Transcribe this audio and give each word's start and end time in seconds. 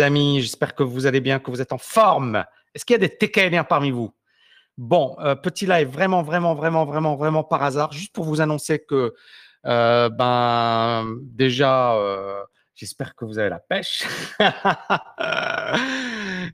amis. 0.00 0.40
J'espère 0.40 0.74
que 0.74 0.82
vous 0.82 1.06
allez 1.06 1.20
bien, 1.20 1.38
que 1.38 1.50
vous 1.50 1.60
êtes 1.60 1.72
en 1.72 1.78
forme. 1.78 2.44
Est-ce 2.74 2.84
qu'il 2.84 2.94
y 2.94 3.02
a 3.02 3.06
des 3.06 3.16
TKLiens 3.16 3.64
parmi 3.64 3.90
vous? 3.90 4.12
Bon, 4.76 5.16
euh, 5.18 5.34
petit 5.34 5.66
live 5.66 5.88
vraiment, 5.88 6.22
vraiment, 6.22 6.54
vraiment, 6.54 6.84
vraiment, 6.84 7.16
vraiment 7.16 7.42
par 7.42 7.64
hasard, 7.64 7.92
juste 7.92 8.12
pour 8.12 8.24
vous 8.24 8.40
annoncer 8.40 8.78
que, 8.78 9.12
euh, 9.66 10.08
ben, 10.08 11.16
déjà, 11.22 11.94
euh, 11.96 12.40
j'espère 12.76 13.16
que 13.16 13.24
vous 13.24 13.40
avez 13.40 13.48
la 13.48 13.58
pêche. 13.58 14.04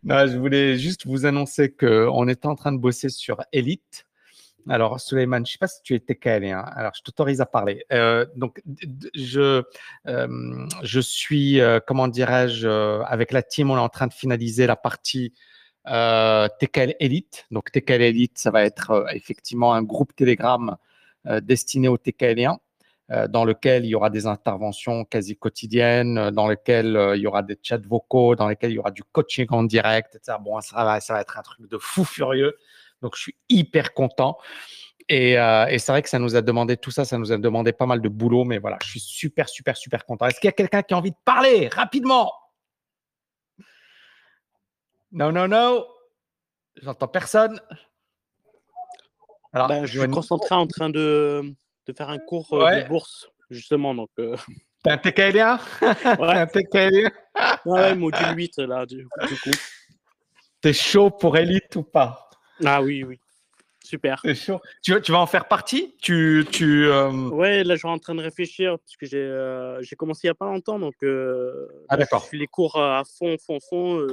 non, 0.03 0.27
je 0.27 0.39
voulais 0.39 0.79
juste 0.79 1.07
vous 1.07 1.27
annoncer 1.27 1.71
qu'on 1.71 2.27
est 2.29 2.47
en 2.47 2.55
train 2.55 2.73
de 2.73 2.79
bosser 2.79 3.11
sur 3.11 3.43
Elite. 3.53 4.07
Alors, 4.69 4.99
Suleiman, 4.99 5.39
je 5.39 5.41
ne 5.41 5.53
sais 5.53 5.59
pas 5.59 5.67
si 5.67 5.83
tu 5.83 5.95
es 5.95 6.01
TKLien. 6.01 6.59
Alors, 6.59 6.93
je 6.95 7.03
t'autorise 7.03 7.41
à 7.41 7.47
parler. 7.47 7.85
Euh, 7.93 8.25
donc, 8.35 8.63
je, 9.15 9.63
euh, 10.07 10.67
je 10.83 11.01
suis, 11.01 11.61
euh, 11.61 11.81
comment 11.87 12.09
dirais-je, 12.09 12.69
avec 13.05 13.33
la 13.33 13.43
team, 13.43 13.71
on 13.71 13.77
est 13.77 13.81
en 13.81 13.89
train 13.89 14.07
de 14.07 14.13
finaliser 14.13 14.67
la 14.67 14.77
partie 14.77 15.35
TKL 15.87 16.95
Elite. 16.99 17.47
Donc, 17.51 17.71
TKL 17.71 18.01
Elite, 18.01 18.39
ça 18.39 18.51
va 18.51 18.65
être 18.65 19.07
effectivement 19.13 19.75
un 19.75 19.83
groupe 19.83 20.17
Telegram 20.17 20.77
destiné 21.43 21.89
aux 21.89 21.99
TKLiens, 21.99 22.59
dans 23.29 23.45
lequel 23.45 23.85
il 23.85 23.89
y 23.89 23.95
aura 23.95 24.09
des 24.09 24.27
interventions 24.27 25.05
quasi 25.05 25.37
quotidiennes, 25.37 26.31
dans 26.31 26.49
lequel 26.49 26.99
il 27.17 27.21
y 27.21 27.27
aura 27.27 27.43
des 27.43 27.59
chats 27.63 27.77
vocaux, 27.77 28.35
dans 28.35 28.49
lequel 28.49 28.71
il 28.71 28.75
y 28.75 28.79
aura 28.79 28.93
du 28.93 29.05
coaching 29.05 29.47
en 29.51 29.63
direct, 29.63 30.15
etc. 30.15 30.39
Bon, 30.43 30.59
ça 30.63 30.85
va 30.85 31.21
être 31.21 31.39
un 31.39 31.43
truc 31.43 31.69
de 31.69 31.77
fou 31.77 32.05
furieux. 32.05 32.57
Donc, 33.05 33.17
je 33.17 33.21
suis 33.21 33.37
hyper 33.51 33.93
content. 33.93 34.39
Euh, 35.13 35.67
et, 35.67 35.79
c'est 35.79 35.93
vrai 35.93 36.01
que 36.01 36.09
ça 36.09 36.19
nous 36.19 36.37
a 36.37 36.41
demandé 36.41 36.79
tout 36.79 36.91
ça, 36.91 37.05
ça 37.05 37.19
nous 37.19 37.33
a 37.33 37.37
demandé 37.37 37.75
pas 37.75 37.85
mal 37.85 38.01
de 38.01 38.09
boulot, 38.09 38.45
mais 38.45 38.57
voilà, 38.57 38.79
je 38.83 38.89
suis 38.89 39.01
super, 39.01 39.47
super, 39.47 39.77
super 39.77 40.07
content. 40.07 40.27
Est-ce 40.27 40.41
qu'il 40.41 40.49
y 40.49 40.49
a 40.49 40.53
quelqu'un 40.53 40.83
qui 40.83 40.95
a 40.95 40.97
envie 40.97 41.11
de 41.11 41.17
parler 41.23 41.69
rapidement? 41.69 42.33
Non, 45.13 45.31
non, 45.33 45.47
non. 45.49 45.87
J'entends 46.83 47.09
personne. 47.09 47.61
Alors, 49.53 49.69
ben, 49.69 49.85
je 49.85 50.01
suis 50.01 50.11
concentré 50.11 50.55
en 50.55 50.67
train 50.67 50.89
de, 50.89 51.55
faire 51.95 52.09
un 52.09 52.19
cours 52.19 52.55
euh, 52.55 52.81
de 52.81 52.89
bourse, 52.89 53.29
justement. 53.51 53.95
Donc, 53.95 54.09
euh... 54.19 54.35
T'es 54.83 54.91
un 54.91 54.99
TKLA 54.99 55.61
Ouais, 56.19 56.39
un 56.39 56.47
TKLA 56.47 57.11
Ouais, 57.67 57.95
module 57.95 58.35
8, 58.35 58.59
là, 58.61 58.87
du, 58.87 59.07
du 59.29 59.41
coup. 59.41 59.51
T'es 60.63 60.73
chaud 60.73 61.11
pour 61.11 61.37
Elite 61.37 61.77
ou 61.77 61.83
pas? 61.83 62.24
Ah 62.65 62.83
oui, 62.83 63.05
oui. 63.05 63.19
Super. 63.85 64.23
Tu, 64.83 65.01
tu 65.03 65.13
vas 65.13 65.19
en 65.19 65.27
faire 65.27 65.47
partie? 65.47 65.95
Tu, 66.01 66.47
tu, 66.51 66.87
euh, 66.87 67.11
Ouais, 67.29 67.63
là, 67.65 67.75
je 67.75 67.81
suis 67.81 67.89
en 67.89 67.99
train 67.99 68.15
de 68.15 68.23
réfléchir 68.23 68.79
parce 68.79 68.97
que 68.97 69.05
j'ai 69.05 69.19
euh, 69.19 69.83
commencé 69.99 70.23
il 70.25 70.29
n'y 70.29 70.31
a 70.31 70.35
pas 70.35 70.47
longtemps. 70.47 70.79
Donc, 70.79 70.95
euh, 71.03 71.69
ah, 71.91 71.99
d'accord. 71.99 72.23
Je 72.25 72.31
fais 72.31 72.37
les 72.39 72.47
cours 72.47 72.81
à 72.81 73.03
fond, 73.05 73.37
fond, 73.39 73.59
fond, 73.61 74.07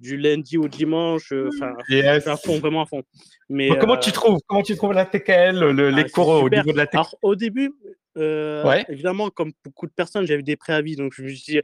du 0.00 0.16
lundi 0.16 0.56
au 0.56 0.68
dimanche. 0.68 1.34
Enfin, 1.48 1.74
à 1.90 2.36
fond, 2.38 2.58
vraiment 2.58 2.82
à 2.82 2.86
fond. 2.86 3.02
Mais, 3.50 3.68
comment 3.78 3.98
tu 3.98 4.10
trouves 4.10 4.40
Comment 4.46 4.62
tu 4.62 4.74
trouves 4.74 4.94
la 4.94 5.04
TKL, 5.04 5.62
les 5.62 6.02
ah, 6.02 6.08
cours 6.08 6.28
au 6.28 6.48
niveau 6.48 6.72
de 6.72 6.78
la 6.78 6.86
TKL 6.86 6.98
Alors, 6.98 7.14
au 7.20 7.34
début, 7.34 7.74
évidemment, 8.88 9.28
comme 9.28 9.52
beaucoup 9.62 9.86
de 9.86 9.92
personnes, 9.92 10.26
j'avais 10.26 10.42
des 10.42 10.56
préavis. 10.56 10.96
Donc, 10.96 11.12
je 11.14 11.22
me 11.24 11.28
suis 11.28 11.52
dit, 11.52 11.60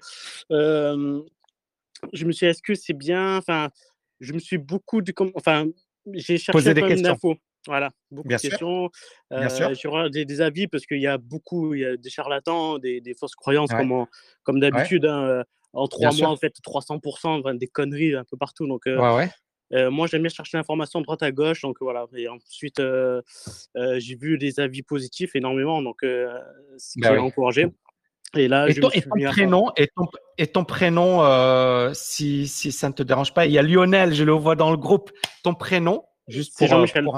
je 0.50 2.24
me 2.26 2.32
suis 2.32 2.44
est-ce 2.44 2.62
que 2.62 2.74
c'est 2.74 2.92
bien? 2.92 3.38
Enfin, 3.38 3.70
je 4.20 4.34
me 4.34 4.38
suis 4.38 4.58
beaucoup. 4.58 5.00
De, 5.00 5.14
enfin, 5.34 5.66
j'ai 6.12 6.38
cherché 6.38 6.74
des 6.74 6.82
questions. 6.82 7.10
d'infos. 7.10 7.36
Voilà, 7.66 7.90
beaucoup 8.10 8.28
de 8.28 8.36
questions. 8.36 8.90
Euh, 9.32 10.08
des, 10.08 10.24
des, 10.24 10.40
avis 10.40 10.66
parce 10.66 10.86
qu'il 10.86 11.00
y 11.00 11.06
a 11.06 11.18
beaucoup, 11.18 11.74
il 11.74 11.80
y 11.80 11.84
a 11.84 11.96
des 11.96 12.08
charlatans, 12.08 12.78
des, 12.78 13.00
des 13.00 13.14
fausses 13.14 13.34
croyances 13.34 13.70
comme, 13.70 14.06
comme 14.42 14.60
d'habitude. 14.60 15.04
Hein, 15.04 15.22
euh, 15.24 15.44
en 15.72 15.86
trois 15.86 16.12
mois, 16.12 16.28
en 16.28 16.36
fait, 16.36 16.54
300%, 16.66 17.56
des 17.56 17.66
conneries 17.66 18.14
un 18.14 18.24
peu 18.24 18.36
partout. 18.36 18.66
Donc, 18.66 18.86
euh, 18.86 19.26
euh, 19.72 19.90
moi, 19.90 20.08
j'aime 20.08 20.22
bien 20.22 20.30
chercher 20.30 20.56
l'information 20.56 21.00
droite 21.00 21.22
à 21.22 21.30
gauche. 21.30 21.62
Donc, 21.62 21.76
voilà. 21.80 22.06
Et 22.16 22.28
ensuite, 22.28 22.80
j'ai 23.74 24.16
vu 24.16 24.38
des 24.38 24.58
avis 24.58 24.82
positifs 24.82 25.36
énormément. 25.36 25.82
Donc, 25.82 25.98
ce 26.02 26.92
qui 26.92 27.00
bah, 27.00 27.20
encouragé. 27.20 27.66
Et 28.36 28.46
là, 28.46 28.68
et, 28.68 28.74
ton, 28.74 28.90
prénom, 29.30 29.72
et 29.76 29.88
ton, 29.88 30.06
et 30.38 30.46
ton 30.46 30.64
prénom, 30.64 31.24
euh, 31.24 31.90
si, 31.94 32.46
si 32.46 32.70
ça 32.70 32.88
ne 32.88 32.94
te 32.94 33.02
dérange 33.02 33.34
pas, 33.34 33.46
il 33.46 33.52
y 33.52 33.58
a 33.58 33.62
Lionel, 33.62 34.14
je 34.14 34.22
le 34.22 34.32
vois 34.32 34.54
dans 34.54 34.70
le 34.70 34.76
groupe. 34.76 35.10
Ton 35.42 35.54
prénom, 35.54 36.04
juste 36.28 36.56
pour 36.56 36.68
Jean-Michel. 36.68 37.08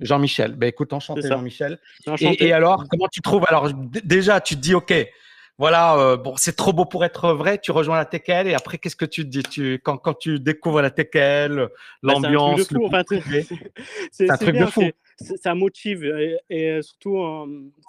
Jean-Michel. 0.00 0.54
Ben 0.56 0.68
écoute, 0.68 0.92
enchanté 0.92 1.28
Jean-Michel. 1.28 1.78
Et, 2.20 2.46
et, 2.46 2.52
alors, 2.52 2.84
comment 2.90 3.08
tu 3.12 3.20
trouves 3.20 3.44
Alors 3.46 3.70
déjà, 3.72 4.40
tu 4.40 4.56
te 4.56 4.60
dis, 4.60 4.74
ok, 4.74 4.94
voilà, 5.58 5.96
euh, 5.96 6.16
bon, 6.16 6.34
c'est 6.36 6.56
trop 6.56 6.72
beau 6.72 6.86
pour 6.86 7.04
être 7.04 7.32
vrai. 7.34 7.58
Tu 7.58 7.70
rejoins 7.70 7.96
la 7.96 8.04
TKL 8.04 8.48
et 8.48 8.54
après, 8.54 8.78
qu'est-ce 8.78 8.96
que 8.96 9.04
tu 9.04 9.24
te 9.24 9.28
dis 9.28 9.42
tu, 9.42 9.80
quand, 9.84 9.98
quand 9.98 10.14
tu 10.14 10.40
découvres 10.40 10.80
la 10.80 10.90
TKL, 10.90 11.68
bah, 12.02 12.14
l'ambiance, 12.14 12.62
c'est 14.10 14.30
un 14.30 14.36
truc 14.36 14.56
de 14.56 14.66
fou. 14.66 14.82
Ça 15.42 15.54
motive 15.54 16.04
et, 16.50 16.82
surtout, 16.82 17.18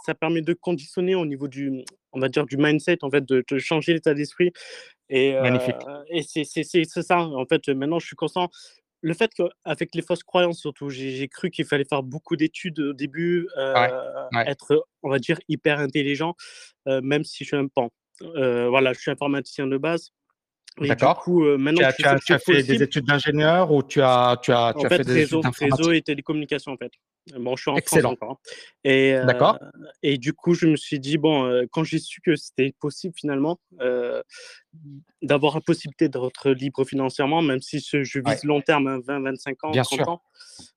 ça 0.06 0.14
permet 0.14 0.42
de 0.42 0.54
conditionner 0.54 1.16
au 1.16 1.26
niveau 1.26 1.48
du, 1.48 1.84
on 2.12 2.20
va 2.20 2.30
dire, 2.30 2.46
du 2.46 2.58
mindset, 2.58 3.00
en 3.04 3.10
fait, 3.10 3.26
de, 3.26 3.44
changer 3.58 3.94
l'état 3.94 4.14
d'esprit. 4.14 4.52
Et, 5.10 5.34
Magnifique. 5.34 5.76
et 6.10 6.24
c'est 6.24 7.02
ça. 7.02 7.20
En 7.20 7.46
fait, 7.46 7.68
maintenant, 7.70 8.00
je 8.00 8.08
suis 8.08 8.16
conscient 8.16 8.50
le 9.04 9.14
fait 9.14 9.32
qu'avec 9.34 9.94
les 9.94 10.02
fausses 10.02 10.24
croyances, 10.24 10.60
surtout, 10.60 10.90
j'ai 10.90 11.28
cru 11.28 11.50
qu'il 11.52 11.66
fallait 11.66 11.84
faire 11.84 12.04
beaucoup 12.04 12.38
d'études 12.38 12.80
au 12.80 12.94
début, 12.94 13.48
être, 14.46 14.88
on 15.04 15.10
va 15.10 15.20
dire, 15.20 15.38
hyper 15.50 15.80
intelligent, 15.80 16.36
même 16.88 17.26
si 17.26 17.44
je 17.44 17.50
suis 17.50 17.58
un 17.58 17.68
pan. 17.68 17.92
voilà, 18.22 18.94
je 18.94 19.00
suis 19.00 19.12
informaticien 19.12 19.68
de 19.68 19.78
base. 19.78 20.12
D'accord. 20.80 21.18
Du 21.18 21.24
coup, 21.24 21.44
maintenant, 21.58 21.82
tu 21.96 22.06
as, 22.06 22.20
tu 22.20 22.34
as, 22.34 22.40
fait 22.40 22.64
des 22.64 22.82
études 22.82 23.06
d'ingénieur 23.06 23.72
ou 23.72 23.84
tu 23.84 24.02
as, 24.02 24.40
tu 24.42 24.52
as, 24.52 24.74
tu 24.74 24.86
as 24.86 24.90
fait, 24.90 25.04
des 25.04 25.14
réseau, 25.14 25.42
études 25.42 25.70
réseau 25.72 25.92
et 25.92 26.02
télécommunications, 26.02 26.72
en 26.72 26.78
fait. 26.78 26.92
Bon, 27.38 27.56
je 27.56 27.62
suis 27.62 27.72
en 27.72 27.78
Excellent. 27.78 28.16
France 28.16 28.18
encore. 28.22 28.32
Hein. 28.32 28.38
Et, 28.84 29.14
euh, 29.14 29.54
et 30.02 30.18
du 30.18 30.34
coup, 30.34 30.54
je 30.56 30.68
me 30.68 30.76
suis 30.76 31.00
dit, 31.00 31.18
bon, 31.18 31.46
euh, 31.46 31.64
quand 31.72 31.84
j'ai 31.86 32.00
su 32.00 32.20
que 32.20 32.36
c'était 32.36 32.74
possible 32.80 33.14
finalement 33.18 33.60
euh, 33.80 34.22
d'avoir 35.22 35.56
la 35.56 35.62
possibilité 35.62 36.10
d'être 36.10 36.50
libre 36.52 36.84
financièrement, 36.84 37.42
même 37.42 37.62
si 37.62 37.80
je 37.80 38.20
vise 38.20 38.44
long 38.44 38.60
terme, 38.62 39.02
20, 39.02 39.16
hein, 39.16 39.22
25 39.22 39.64
ans, 39.64 39.72
Bien 39.72 39.84
30 39.84 40.00
sûr. 40.00 40.10
ans. 40.10 40.22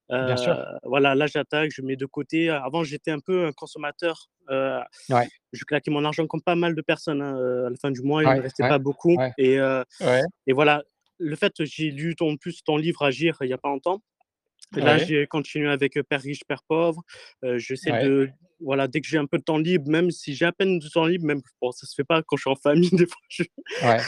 Bien 0.09 0.37
sûr. 0.37 0.57
Voilà, 0.83 1.15
là, 1.15 1.27
j'attaque, 1.27 1.71
je 1.73 1.81
mets 1.81 1.97
de 1.97 2.05
côté. 2.05 2.49
Avant, 2.49 2.83
j'étais 2.83 3.11
un 3.11 3.19
peu 3.19 3.47
un 3.47 3.51
consommateur. 3.51 4.29
ouais. 4.49 5.27
Je 5.51 5.63
claquais 5.65 5.91
mon 5.91 6.05
argent 6.05 6.27
comme 6.27 6.41
pas 6.41 6.55
mal 6.55 6.75
de 6.75 6.81
personnes. 6.81 7.21
Hein, 7.21 7.35
à 7.65 7.69
la 7.69 7.75
fin 7.75 7.91
du 7.91 8.01
mois, 8.01 8.23
il 8.23 8.29
ne 8.29 8.41
restait 8.41 8.67
pas 8.67 8.79
beaucoup. 8.79 9.17
Et, 9.37 9.55
et 9.57 10.53
voilà, 10.53 10.83
le 11.19 11.35
fait, 11.35 11.51
j'ai 11.65 11.91
lu 11.91 12.15
ton, 12.15 12.37
plus 12.37 12.63
ton 12.63 12.77
livre 12.77 13.01
Agir 13.03 13.37
il 13.41 13.47
n'y 13.47 13.53
a 13.53 13.57
pas 13.57 13.69
longtemps. 13.69 14.01
Là, 14.75 14.97
j'ai 14.97 15.27
continué 15.27 15.69
avec 15.69 15.99
Père 16.09 16.21
riche, 16.21 16.41
Père 16.47 16.63
pauvre. 16.67 17.03
J'essaie 17.57 18.03
de, 18.03 18.29
voilà, 18.59 18.87
dès 18.87 19.01
que 19.01 19.07
j'ai 19.07 19.17
un 19.17 19.25
peu 19.25 19.37
de 19.37 19.43
temps 19.43 19.57
libre, 19.57 19.89
même 19.89 20.11
si 20.11 20.33
j'ai 20.33 20.45
à 20.45 20.51
peine 20.51 20.79
de 20.79 20.89
temps 20.89 21.05
libre, 21.05 21.25
même, 21.25 21.41
bon, 21.61 21.71
ça 21.71 21.85
se 21.85 21.93
fait 21.93 22.03
pas 22.03 22.23
quand 22.23 22.37
je 22.37 22.41
suis 22.41 22.49
en 22.49 22.55
famille, 22.55 22.89
des 22.91 23.05
fois. 23.05 23.21
Je... 23.29 23.43
Ouais, 23.83 23.99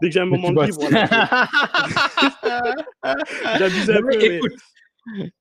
dès 0.00 0.08
que 0.08 0.12
j'ai 0.12 0.20
un 0.20 0.26
moment 0.26 0.52
de 0.52 0.64
libre, 0.64 0.80
j'abuse 3.58 3.90
un 3.90 4.02
peu. 4.02 4.22
Écoute, 4.22 4.52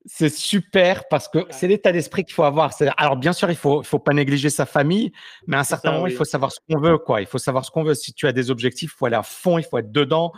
c'est 0.06 0.34
super 0.34 1.08
parce 1.10 1.28
que 1.28 1.40
c'est 1.50 1.68
l'état 1.68 1.92
d'esprit 1.92 2.24
qu'il 2.24 2.34
faut 2.34 2.44
avoir. 2.44 2.74
Alors, 2.98 3.18
bien 3.18 3.34
sûr, 3.34 3.52
il 3.52 3.58
faut, 3.58 3.82
il 3.82 3.86
faut 3.86 4.00
pas 4.00 4.14
négliger 4.14 4.50
sa 4.50 4.66
famille, 4.66 5.12
mais 5.48 5.58
à 5.58 5.60
un 5.60 5.64
certain 5.64 5.92
moment, 5.92 6.08
il 6.08 6.16
faut 6.16 6.26
savoir 6.26 6.52
ce 6.52 6.60
qu'on 6.68 6.80
veut, 6.80 6.98
quoi. 6.98 7.22
Il 7.22 7.28
faut 7.28 7.38
savoir 7.38 7.66
ce 7.66 7.72
qu'on 7.72 7.84
veut. 7.84 7.94
Si 7.94 8.14
tu 8.14 8.26
as 8.26 8.32
des 8.32 8.52
objectifs, 8.52 8.94
il 8.94 8.98
faut 8.98 9.06
aller 9.06 9.16
à 9.16 9.24
fond, 9.24 9.58
il 9.58 9.64
faut 9.64 9.78
être 9.78 9.92
dedans. 9.92 10.32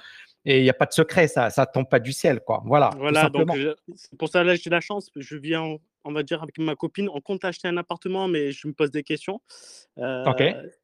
Et 0.46 0.60
il 0.60 0.64
n'y 0.64 0.70
a 0.70 0.74
pas 0.74 0.88
de 0.88 0.94
secret, 0.94 1.28
ça 1.28 1.50
ne 1.56 1.66
tombe 1.72 1.88
pas 1.88 2.00
du 2.00 2.12
ciel. 2.12 2.40
Quoi. 2.40 2.64
Voilà, 2.66 2.90
voilà 2.98 3.30
donc 3.30 3.50
c'est 3.96 4.18
pour 4.18 4.30
ça 4.30 4.44
là 4.44 4.56
j'ai 4.56 4.70
la 4.70 4.80
chance. 4.80 5.10
Je 5.16 5.36
viens, 5.38 5.78
on 6.04 6.12
va 6.12 6.24
dire, 6.24 6.42
avec 6.42 6.58
ma 6.58 6.76
copine, 6.76 7.10
on 7.14 7.22
compte 7.22 7.46
acheter 7.46 7.68
un 7.68 7.78
appartement, 7.78 8.28
mais 8.28 8.52
je 8.52 8.68
me 8.68 8.74
pose 8.74 8.92
des 8.92 9.04
questions. 9.04 9.42
Euh, 10.00 10.24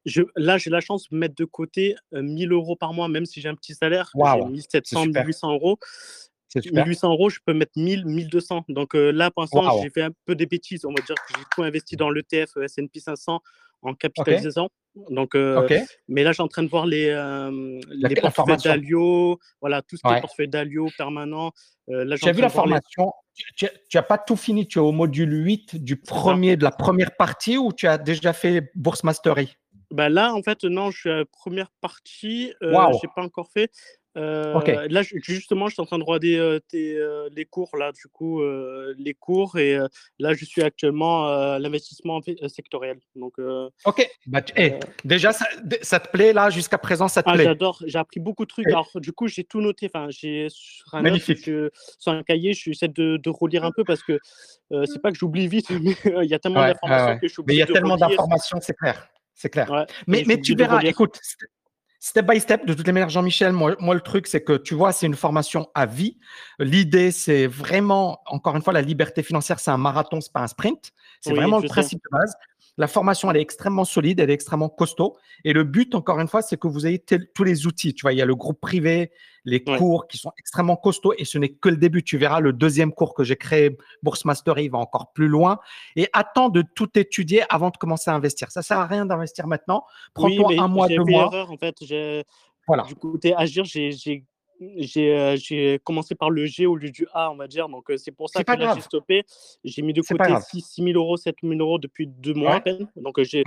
je, 0.04 0.22
là, 0.36 0.58
j'ai 0.58 0.70
la 0.70 0.80
chance 0.80 1.08
de 1.10 1.16
mettre 1.16 1.34
de 1.34 1.44
côté 1.44 1.96
1000 2.12 2.52
euros 2.52 2.76
par 2.76 2.92
mois, 2.92 3.08
même 3.08 3.26
si 3.26 3.40
j'ai 3.40 3.48
un 3.48 3.54
petit 3.54 3.74
salaire. 3.74 4.10
Wow. 4.14 4.44
J'ai 4.44 4.52
1700, 4.52 5.06
1800 5.06 5.52
euros. 5.52 5.78
1800 6.54 7.10
euros, 7.12 7.30
je 7.30 7.38
peux 7.44 7.52
mettre 7.52 7.72
1000, 7.76 8.06
1200. 8.06 8.64
Donc 8.68 8.94
là, 8.94 9.30
pour 9.30 9.42
l'instant, 9.42 9.82
j'ai 9.82 9.90
fait 9.90 10.02
un 10.02 10.10
peu 10.24 10.34
des 10.34 10.46
bêtises. 10.46 10.84
On 10.84 10.92
va 10.92 11.02
dire 11.02 11.14
que 11.14 11.34
j'ai 11.36 11.44
tout 11.54 11.62
investi 11.62 11.96
dans 11.96 12.10
l'ETF 12.10 12.56
S&P 12.56 13.00
500 13.00 13.40
en 13.82 13.94
capitalisation. 13.94 14.70
Donc, 15.10 15.34
euh, 15.34 15.66
mais 16.08 16.24
là, 16.24 16.30
je 16.30 16.34
suis 16.34 16.42
en 16.42 16.48
train 16.48 16.62
de 16.62 16.68
voir 16.68 16.86
les, 16.86 17.08
euh, 17.08 17.80
les 17.88 18.14
portefeuilles 18.16 18.56
d'Alio, 18.56 19.38
voilà, 19.60 19.82
tout 19.82 19.96
ce 19.96 20.02
qui 20.02 20.12
est 20.12 20.20
portefeuille 20.20 20.48
d'Alio 20.48 20.88
permanent. 20.96 21.52
Euh, 21.88 22.16
tu 22.16 22.28
as 22.28 22.32
vu 22.32 22.42
la 22.42 22.48
formation 22.48 23.12
Tu 23.56 23.68
n'as 23.94 24.02
pas 24.02 24.18
tout 24.18 24.36
fini, 24.36 24.66
tu 24.66 24.78
es 24.78 24.82
au 24.82 24.92
module 24.92 25.32
8 25.32 25.82
du 25.82 25.96
premier, 25.96 26.56
de 26.56 26.64
la 26.64 26.72
première 26.72 27.16
partie 27.16 27.58
ou 27.58 27.72
tu 27.72 27.86
as 27.86 27.98
déjà 27.98 28.32
fait 28.32 28.70
Bourse 28.74 29.04
Mastery? 29.04 29.56
Bah 29.90 30.10
là, 30.10 30.34
en 30.34 30.42
fait, 30.42 30.64
non, 30.64 30.90
je 30.90 30.98
suis 30.98 31.10
à 31.10 31.18
la 31.18 31.24
première 31.24 31.70
partie. 31.80 32.52
Je 32.60 32.66
n'ai 32.66 33.12
pas 33.14 33.22
encore 33.22 33.50
fait. 33.50 33.70
Euh, 34.16 34.88
là, 34.90 35.02
justement, 35.02 35.68
je 35.68 35.74
suis 35.74 35.82
en 35.82 35.86
train 35.86 35.98
de 35.98 36.04
regarder 36.04 36.36
euh, 36.36 36.58
euh, 36.74 37.28
les 37.34 37.44
cours, 37.44 37.76
là, 37.76 37.92
du 37.92 38.08
coup, 38.08 38.42
les 38.96 39.14
cours, 39.14 39.58
et 39.58 39.78
là, 40.18 40.34
je 40.34 40.44
suis 40.44 40.62
actuellement 40.62 41.26
à 41.26 41.58
l'investissement 41.58 42.20
sectoriel. 42.46 42.98
Donc, 43.14 43.34
ok, 43.84 44.08
bah, 44.26 44.40
eh, 44.56 44.74
déjà, 45.04 45.32
ça, 45.32 46.00
te 46.00 46.10
plaît, 46.10 46.32
là, 46.32 46.50
jusqu'à 46.50 46.78
présent, 46.78 47.08
ça 47.08 47.22
te 47.22 47.30
ah, 47.30 47.34
plaît? 47.34 47.44
J'adore, 47.44 47.82
j'ai 47.86 47.98
appris 47.98 48.20
beaucoup 48.20 48.44
de 48.44 48.48
trucs. 48.48 48.66
Alors, 48.68 48.90
du 48.96 49.12
coup, 49.12 49.28
j'ai 49.28 49.44
tout 49.44 49.60
noté, 49.60 49.90
enfin, 49.92 50.08
j'ai 50.10 50.48
sur 50.50 50.94
un, 50.94 51.02
Magnifique. 51.02 51.50
sur 51.98 52.12
un 52.12 52.22
cahier, 52.22 52.52
j'essaie 52.54 52.88
de, 52.88 53.16
de 53.16 53.30
relire 53.30 53.64
un 53.64 53.72
peu 53.72 53.84
parce 53.84 54.02
que 54.02 54.18
c'est 54.70 55.02
pas 55.02 55.10
que 55.12 55.18
j'oublie 55.18 55.48
vite, 55.48 55.70
mais 55.82 55.94
il 56.22 56.28
y 56.28 56.34
a 56.34 56.38
tellement 56.38 56.62
d'informations 56.62 57.18
que 57.18 57.28
je 57.28 57.32
suis 57.32 57.42
Mais 57.46 57.54
il 57.54 57.58
y 57.58 57.62
a 57.62 57.66
tellement 57.66 57.96
d'informations, 57.96 58.58
c'est 58.60 58.76
clair. 58.76 59.08
C'est 59.34 59.50
clair. 59.50 59.86
mais, 60.08 60.24
mais 60.26 60.40
tu 60.40 60.56
verras, 60.56 60.80
écoute, 60.80 61.20
Step 62.00 62.26
by 62.26 62.38
step, 62.38 62.64
de 62.64 62.74
toutes 62.74 62.86
les 62.86 62.92
manières, 62.92 63.08
Jean-Michel, 63.08 63.52
moi, 63.52 63.74
moi, 63.80 63.94
le 63.94 64.00
truc, 64.00 64.28
c'est 64.28 64.42
que 64.42 64.56
tu 64.56 64.74
vois, 64.74 64.92
c'est 64.92 65.06
une 65.06 65.16
formation 65.16 65.68
à 65.74 65.84
vie. 65.84 66.16
L'idée, 66.60 67.10
c'est 67.10 67.48
vraiment, 67.48 68.20
encore 68.26 68.54
une 68.54 68.62
fois, 68.62 68.72
la 68.72 68.82
liberté 68.82 69.24
financière, 69.24 69.58
c'est 69.58 69.72
un 69.72 69.78
marathon, 69.78 70.20
c'est 70.20 70.32
pas 70.32 70.42
un 70.42 70.46
sprint. 70.46 70.92
C'est 71.20 71.34
vraiment 71.34 71.58
le 71.58 71.68
principe 71.68 72.00
de 72.04 72.16
base. 72.16 72.32
La 72.78 72.86
formation, 72.86 73.30
elle 73.30 73.36
est 73.36 73.42
extrêmement 73.42 73.84
solide, 73.84 74.20
elle 74.20 74.30
est 74.30 74.34
extrêmement 74.34 74.68
costaud. 74.68 75.16
Et 75.44 75.52
le 75.52 75.64
but, 75.64 75.96
encore 75.96 76.20
une 76.20 76.28
fois, 76.28 76.42
c'est 76.42 76.56
que 76.56 76.68
vous 76.68 76.86
ayez 76.86 77.04
tous 77.34 77.44
les 77.44 77.66
outils. 77.66 77.92
Tu 77.92 78.02
vois, 78.02 78.12
il 78.12 78.18
y 78.18 78.22
a 78.22 78.24
le 78.24 78.36
groupe 78.36 78.60
privé, 78.60 79.10
les 79.44 79.64
cours 79.64 80.06
qui 80.06 80.16
sont 80.16 80.32
extrêmement 80.38 80.76
costauds 80.76 81.12
et 81.18 81.24
ce 81.24 81.38
n'est 81.38 81.48
que 81.48 81.68
le 81.68 81.76
début. 81.76 82.04
Tu 82.04 82.18
verras 82.18 82.38
le 82.38 82.52
deuxième 82.52 82.92
cours 82.92 83.14
que 83.14 83.24
j'ai 83.24 83.36
créé, 83.36 83.76
Bourse 84.02 84.24
Mastery, 84.24 84.68
va 84.68 84.78
encore 84.78 85.12
plus 85.12 85.26
loin. 85.26 85.58
Et 85.96 86.08
attends 86.12 86.50
de 86.50 86.62
tout 86.62 86.96
étudier 86.96 87.42
avant 87.52 87.70
de 87.70 87.76
commencer 87.76 88.10
à 88.10 88.14
investir. 88.14 88.50
Ça 88.52 88.62
sert 88.62 88.78
à 88.78 88.86
rien 88.86 89.06
d'investir 89.06 89.48
maintenant. 89.48 89.84
Prends-toi 90.14 90.52
un 90.58 90.68
mois, 90.68 90.86
deux 90.86 91.02
mois. 91.02 91.30
Erreur, 91.32 91.50
en 91.50 91.56
fait, 91.56 91.74
voilà. 92.68 92.84
Du 92.84 92.94
côté 92.94 93.34
agir, 93.34 93.64
j'ai 93.64 94.24
j'ai 94.76 95.80
commencé 95.84 96.14
par 96.14 96.30
le 96.30 96.46
G 96.46 96.66
au 96.66 96.76
lieu 96.76 96.90
du 96.90 97.06
A, 97.12 97.30
on 97.30 97.36
va 97.36 97.46
dire. 97.46 97.68
Donc, 97.68 97.90
c'est 97.96 98.10
pour 98.10 98.28
ça 98.28 98.44
que 98.44 98.52
j'ai 98.74 98.80
stoppé. 98.80 99.24
J'ai 99.64 99.82
mis 99.82 99.92
de 99.92 100.02
côté 100.02 100.32
6 100.40 100.82
000 100.82 100.90
euros, 100.98 101.16
7 101.16 101.36
000 101.42 101.54
euros 101.60 101.78
depuis 101.78 102.06
deux 102.06 102.34
mois 102.34 102.56
à 102.56 102.60
peine. 102.60 102.88
Donc, 102.96 103.20
j'ai 103.22 103.42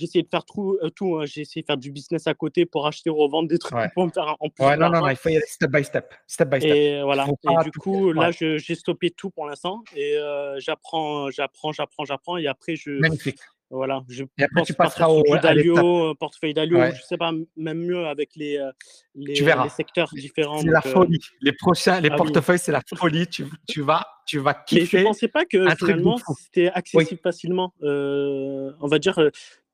essayé 0.00 0.22
de 0.22 0.28
faire 0.28 0.44
tout. 0.44 0.78
tout 0.94 1.16
hein. 1.16 1.26
J'ai 1.26 1.42
essayé 1.42 1.62
de 1.62 1.66
faire 1.66 1.76
du 1.76 1.90
business 1.90 2.26
à 2.26 2.34
côté 2.34 2.66
pour 2.66 2.86
acheter, 2.86 3.10
revendre 3.10 3.48
des 3.48 3.58
trucs 3.58 3.72
pour 3.94 4.06
me 4.06 4.10
faire 4.10 4.36
en 4.40 4.48
plus. 4.48 4.64
Ouais, 4.64 4.76
non, 4.76 4.90
non, 4.90 5.00
non, 5.00 5.08
il 5.08 5.16
faut 5.16 5.28
y 5.28 5.36
aller 5.36 5.46
step 5.46 5.70
by 5.70 5.84
step. 5.84 6.14
step, 6.26 6.48
by 6.48 6.60
step. 6.60 6.74
Et 6.74 7.02
voilà. 7.02 7.26
Et 7.26 7.64
du 7.64 7.78
coup, 7.78 8.12
là, 8.12 8.30
j'ai 8.30 8.74
stoppé 8.74 9.10
tout 9.10 9.30
pour 9.30 9.46
l'instant. 9.46 9.82
Et 9.96 10.16
j'apprends, 10.58 11.30
j'apprends, 11.30 11.72
j'apprends, 11.72 12.04
j'apprends. 12.04 12.36
Et 12.36 12.46
après, 12.46 12.76
je. 12.76 12.90
Magnifique. 12.90 13.38
Voilà, 13.72 14.04
je 14.06 14.24
et 14.36 14.42
après, 14.42 14.62
tu 14.64 14.74
passeras 14.74 15.08
au 15.08 15.22
Dalio, 15.38 16.10
euh, 16.10 16.14
portefeuille 16.14 16.52
Dalio, 16.52 16.78
je 16.94 17.00
sais 17.08 17.16
pas, 17.16 17.32
même 17.56 17.78
mieux 17.78 18.06
avec 18.06 18.36
les, 18.36 18.58
euh, 18.58 18.70
les, 19.14 19.32
tu 19.32 19.44
verras. 19.44 19.64
les 19.64 19.70
secteurs 19.70 20.10
différents. 20.12 20.58
C'est 20.58 20.68
la 20.68 20.82
euh, 20.84 20.90
folie. 20.90 21.20
Les 21.40 21.52
prochains, 21.54 21.98
les 21.98 22.10
ah 22.12 22.16
portefeuilles, 22.16 22.58
c'est 22.58 22.70
la 22.70 22.82
folie. 22.94 23.26
Tu, 23.28 23.46
tu, 23.66 23.80
vas, 23.80 24.06
tu 24.26 24.40
vas 24.40 24.52
kiffer. 24.52 24.98
Mais 24.98 25.00
je 25.00 25.06
pensais 25.06 25.28
pas 25.28 25.46
que 25.46 25.74
finalement 25.76 26.18
c'était 26.38 26.68
accessible 26.68 27.20
facilement. 27.22 27.72
on 27.80 28.88
va 28.88 28.98
dire 28.98 29.18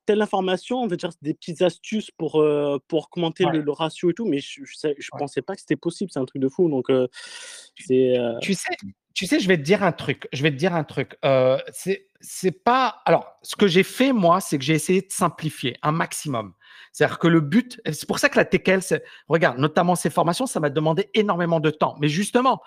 telle 0.05 0.21
information, 0.21 0.77
on 0.77 0.87
va 0.87 0.95
dire 0.95 1.09
des 1.21 1.33
petites 1.33 1.61
astuces 1.61 2.09
pour, 2.11 2.41
pour 2.87 3.09
augmenter 3.11 3.43
le, 3.51 3.69
ratio 3.69 4.11
et 4.11 4.13
tout, 4.13 4.25
mais 4.25 4.39
je 4.39 4.61
ne 4.61 4.93
je, 4.97 5.09
pensais 5.11 5.41
pas 5.41 5.55
que 5.55 5.59
c'était 5.59 5.75
possible, 5.75 6.09
c'est 6.13 6.19
un 6.19 6.25
truc 6.25 6.41
de 6.41 6.47
fou. 6.47 6.69
Donc, 6.69 6.87
c'est. 7.75 8.17
Tu 8.41 8.53
sais, 8.53 8.63
tu 9.19 9.25
sais, 9.25 9.41
je 9.41 9.49
vais 9.49 9.57
te 9.57 9.63
dire 9.63 9.83
un 9.83 9.91
truc. 9.91 10.29
Je 10.31 10.41
vais 10.41 10.49
te 10.49 10.55
dire 10.55 10.73
un 10.73 10.85
truc. 10.85 11.17
Euh, 11.25 11.57
c'est 12.21 12.63
pas. 12.63 13.01
Alors, 13.05 13.37
ce 13.41 13.57
que 13.57 13.67
j'ai 13.67 13.83
fait 13.83 14.13
moi, 14.13 14.39
c'est 14.39 14.57
que 14.57 14.63
j'ai 14.63 14.75
essayé 14.75 15.01
de 15.01 15.11
simplifier 15.11 15.75
un 15.81 15.91
maximum. 15.91 16.53
C'est-à-dire 16.93 17.19
que 17.19 17.27
le 17.27 17.41
but, 17.41 17.81
c'est 17.91 18.07
pour 18.07 18.17
ça 18.17 18.29
que 18.29 18.37
la 18.37 18.45
TKL, 18.45 18.79
regarde, 19.27 19.57
notamment 19.57 19.95
ces 19.95 20.09
formations, 20.09 20.45
ça 20.45 20.61
m'a 20.61 20.69
demandé 20.69 21.09
énormément 21.15 21.59
de 21.59 21.69
temps. 21.69 21.97
Mais 21.99 22.07
justement, 22.07 22.61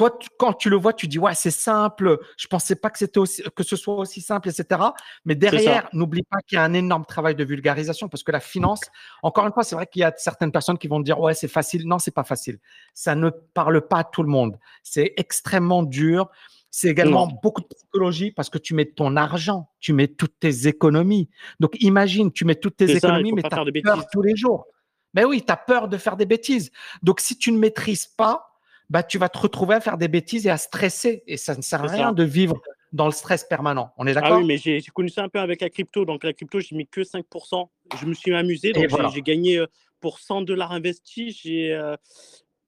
toi, 0.00 0.18
quand 0.38 0.54
tu 0.54 0.70
le 0.70 0.76
vois, 0.76 0.94
tu 0.94 1.08
dis 1.08 1.18
ouais, 1.18 1.34
c'est 1.34 1.50
simple. 1.50 2.18
Je 2.38 2.46
pensais 2.46 2.74
pas 2.74 2.88
que 2.88 2.96
c'était 2.96 3.18
aussi, 3.18 3.42
que 3.54 3.62
ce 3.62 3.76
soit 3.76 3.96
aussi 3.96 4.22
simple, 4.22 4.48
etc. 4.48 4.80
Mais 5.26 5.34
derrière, 5.34 5.90
n'oublie 5.92 6.22
pas 6.22 6.38
qu'il 6.46 6.56
y 6.56 6.58
a 6.58 6.64
un 6.64 6.72
énorme 6.72 7.04
travail 7.04 7.34
de 7.34 7.44
vulgarisation 7.44 8.08
parce 8.08 8.22
que 8.22 8.32
la 8.32 8.40
finance, 8.40 8.80
encore 9.22 9.46
une 9.46 9.52
fois, 9.52 9.62
c'est 9.62 9.74
vrai 9.74 9.86
qu'il 9.86 10.00
y 10.00 10.04
a 10.04 10.14
certaines 10.16 10.52
personnes 10.52 10.78
qui 10.78 10.88
vont 10.88 11.00
dire 11.00 11.20
ouais, 11.20 11.34
c'est 11.34 11.48
facile. 11.48 11.86
Non, 11.86 11.98
c'est 11.98 12.14
pas 12.14 12.24
facile. 12.24 12.60
Ça 12.94 13.14
ne 13.14 13.28
parle 13.28 13.86
pas 13.88 13.98
à 13.98 14.04
tout 14.04 14.22
le 14.22 14.30
monde. 14.30 14.58
C'est 14.82 15.12
extrêmement 15.18 15.82
dur. 15.82 16.30
C'est 16.70 16.88
également 16.88 17.26
beaucoup 17.42 17.60
de 17.60 17.66
psychologie 17.66 18.30
parce 18.30 18.48
que 18.48 18.56
tu 18.56 18.72
mets 18.72 18.86
ton 18.86 19.16
argent, 19.16 19.68
tu 19.80 19.92
mets 19.92 20.08
toutes 20.08 20.38
tes 20.40 20.66
économies. 20.66 21.28
Donc 21.58 21.76
imagine, 21.80 22.32
tu 22.32 22.46
mets 22.46 22.54
toutes 22.54 22.78
tes 22.78 22.96
économies, 22.96 23.32
mais 23.32 23.42
tu 23.42 23.54
as 23.54 23.82
peur 23.82 24.06
tous 24.10 24.22
les 24.22 24.34
jours. 24.34 24.66
Mais 25.12 25.24
oui, 25.24 25.42
tu 25.44 25.52
as 25.52 25.58
peur 25.58 25.88
de 25.88 25.98
faire 25.98 26.16
des 26.16 26.26
bêtises. 26.26 26.70
Donc 27.02 27.20
si 27.20 27.36
tu 27.36 27.52
ne 27.52 27.58
maîtrises 27.58 28.06
pas, 28.06 28.49
bah, 28.90 29.02
tu 29.02 29.18
vas 29.18 29.28
te 29.28 29.38
retrouver 29.38 29.76
à 29.76 29.80
faire 29.80 29.96
des 29.96 30.08
bêtises 30.08 30.46
et 30.46 30.50
à 30.50 30.56
stresser. 30.56 31.22
Et 31.26 31.36
ça 31.36 31.56
ne 31.56 31.62
sert 31.62 31.82
à 31.84 31.86
rien 31.86 32.12
de 32.12 32.24
vivre 32.24 32.60
dans 32.92 33.06
le 33.06 33.12
stress 33.12 33.44
permanent. 33.44 33.92
On 33.96 34.06
est 34.06 34.14
d'accord 34.14 34.32
Ah 34.34 34.38
oui, 34.38 34.44
mais 34.44 34.56
j'ai 34.58 34.82
connu 34.92 35.08
ça 35.08 35.22
un 35.22 35.28
peu 35.28 35.38
avec 35.38 35.60
la 35.60 35.70
crypto. 35.70 36.04
Donc 36.04 36.24
la 36.24 36.32
crypto, 36.32 36.58
j'ai 36.60 36.74
mis 36.74 36.86
que 36.86 37.02
5%. 37.02 37.68
Je 37.98 38.06
me 38.06 38.14
suis 38.14 38.34
amusé. 38.34 38.72
Donc 38.72 38.90
j'ai 39.14 39.22
gagné 39.22 39.58
euh, 39.58 39.66
pour 40.00 40.18
100 40.18 40.42
dollars 40.42 40.72
investis, 40.72 41.40
j'ai 41.42 41.72
euh, 41.72 41.94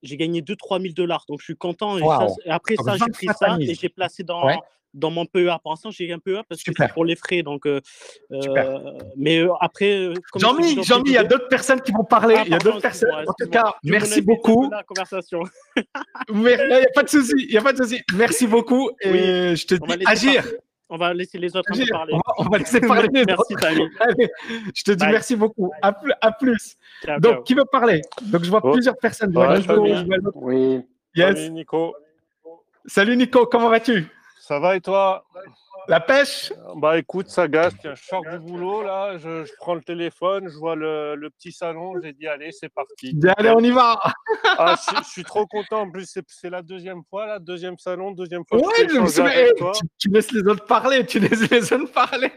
j'ai 0.02 0.16
gagné 0.16 0.40
2-3 0.42 0.80
000 0.82 0.94
dollars. 0.94 1.24
Donc 1.28 1.40
je 1.40 1.44
suis 1.44 1.56
content. 1.56 1.98
Et, 1.98 2.50
après 2.50 2.76
ça, 2.76 2.96
j'ai 2.96 3.10
pris 3.12 3.26
ça 3.38 3.56
et 3.60 3.74
j'ai 3.74 3.88
placé 3.88 4.22
dans, 4.22 4.48
dans 4.94 5.10
mon 5.10 5.26
PEA. 5.26 5.58
Pour 5.62 5.72
l'instant, 5.72 5.90
j'ai 5.90 6.12
un 6.12 6.18
PEA 6.18 6.42
parce 6.48 6.62
que 6.62 6.72
c'est 6.76 6.92
pour 6.92 7.04
les 7.04 7.16
frais. 7.16 7.42
Donc, 7.42 7.66
euh, 7.66 7.80
euh 8.32 8.78
mais 9.16 9.38
euh, 9.38 9.52
après. 9.60 9.92
Euh, 9.92 10.14
Jean-Mi, 10.36 10.82
Jean 10.82 11.02
il 11.04 11.12
y 11.12 11.18
a 11.18 11.24
d'autres 11.24 11.48
personnes 11.48 11.80
qui 11.80 11.92
vont 11.92 12.04
parler. 12.04 12.36
Ah, 12.38 12.42
il 12.44 12.52
y 12.52 12.54
a 12.54 12.58
d'autres 12.58 12.80
personnes. 12.80 13.10
en 13.26 13.32
tout 13.38 13.48
cas, 13.50 13.74
merci 13.84 14.20
beaucoup. 14.20 14.70
La 14.70 14.82
conversation. 14.82 15.42
il 16.28 16.40
n'y 16.40 16.52
a 16.52 16.90
pas 16.94 17.02
de 17.02 17.08
souci. 17.08 17.34
Il 17.36 17.52
y 17.52 17.58
a 17.58 17.62
pas 17.62 17.72
de 17.72 17.78
souci. 17.78 18.00
Merci 18.14 18.46
beaucoup. 18.46 18.90
Et 19.00 19.56
je 19.56 19.66
te 19.66 19.74
dis 19.74 20.04
agir. 20.06 20.44
On 20.94 20.98
va 20.98 21.14
laisser 21.14 21.38
les 21.38 21.56
autres 21.56 21.72
parler. 21.90 22.12
On 22.36 22.44
va, 22.50 22.58
laisser 22.58 22.78
parler 22.86 23.08
les 23.10 23.24
merci, 23.24 23.54
autres. 23.54 23.66
je 24.74 24.82
te 24.84 24.92
dis 24.92 25.06
merci 25.06 25.36
beaucoup. 25.36 25.72
À, 25.80 25.90
plus. 26.32 26.76
Donc, 27.18 27.44
qui 27.44 27.54
veut 27.54 27.64
parler? 27.64 28.02
Donc, 28.20 28.44
je 28.44 28.50
vois 28.50 28.60
oh. 28.62 28.72
plusieurs 28.72 28.98
personnes. 28.98 29.32
oui. 30.34 30.82
Salut 31.16 31.50
Nico. 31.50 31.96
Salut 32.84 33.16
Nico, 33.16 33.46
comment 33.46 33.70
vas-tu? 33.70 34.06
Ça 34.52 34.58
va 34.58 34.76
et 34.76 34.82
toi? 34.82 35.24
La 35.88 35.98
pêche? 35.98 36.52
Bah 36.76 36.98
écoute, 36.98 37.30
ça 37.30 37.48
gâche. 37.48 37.72
je 37.82 37.94
sors 37.94 38.20
du 38.20 38.38
boulot 38.38 38.82
là, 38.82 39.16
je, 39.16 39.50
prends 39.56 39.74
le 39.74 39.80
téléphone, 39.80 40.46
je 40.46 40.58
vois 40.58 40.76
le, 40.76 41.30
petit 41.30 41.52
salon, 41.52 41.94
j'ai 42.02 42.12
dit 42.12 42.28
allez, 42.28 42.52
c'est 42.52 42.68
parti. 42.68 43.18
Allez, 43.38 43.48
on 43.48 43.60
y 43.60 43.70
va 43.70 43.98
ah, 44.58 44.74
je, 44.98 45.08
suis 45.08 45.24
trop 45.24 45.46
content. 45.46 45.80
En 45.80 45.90
plus, 45.90 46.06
c'est 46.26 46.50
la 46.50 46.60
deuxième 46.60 47.02
fois, 47.08 47.26
la 47.26 47.38
deuxième 47.38 47.78
salon, 47.78 48.10
deuxième 48.10 48.44
fois. 48.46 48.58
Ouais, 48.58 48.86
tu, 48.86 49.86
tu, 49.98 50.08
laisses 50.10 50.32
les 50.32 50.42
autres 50.42 50.66
parler, 50.66 51.06
tu 51.06 51.18
laisses 51.18 51.50
les 51.50 51.72
autres 51.72 51.90
parler. 51.90 52.30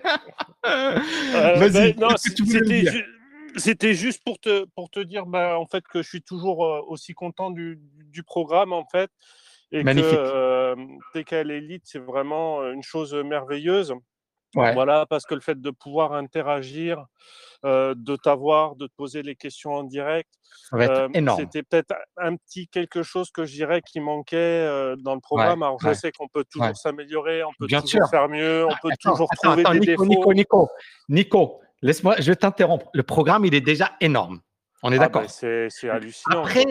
Euh, 0.65 0.97
Vas-y. 1.57 1.94
Ben, 1.95 2.15
c'était 3.57 3.94
juste 3.94 4.23
pour 4.23 4.39
te, 4.39 4.63
pour 4.73 4.89
te 4.89 5.01
dire 5.01 5.25
bah, 5.25 5.59
en 5.59 5.65
fait 5.65 5.83
que 5.85 6.01
je 6.01 6.07
suis 6.07 6.21
toujours 6.21 6.65
euh, 6.65 6.79
aussi 6.88 7.13
content 7.13 7.51
du, 7.51 7.77
du 8.06 8.23
programme 8.23 8.71
en 8.71 8.85
fait. 8.85 9.11
Et 9.72 9.84
Magnifique. 9.84 10.12
que 10.12 10.18
euh, 10.18 10.76
TKL 11.14 11.52
Elite, 11.52 11.84
c'est 11.86 12.00
vraiment 12.00 12.64
une 12.72 12.84
chose 12.84 13.14
merveilleuse. 13.14 13.94
Voilà, 14.54 15.06
parce 15.06 15.26
que 15.26 15.36
le 15.36 15.42
fait 15.42 15.60
de 15.60 15.69
pouvoir 15.69 16.14
interagir, 16.14 17.06
de 17.64 18.16
t'avoir, 18.16 18.76
de 18.76 18.88
te 18.88 18.94
poser 18.95 19.22
les 19.22 19.36
questions 19.36 19.74
en 19.74 19.84
direct, 19.84 20.30
c'était 20.72 21.64
peut-être 21.64 21.94
un 22.18 22.36
petit 22.38 22.68
quelque 22.68 23.04
chose 23.04 23.31
que 23.31 23.45
je 23.45 23.54
dirais 23.54 23.81
qui 23.81 24.00
manquait 24.00 24.95
dans 25.00 25.14
le 25.14 25.19
programme. 25.19 25.64
Alors, 25.64 25.80
je 25.81 25.94
sais 25.94 26.12
qu'on 26.12 26.28
peut 26.28 26.45
toujours 26.50 26.76
s'améliorer, 26.78 27.44
on 27.44 27.52
peut 27.60 27.68
toujours 27.68 28.10
faire 28.10 28.30
mieux, 28.30 28.66
on 28.66 28.76
peut 28.81 28.94
toujours 29.00 29.30
trouver 29.42 29.64
des 29.64 29.80
Nico, 29.80 29.86
défauts. 29.86 30.06
Nico, 30.06 30.34
Nico, 30.34 30.69
Nico, 31.10 31.60
laisse-moi, 31.81 32.16
je 32.19 32.31
vais 32.31 32.36
t'interrompre. 32.36 32.90
Le 32.94 33.04
programme, 33.04 33.45
il 33.45 33.54
est 33.54 33.62
déjà 33.62 33.92
énorme. 34.00 34.40
On 34.87 34.92
est 34.92 34.97
ah 34.97 34.99
d'accord. 34.99 35.23
Bah, 35.23 35.27
c'est 35.27 35.89
hallucinant. 35.89 36.42
Après, 36.42 36.63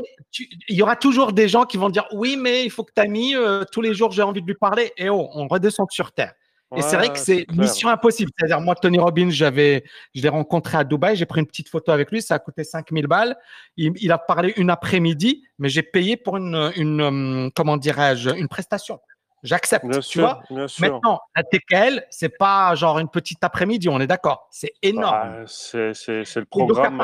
il 0.68 0.76
y 0.76 0.82
aura 0.82 0.94
toujours 0.94 1.32
des 1.32 1.48
gens 1.48 1.64
qui 1.64 1.76
vont 1.76 1.90
dire 1.90 2.06
oui, 2.12 2.36
mais 2.40 2.64
il 2.64 2.70
faut 2.70 2.84
que 2.84 2.92
tu 2.94 3.02
as 3.02 3.08
mis 3.08 3.34
euh, 3.34 3.64
tous 3.72 3.80
les 3.80 3.92
jours, 3.92 4.12
j'ai 4.12 4.22
envie 4.22 4.40
de 4.40 4.46
lui 4.46 4.54
parler. 4.54 4.92
Et 4.96 5.08
oh, 5.08 5.28
on 5.34 5.48
redescend 5.48 5.90
sur 5.90 6.12
terre. 6.12 6.32
et 6.76 6.82
c'est 6.82 6.94
vrai 6.94 7.08
que 7.08 7.18
c'est 7.18 7.44
mission 7.52 7.88
impossible. 7.88 8.30
C'est-à-dire, 8.38 8.60
moi, 8.60 8.76
Tony 8.76 9.00
Robbins, 9.00 9.30
j'avais, 9.30 9.82
je 10.14 10.22
l'ai 10.22 10.28
rencontré 10.28 10.78
à 10.78 10.84
Dubaï, 10.84 11.16
j'ai 11.16 11.26
pris 11.26 11.40
une 11.40 11.46
petite 11.48 11.68
photo 11.68 11.90
avec 11.90 12.12
lui, 12.12 12.22
ça 12.22 12.36
a 12.36 12.38
coûté 12.38 12.62
5000 12.62 13.08
balles. 13.08 13.36
Il, 13.76 14.12
a 14.12 14.18
parlé 14.18 14.54
une 14.58 14.70
après-midi, 14.70 15.42
mais 15.58 15.68
j'ai 15.68 15.82
payé 15.82 16.16
pour 16.16 16.36
une, 16.36 16.72
une 16.76 17.00
euh, 17.00 17.50
comment 17.56 17.76
dirais-je, 17.76 18.30
une 18.30 18.46
prestation. 18.46 19.00
J'accepte. 19.42 19.84
tu 19.90 20.02
sûr, 20.02 20.22
vois 20.22 20.40
bien 20.50 20.68
sûr. 20.68 20.88
Maintenant, 20.88 21.20
la 21.34 21.42
TKL, 21.42 22.06
c'est 22.10 22.30
pas 22.30 22.76
genre 22.76 23.00
une 23.00 23.08
petite 23.08 23.42
après-midi, 23.42 23.88
on 23.88 24.00
est 24.00 24.06
d'accord. 24.06 24.46
C'est 24.52 24.72
énorme. 24.82 25.42
Bah, 25.42 25.46
c'est 25.46 26.36
le 26.36 26.44
programme. 26.44 27.02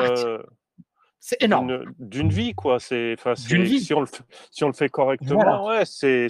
C'est 1.23 1.39
énorme. 1.43 1.85
D'une 1.99 2.29
vie, 2.29 2.55
quoi. 2.55 2.79
C'est, 2.79 3.15
si, 3.35 3.93
on 3.93 3.99
le 3.99 4.07
fait, 4.07 4.23
si 4.49 4.63
on 4.63 4.67
le 4.67 4.73
fait 4.73 4.89
correctement, 4.89 5.67
ouais, 5.67 5.85
c'est, 5.85 6.27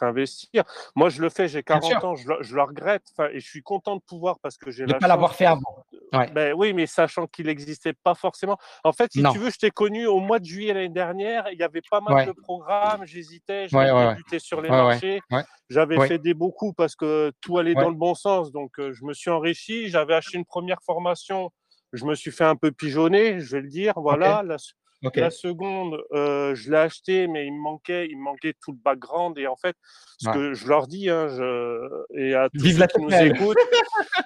investir. 0.00 0.64
Moi, 0.96 1.10
je 1.10 1.22
le 1.22 1.28
fais, 1.28 1.46
j'ai 1.46 1.62
40 1.62 2.04
ans, 2.04 2.16
je 2.16 2.28
le, 2.28 2.36
je 2.40 2.56
le 2.56 2.62
regrette. 2.62 3.04
Et 3.32 3.38
je 3.38 3.48
suis 3.48 3.62
content 3.62 3.94
de 3.94 4.00
pouvoir 4.00 4.40
parce 4.40 4.58
que 4.58 4.72
j'ai 4.72 4.84
la. 4.84 4.94
De 4.94 4.98
pas 4.98 5.06
l'avoir 5.06 5.36
fait 5.36 5.46
avant. 5.46 5.84
ben 6.10 6.52
oui, 6.56 6.72
mais 6.72 6.86
sachant 6.86 7.28
qu'il 7.28 7.46
n'existait 7.46 7.92
pas 7.92 8.16
forcément. 8.16 8.58
En 8.82 8.92
fait, 8.92 9.12
si 9.12 9.22
tu 9.22 9.38
veux, 9.38 9.50
je 9.50 9.58
t'ai 9.58 9.70
connu 9.70 10.08
au 10.08 10.18
mois 10.18 10.40
de 10.40 10.44
juillet 10.44 10.74
l'année 10.74 10.88
dernière. 10.88 11.46
Il 11.52 11.58
y 11.58 11.62
avait 11.62 11.82
pas 11.88 12.00
mal 12.00 12.26
de 12.26 12.32
programmes. 12.32 13.06
J'hésitais, 13.06 13.68
j'avais 13.68 14.08
débuté 14.08 14.40
sur 14.40 14.60
les 14.60 14.70
marchés. 14.70 15.20
J'avais 15.68 16.08
fait 16.08 16.18
des 16.18 16.34
beaucoup 16.34 16.72
parce 16.72 16.96
que 16.96 17.30
tout 17.40 17.58
allait 17.58 17.74
dans 17.74 17.90
le 17.90 17.94
bon 17.94 18.16
sens. 18.16 18.50
Donc, 18.50 18.80
euh, 18.80 18.92
je 18.92 19.04
me 19.04 19.14
suis 19.14 19.30
enrichi. 19.30 19.88
J'avais 19.88 20.14
acheté 20.14 20.36
une 20.36 20.44
première 20.44 20.82
formation. 20.82 21.52
Je 21.92 22.04
me 22.04 22.14
suis 22.14 22.30
fait 22.30 22.44
un 22.44 22.56
peu 22.56 22.70
pigeonner, 22.72 23.40
je 23.40 23.56
vais 23.56 23.62
le 23.62 23.68
dire. 23.68 23.94
Voilà. 23.96 24.42
La 25.14 25.30
seconde, 25.30 25.98
euh, 26.12 26.54
je 26.54 26.70
l'ai 26.70 26.76
acheté, 26.76 27.26
mais 27.26 27.46
il 27.46 27.52
me 27.54 27.60
manquait, 27.60 28.06
il 28.10 28.18
manquait 28.18 28.54
tout 28.60 28.72
le 28.72 28.78
background. 28.78 29.38
Et 29.38 29.46
en 29.46 29.56
fait, 29.56 29.74
ce 30.18 30.28
que 30.28 30.52
je 30.52 30.68
leur 30.68 30.86
dis, 30.86 31.08
hein, 31.08 31.28
je, 31.28 32.04
et 32.14 32.34
à 32.34 32.50
tous 32.50 32.66
ceux 32.66 32.86
qui 32.86 33.00
nous 33.00 33.14
écoutent, 33.14 33.56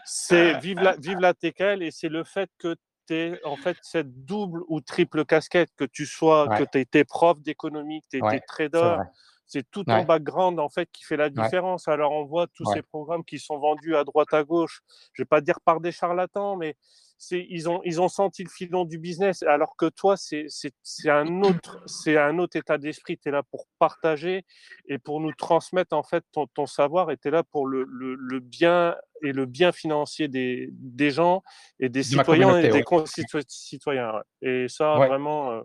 c'est 0.05 0.59
vive 0.61 0.81
la, 0.81 0.97
vive 0.97 1.21
la 1.21 1.33
TKL 1.33 1.83
et 1.83 1.93
c'est 1.93 2.09
le 2.09 2.25
fait 2.25 2.51
que 2.59 2.75
tu 3.07 3.15
es 3.15 3.45
en 3.45 3.57
fait 3.57 3.77
cette 3.83 4.25
double 4.25 4.63
ou 4.69 4.81
triple 4.81 5.25
casquette, 5.25 5.71
que 5.77 5.85
tu 5.85 6.07
sois, 6.07 6.49
que 6.59 6.65
tu 6.65 6.81
été 6.81 7.05
prof 7.05 7.41
d'économie, 7.41 8.01
que 8.03 8.19
tu 8.19 8.27
été 8.27 8.41
trader. 8.47 8.97
C'est 9.47 9.71
tout 9.71 9.85
ton 9.85 10.03
background 10.03 10.59
en 10.59 10.69
fait 10.69 10.89
qui 10.91 11.05
fait 11.05 11.17
la 11.17 11.31
différence. 11.31 11.87
Alors 11.87 12.13
on 12.13 12.25
voit 12.25 12.49
tous 12.49 12.65
ces 12.73 12.83
programmes 12.83 13.25
qui 13.25 13.39
sont 13.39 13.59
vendus 13.59 13.95
à 13.95 14.03
droite 14.03 14.33
à 14.33 14.43
gauche. 14.43 14.81
Je 15.13 15.23
vais 15.23 15.27
pas 15.27 15.41
dire 15.41 15.61
par 15.65 15.81
des 15.81 15.93
charlatans, 15.93 16.57
mais 16.57 16.75
ils 17.31 17.69
ont, 17.69 17.81
ils 17.85 18.01
ont 18.01 18.09
senti 18.09 18.45
le 18.45 18.51
filon 18.51 18.85
du 18.85 18.99
business, 18.99 19.43
alors 19.43 19.77
que 19.77 19.87
toi, 19.87 20.17
c'est 20.17 20.47
un, 21.07 21.43
autre, 21.43 21.85
un 22.07 22.39
autre 22.39 22.57
état 22.57 22.79
d'esprit. 22.79 23.19
Tu 23.19 23.29
es 23.29 23.33
là 23.33 23.43
pour 23.43 23.67
partager 23.79 24.45
et 24.89 24.99
pour 24.99 25.21
nous 25.21 25.33
transmettre 25.33 25.95
en 25.97 26.03
fait 26.03 26.25
ton, 26.33 26.47
ton 26.49 26.67
savoir 26.67 27.11
et 27.11 27.17
tu 27.17 27.29
es 27.29 27.31
là 27.31 27.43
pour 27.43 27.67
le, 27.67 27.85
le, 27.89 28.41
bien 28.41 28.95
et 29.23 29.33
le 29.33 29.47
bien 29.47 29.73
financier 29.73 30.29
des, 30.29 30.69
des 30.73 31.11
gens 31.11 31.43
et 31.79 31.89
des 31.89 32.03
citoyens 32.03 32.59
et 32.59 32.69
des 32.69 32.83
concitoyens. 32.83 34.23
Et 34.43 34.67
ça, 34.69 34.95
vraiment. 34.95 35.53
Euh, 35.53 35.63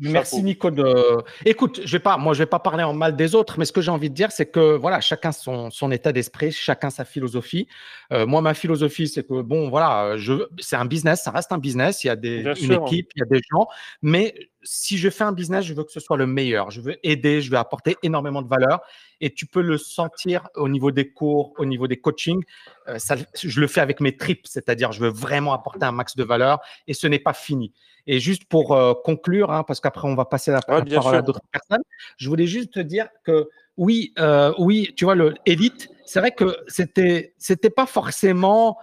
Merci 0.00 0.42
Nico. 0.42 0.70
De... 0.70 1.22
Écoute, 1.44 1.80
je 1.84 1.92
vais 1.92 2.00
pas, 2.00 2.16
moi 2.16 2.34
je 2.34 2.40
vais 2.40 2.46
pas 2.46 2.58
parler 2.58 2.82
en 2.82 2.94
mal 2.94 3.16
des 3.16 3.34
autres, 3.34 3.58
mais 3.58 3.64
ce 3.64 3.72
que 3.72 3.80
j'ai 3.80 3.90
envie 3.90 4.10
de 4.10 4.14
dire, 4.14 4.32
c'est 4.32 4.46
que 4.46 4.76
voilà, 4.76 5.00
chacun 5.00 5.32
son, 5.32 5.70
son 5.70 5.90
état 5.90 6.12
d'esprit, 6.12 6.52
chacun 6.52 6.90
sa 6.90 7.04
philosophie. 7.04 7.68
Euh, 8.12 8.26
moi, 8.26 8.40
ma 8.40 8.54
philosophie, 8.54 9.08
c'est 9.08 9.26
que 9.26 9.42
bon, 9.42 9.68
voilà, 9.68 10.16
je, 10.16 10.46
c'est 10.58 10.76
un 10.76 10.86
business, 10.86 11.22
ça 11.22 11.30
reste 11.30 11.52
un 11.52 11.58
business. 11.58 12.02
Il 12.04 12.08
y 12.08 12.10
a 12.10 12.16
des, 12.16 12.40
une 12.62 12.72
équipe, 12.72 13.10
il 13.14 13.20
y 13.20 13.22
a 13.22 13.26
des 13.26 13.40
gens, 13.50 13.66
mais 14.02 14.34
si 14.62 14.98
je 14.98 15.08
fais 15.10 15.24
un 15.24 15.32
business, 15.32 15.64
je 15.64 15.74
veux 15.74 15.84
que 15.84 15.92
ce 15.92 16.00
soit 16.00 16.16
le 16.16 16.26
meilleur. 16.26 16.70
Je 16.70 16.80
veux 16.80 16.96
aider, 17.06 17.40
je 17.40 17.50
veux 17.50 17.58
apporter 17.58 17.96
énormément 18.02 18.42
de 18.42 18.48
valeur. 18.48 18.80
Et 19.20 19.32
tu 19.32 19.46
peux 19.46 19.60
le 19.60 19.78
sentir 19.78 20.48
au 20.54 20.68
niveau 20.68 20.90
des 20.90 21.10
cours, 21.10 21.52
au 21.58 21.64
niveau 21.64 21.86
des 21.86 21.98
coachings. 21.98 22.42
Euh, 22.88 22.98
ça, 22.98 23.16
je 23.34 23.60
le 23.60 23.66
fais 23.66 23.80
avec 23.80 24.00
mes 24.00 24.16
tripes, 24.16 24.46
c'est-à-dire 24.46 24.92
je 24.92 25.00
veux 25.00 25.10
vraiment 25.10 25.52
apporter 25.52 25.84
un 25.84 25.92
max 25.92 26.16
de 26.16 26.24
valeur 26.24 26.60
et 26.86 26.94
ce 26.94 27.06
n'est 27.06 27.18
pas 27.18 27.32
fini. 27.32 27.72
Et 28.06 28.18
juste 28.18 28.44
pour 28.46 28.72
euh, 28.74 28.94
conclure, 29.04 29.50
hein, 29.50 29.62
parce 29.62 29.80
qu'après 29.80 30.08
on 30.08 30.14
va 30.14 30.24
passer 30.24 30.50
la, 30.50 30.62
parole 30.62 31.14
à 31.14 31.22
d'autres 31.22 31.40
personnes, 31.52 31.82
je 32.16 32.28
voulais 32.28 32.46
juste 32.46 32.72
te 32.72 32.80
dire 32.80 33.08
que 33.24 33.48
oui, 33.76 34.12
euh, 34.18 34.52
oui, 34.58 34.92
tu 34.96 35.04
vois, 35.04 35.14
le 35.14 35.34
élite, 35.46 35.88
c'est 36.04 36.20
vrai 36.20 36.32
que 36.32 36.56
c'était, 36.66 37.34
c'était 37.38 37.70
pas 37.70 37.86
forcément, 37.86 38.78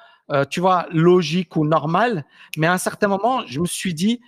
tu 0.50 0.60
vois, 0.60 0.88
logique 0.92 1.56
ou 1.56 1.66
normal, 1.66 2.26
mais 2.58 2.68
à 2.68 2.74
un 2.74 2.78
certain 2.78 3.08
moment, 3.08 3.46
je 3.46 3.60
me 3.60 3.66
suis 3.66 3.94
dit, 3.94 4.22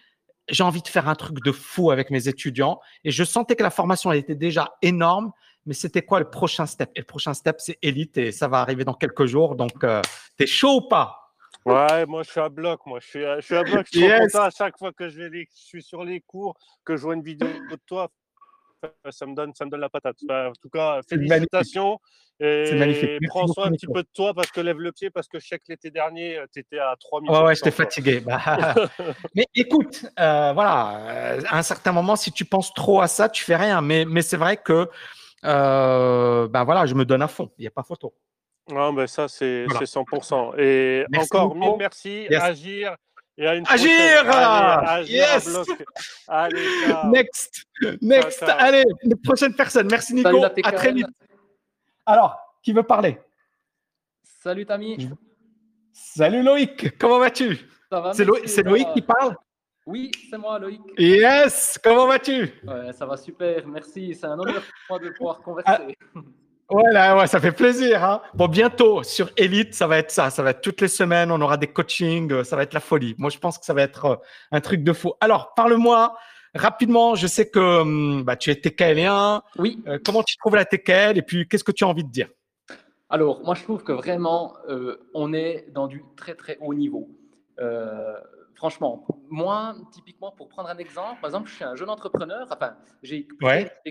j'ai 0.49 0.63
envie 0.63 0.81
de 0.81 0.87
faire 0.87 1.07
un 1.07 1.15
truc 1.15 1.43
de 1.43 1.51
fou 1.51 1.91
avec 1.91 2.09
mes 2.11 2.27
étudiants. 2.27 2.79
Et 3.03 3.11
je 3.11 3.23
sentais 3.23 3.55
que 3.55 3.63
la 3.63 3.69
formation, 3.69 4.11
elle 4.11 4.19
était 4.19 4.35
déjà 4.35 4.75
énorme. 4.81 5.31
Mais 5.69 5.75
c'était 5.75 6.01
quoi 6.01 6.17
le 6.17 6.27
prochain 6.27 6.65
step? 6.65 6.89
Et 6.95 7.01
le 7.01 7.05
prochain 7.05 7.35
step, 7.35 7.57
c'est 7.59 7.77
élite 7.83 8.17
et 8.17 8.31
ça 8.31 8.47
va 8.47 8.57
arriver 8.57 8.83
dans 8.83 8.95
quelques 8.95 9.27
jours. 9.27 9.55
Donc, 9.55 9.83
euh, 9.83 10.01
tu 10.35 10.45
es 10.45 10.47
chaud 10.47 10.77
ou 10.77 10.87
pas? 10.87 11.31
Ouais, 11.63 12.07
moi 12.07 12.23
je 12.23 12.31
suis 12.31 12.39
à 12.39 12.49
bloc. 12.49 12.79
Moi 12.87 12.99
je 12.99 13.07
suis 13.07 13.23
à, 13.23 13.39
je 13.39 13.45
suis 13.45 13.55
à 13.55 13.61
bloc. 13.61 13.85
Je 13.93 13.99
suis 13.99 14.09
content 14.09 14.45
à 14.45 14.49
chaque 14.49 14.79
fois 14.79 14.91
que 14.91 15.09
je, 15.09 15.21
vais 15.21 15.47
je 15.55 15.61
suis 15.61 15.83
sur 15.83 16.03
les 16.03 16.21
cours, 16.21 16.57
que 16.83 16.97
je 16.97 17.03
vois 17.03 17.13
une 17.13 17.21
vidéo 17.21 17.47
de 17.69 17.77
toi 17.85 18.09
ça 19.11 19.25
me 19.25 19.35
donne, 19.35 19.53
ça 19.55 19.65
me 19.65 19.69
donne 19.69 19.81
la 19.81 19.89
patate. 19.89 20.17
en 20.29 20.51
tout 20.61 20.69
cas, 20.69 21.01
félicitations. 21.07 21.99
Et 22.41 22.73
magnifique. 22.73 23.19
prends 23.27 23.47
soin 23.47 23.65
un 23.65 23.71
petit 23.71 23.85
peu 23.85 24.01
de 24.01 24.07
toi 24.13 24.33
parce 24.33 24.49
que 24.49 24.61
lève 24.61 24.79
le 24.79 24.93
pied 24.93 25.09
parce 25.09 25.27
que 25.27 25.41
je 25.41 25.47
sais 25.47 25.59
que 25.59 25.65
l'été 25.67 25.91
dernier, 25.91 26.37
euh, 26.37 26.45
tu 26.53 26.61
étais 26.61 26.79
à 26.79 26.95
3000. 26.97 27.29
Ouais, 27.29 27.41
ouais, 27.41 27.55
j'étais 27.55 27.71
fatigué. 27.71 28.21
Bah, 28.21 28.39
mais 29.35 29.45
écoute, 29.53 30.05
euh, 30.17 30.53
voilà, 30.53 31.37
à 31.49 31.57
un 31.57 31.63
certain 31.63 31.91
moment, 31.91 32.15
si 32.15 32.31
tu 32.31 32.45
penses 32.45 32.73
trop 32.73 33.01
à 33.01 33.09
ça, 33.09 33.27
tu 33.27 33.43
fais 33.43 33.57
rien. 33.57 33.81
Mais, 33.81 34.05
mais 34.05 34.21
c'est 34.21 34.37
vrai 34.37 34.55
que 34.55 34.89
ben 35.43 36.63
voilà, 36.63 36.85
je 36.85 36.93
me 36.95 37.05
donne 37.05 37.21
à 37.21 37.27
fond. 37.27 37.51
Il 37.57 37.61
n'y 37.61 37.67
a 37.67 37.71
pas 37.71 37.83
photo. 37.83 38.13
Non, 38.69 38.93
ben 38.93 39.07
ça, 39.07 39.27
c'est 39.27 39.65
100%. 39.65 40.59
Et 40.59 41.05
encore 41.17 41.55
mille 41.55 41.75
merci. 41.77 42.27
Agir. 42.33 42.95
Agir! 43.67 44.29
Allez, 44.29 45.11
Yes. 45.11 45.57
Allez, 46.27 46.67
Next. 47.05 47.63
Next. 48.01 48.43
Allez, 48.43 48.83
une 49.03 49.15
prochaine 49.21 49.53
personne. 49.55 49.87
Merci 49.89 50.13
Nico. 50.13 50.43
à 50.43 50.71
très 50.71 50.91
vite. 50.91 51.07
Alors, 52.05 52.37
qui 52.61 52.73
veut 52.73 52.83
parler? 52.83 53.17
Salut 54.23 54.65
Tami. 54.65 55.09
Salut 55.93 56.43
Loïc, 56.43 56.97
comment 56.97 57.19
vas-tu? 57.19 57.59
C'est 58.13 58.63
Loïc, 58.63 58.87
qui 58.93 59.01
parle? 59.01 59.35
Oui, 59.89 60.11
c'est 60.29 60.37
moi 60.37 60.59
Loïc. 60.59 60.81
Yes, 60.99 61.79
comment 61.83 62.05
vas-tu? 62.05 62.53
Ouais, 62.63 62.93
Ça 62.93 63.07
va 63.07 63.17
super, 63.17 63.65
merci. 63.67 64.13
C'est 64.13 64.27
un 64.27 64.37
honneur 64.37 64.61
pour 64.61 64.97
moi 64.97 64.99
de 64.99 65.09
pouvoir 65.17 65.41
converser. 65.41 65.65
Ah, 65.65 65.81
Ouais, 66.69 66.83
ouais, 67.19 67.25
ça 67.25 67.39
fait 67.39 67.51
plaisir. 67.51 68.03
Hein. 68.03 68.21
bon, 68.35 68.47
bientôt 68.47 69.01
sur 69.01 69.31
Elite, 69.35 69.73
ça 69.73 69.87
va 69.87 69.97
être 69.97 70.11
ça. 70.11 70.29
Ça 70.29 70.43
va 70.43 70.51
être 70.51 70.61
toutes 70.61 70.81
les 70.81 70.87
semaines. 70.87 71.31
On 71.31 71.41
aura 71.41 71.57
des 71.57 71.65
coachings. 71.65 72.31
Euh, 72.31 72.43
ça 72.43 72.55
va 72.55 72.61
être 72.61 72.75
la 72.75 72.79
folie. 72.79 73.15
Moi, 73.17 73.31
je 73.31 73.39
pense 73.39 73.57
que 73.57 73.65
ça 73.65 73.73
va 73.73 73.81
être 73.81 74.05
euh, 74.05 74.15
un 74.51 74.61
truc 74.61 74.83
de 74.83 74.93
fou. 74.93 75.13
Alors, 75.21 75.55
parle-moi 75.55 76.15
rapidement. 76.53 77.15
Je 77.15 77.25
sais 77.25 77.49
que 77.49 77.81
hum, 77.81 78.21
bah, 78.21 78.35
tu 78.35 78.51
es 78.51 78.55
TKLien. 78.55 79.41
Oui. 79.57 79.81
Euh, 79.87 79.97
comment 80.05 80.21
tu 80.21 80.37
trouves 80.37 80.55
la 80.55 80.65
TKL 80.65 81.17
et 81.17 81.23
puis 81.23 81.47
qu'est-ce 81.47 81.63
que 81.63 81.71
tu 81.71 81.83
as 81.83 81.87
envie 81.87 82.03
de 82.03 82.11
dire? 82.11 82.29
Alors, 83.09 83.43
moi, 83.43 83.55
je 83.55 83.63
trouve 83.63 83.83
que 83.83 83.91
vraiment, 83.91 84.53
on 85.15 85.33
est 85.33 85.65
dans 85.71 85.87
du 85.87 86.03
très 86.15 86.35
très 86.35 86.59
haut 86.61 86.75
niveau. 86.75 87.09
Franchement, 88.59 89.07
moi, 89.29 89.73
typiquement, 89.93 90.33
pour 90.33 90.49
prendre 90.49 90.67
un 90.67 90.77
exemple, 90.77 91.21
par 91.21 91.29
exemple, 91.29 91.47
je 91.47 91.55
suis 91.55 91.63
un 91.63 91.77
jeune 91.77 91.89
entrepreneur. 91.89 92.45
Enfin, 92.51 92.75
j'ai 93.01 93.25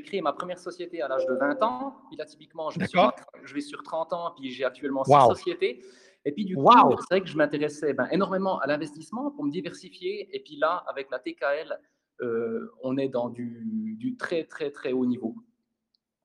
créé 0.04 0.20
ma 0.20 0.34
première 0.34 0.58
société 0.58 1.00
à 1.00 1.08
l'âge 1.08 1.24
de 1.24 1.32
20 1.32 1.62
ans. 1.62 1.96
Puis 2.08 2.18
là, 2.18 2.26
typiquement, 2.26 2.68
je 2.68 2.78
vais, 2.78 2.86
sur, 2.86 3.10
je 3.44 3.54
vais 3.54 3.62
sur 3.62 3.82
30 3.82 4.12
ans, 4.12 4.34
puis 4.36 4.50
j'ai 4.50 4.66
actuellement 4.66 5.04
six 5.04 5.26
sociétés. 5.26 5.82
Et 6.26 6.32
puis, 6.32 6.44
du 6.44 6.54
coup, 6.54 6.68
c'est 6.98 7.14
vrai 7.14 7.20
que 7.22 7.28
je 7.28 7.36
m'intéressais 7.38 7.94
ben, 7.94 8.08
énormément 8.10 8.58
à 8.58 8.66
l'investissement 8.66 9.30
pour 9.30 9.42
me 9.44 9.50
diversifier. 9.50 10.28
Et 10.36 10.40
puis 10.40 10.56
là, 10.56 10.84
avec 10.86 11.10
la 11.10 11.18
TKL, 11.18 11.80
euh, 12.20 12.70
on 12.82 12.98
est 12.98 13.08
dans 13.08 13.30
du, 13.30 13.94
du, 13.96 14.18
très, 14.18 14.44
très, 14.44 14.70
très 14.70 14.92
haut 14.92 15.06
niveau. 15.06 15.34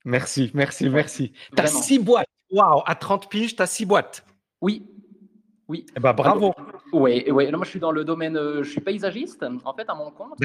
Merci, 0.04 0.52
merci, 0.54 0.90
merci. 0.90 1.32
Tu 1.56 1.64
as 1.64 1.68
six 1.68 2.00
boîtes. 2.00 2.28
Waouh, 2.50 2.82
à 2.86 2.96
30 2.96 3.30
piges, 3.30 3.56
tu 3.56 3.62
as 3.62 3.68
six 3.68 3.86
boîtes. 3.86 4.26
Oui, 4.60 4.86
oui. 5.70 5.86
Eh 5.96 6.02
ben, 6.02 6.12
bravo. 6.12 6.54
Oui, 6.94 7.26
oui. 7.30 7.52
moi, 7.52 7.66
je 7.66 7.70
suis 7.72 7.80
dans 7.80 7.92
le 7.92 8.06
domaine, 8.06 8.38
euh, 8.38 8.64
je 8.64 8.70
suis 8.70 8.82
paysagiste, 8.82 9.44
en 9.66 9.74
fait, 9.74 9.90
à 9.90 9.96
mon 9.96 10.12
compte. 10.12 10.38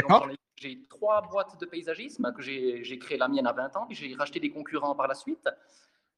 J'ai 0.57 0.81
trois 0.89 1.23
boîtes 1.23 1.61
de 1.61 1.67
paysagisme, 1.67 2.33
que 2.35 2.43
j'ai 2.43 2.99
créé 2.99 3.17
la 3.17 3.29
mienne 3.29 3.47
à 3.47 3.53
20 3.53 3.77
ans, 3.77 3.87
puis 3.87 3.95
j'ai 3.95 4.15
racheté 4.15 4.41
des 4.41 4.51
concurrents 4.51 4.95
par 4.95 5.07
la 5.07 5.15
suite. 5.15 5.49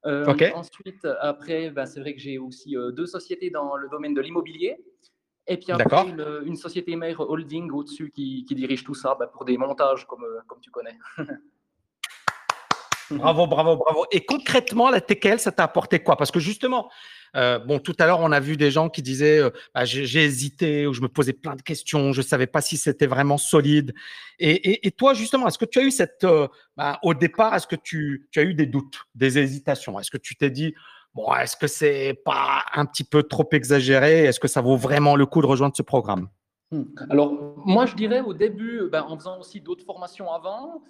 Euh, 0.07 0.25
ensuite, 0.55 1.07
après, 1.21 1.71
ben, 1.71 1.85
c'est 1.85 2.01
vrai 2.01 2.15
que 2.15 2.21
j'ai 2.21 2.39
aussi 2.39 2.75
euh, 2.75 2.91
deux 2.91 3.05
sociétés 3.07 3.51
dans 3.51 3.77
le 3.77 3.89
domaine 3.91 4.15
de 4.15 4.21
l'immobilier. 4.23 4.83
Et 5.47 5.59
puis 5.59 5.73
après, 5.73 6.09
une, 6.47 6.57
société 6.57 6.97
mère 6.97 7.21
holding 7.21 7.71
au-dessus 7.73 8.11
qui, 8.11 8.45
dirige 8.45 8.85
tout 8.85 8.95
ça 8.95 9.17
ben, 9.19 9.27
pour 9.27 9.45
des 9.45 9.59
montages 9.59 10.07
comme, 10.07 10.25
comme 10.47 10.61
tu 10.61 10.71
connais. 10.71 10.97
bravo, 13.11 13.47
bravo, 13.47 13.77
bravo. 13.77 14.07
Et 14.11 14.25
concrètement, 14.25 14.91
la 14.91 15.01
TKL, 15.03 15.41
ça 15.41 15.53
t'a 15.53 15.65
apporté 15.65 15.99
quoi? 15.99 16.17
Parce 16.17 16.31
que 16.31 16.41
justement, 16.41 16.89
euh, 17.37 17.59
bon, 17.59 17.79
tout 17.79 17.95
à 17.99 18.07
l'heure, 18.07 18.21
on 18.21 18.33
a 18.33 18.41
vu 18.41 18.57
des 18.57 18.71
gens 18.71 18.89
qui 18.89 19.03
disaient 19.03 19.39
euh, 19.39 19.51
bah, 19.75 19.85
j'ai 19.85 20.25
hésité 20.25 20.87
ou 20.87 20.93
je 20.93 21.01
me 21.01 21.09
posais 21.09 21.33
plein 21.33 21.57
de 21.57 21.63
questions, 21.63 22.13
je 22.13 22.21
ne 22.21 22.27
savais 22.27 22.47
pas 22.47 22.61
si 22.61 22.77
c'était 22.77 23.07
vraiment 23.07 23.39
solide. 23.39 23.95
Et, 24.39 24.91
toi, 24.97 25.15
justement, 25.15 25.47
est-ce 25.49 25.59
que 25.59 25.65
tu 25.65 25.79
as 25.79 25.83
eu 25.83 25.91
cette. 25.91 26.25
Euh, 26.25 26.49
bah, 26.77 26.99
au 27.03 27.15
départ, 27.15 27.55
est-ce 27.55 27.67
que 27.67 27.77
tu, 27.77 28.29
as 28.37 28.43
eu 28.43 28.55
des 28.55 28.67
doutes, 28.67 29.01
des 29.15 29.39
hésitations? 29.39 29.99
Est-ce 30.01 30.11
que 30.11 30.19
tu 30.19 30.37
t'es 30.37 30.51
dit 30.51 30.75
bon, 31.15 31.33
est-ce 31.35 31.57
que 31.57 31.67
c'est 31.67 32.15
pas 32.25 32.65
un 32.75 32.87
petit 32.87 33.05
peu 33.05 33.23
trop 33.23 33.49
exagéré? 33.53 34.25
Est-ce 34.25 34.41
que 34.41 34.49
ça 34.49 34.61
vaut 34.61 34.77
vraiment 34.77 35.17
le 35.17 35.27
coup 35.27 35.41
de 35.43 35.47
rejoindre 35.47 35.77
ce 35.77 35.83
programme? 35.83 36.29
Alors, 37.09 37.33
moi, 37.67 37.87
je 37.87 37.97
dirais 37.97 38.21
au 38.21 38.35
début, 38.35 38.89
ben, 38.91 39.03
en 39.03 39.17
faisant 39.17 39.41
aussi 39.41 39.61
d'autres 39.61 39.85
formations 39.85 40.31
avant, 40.33 40.83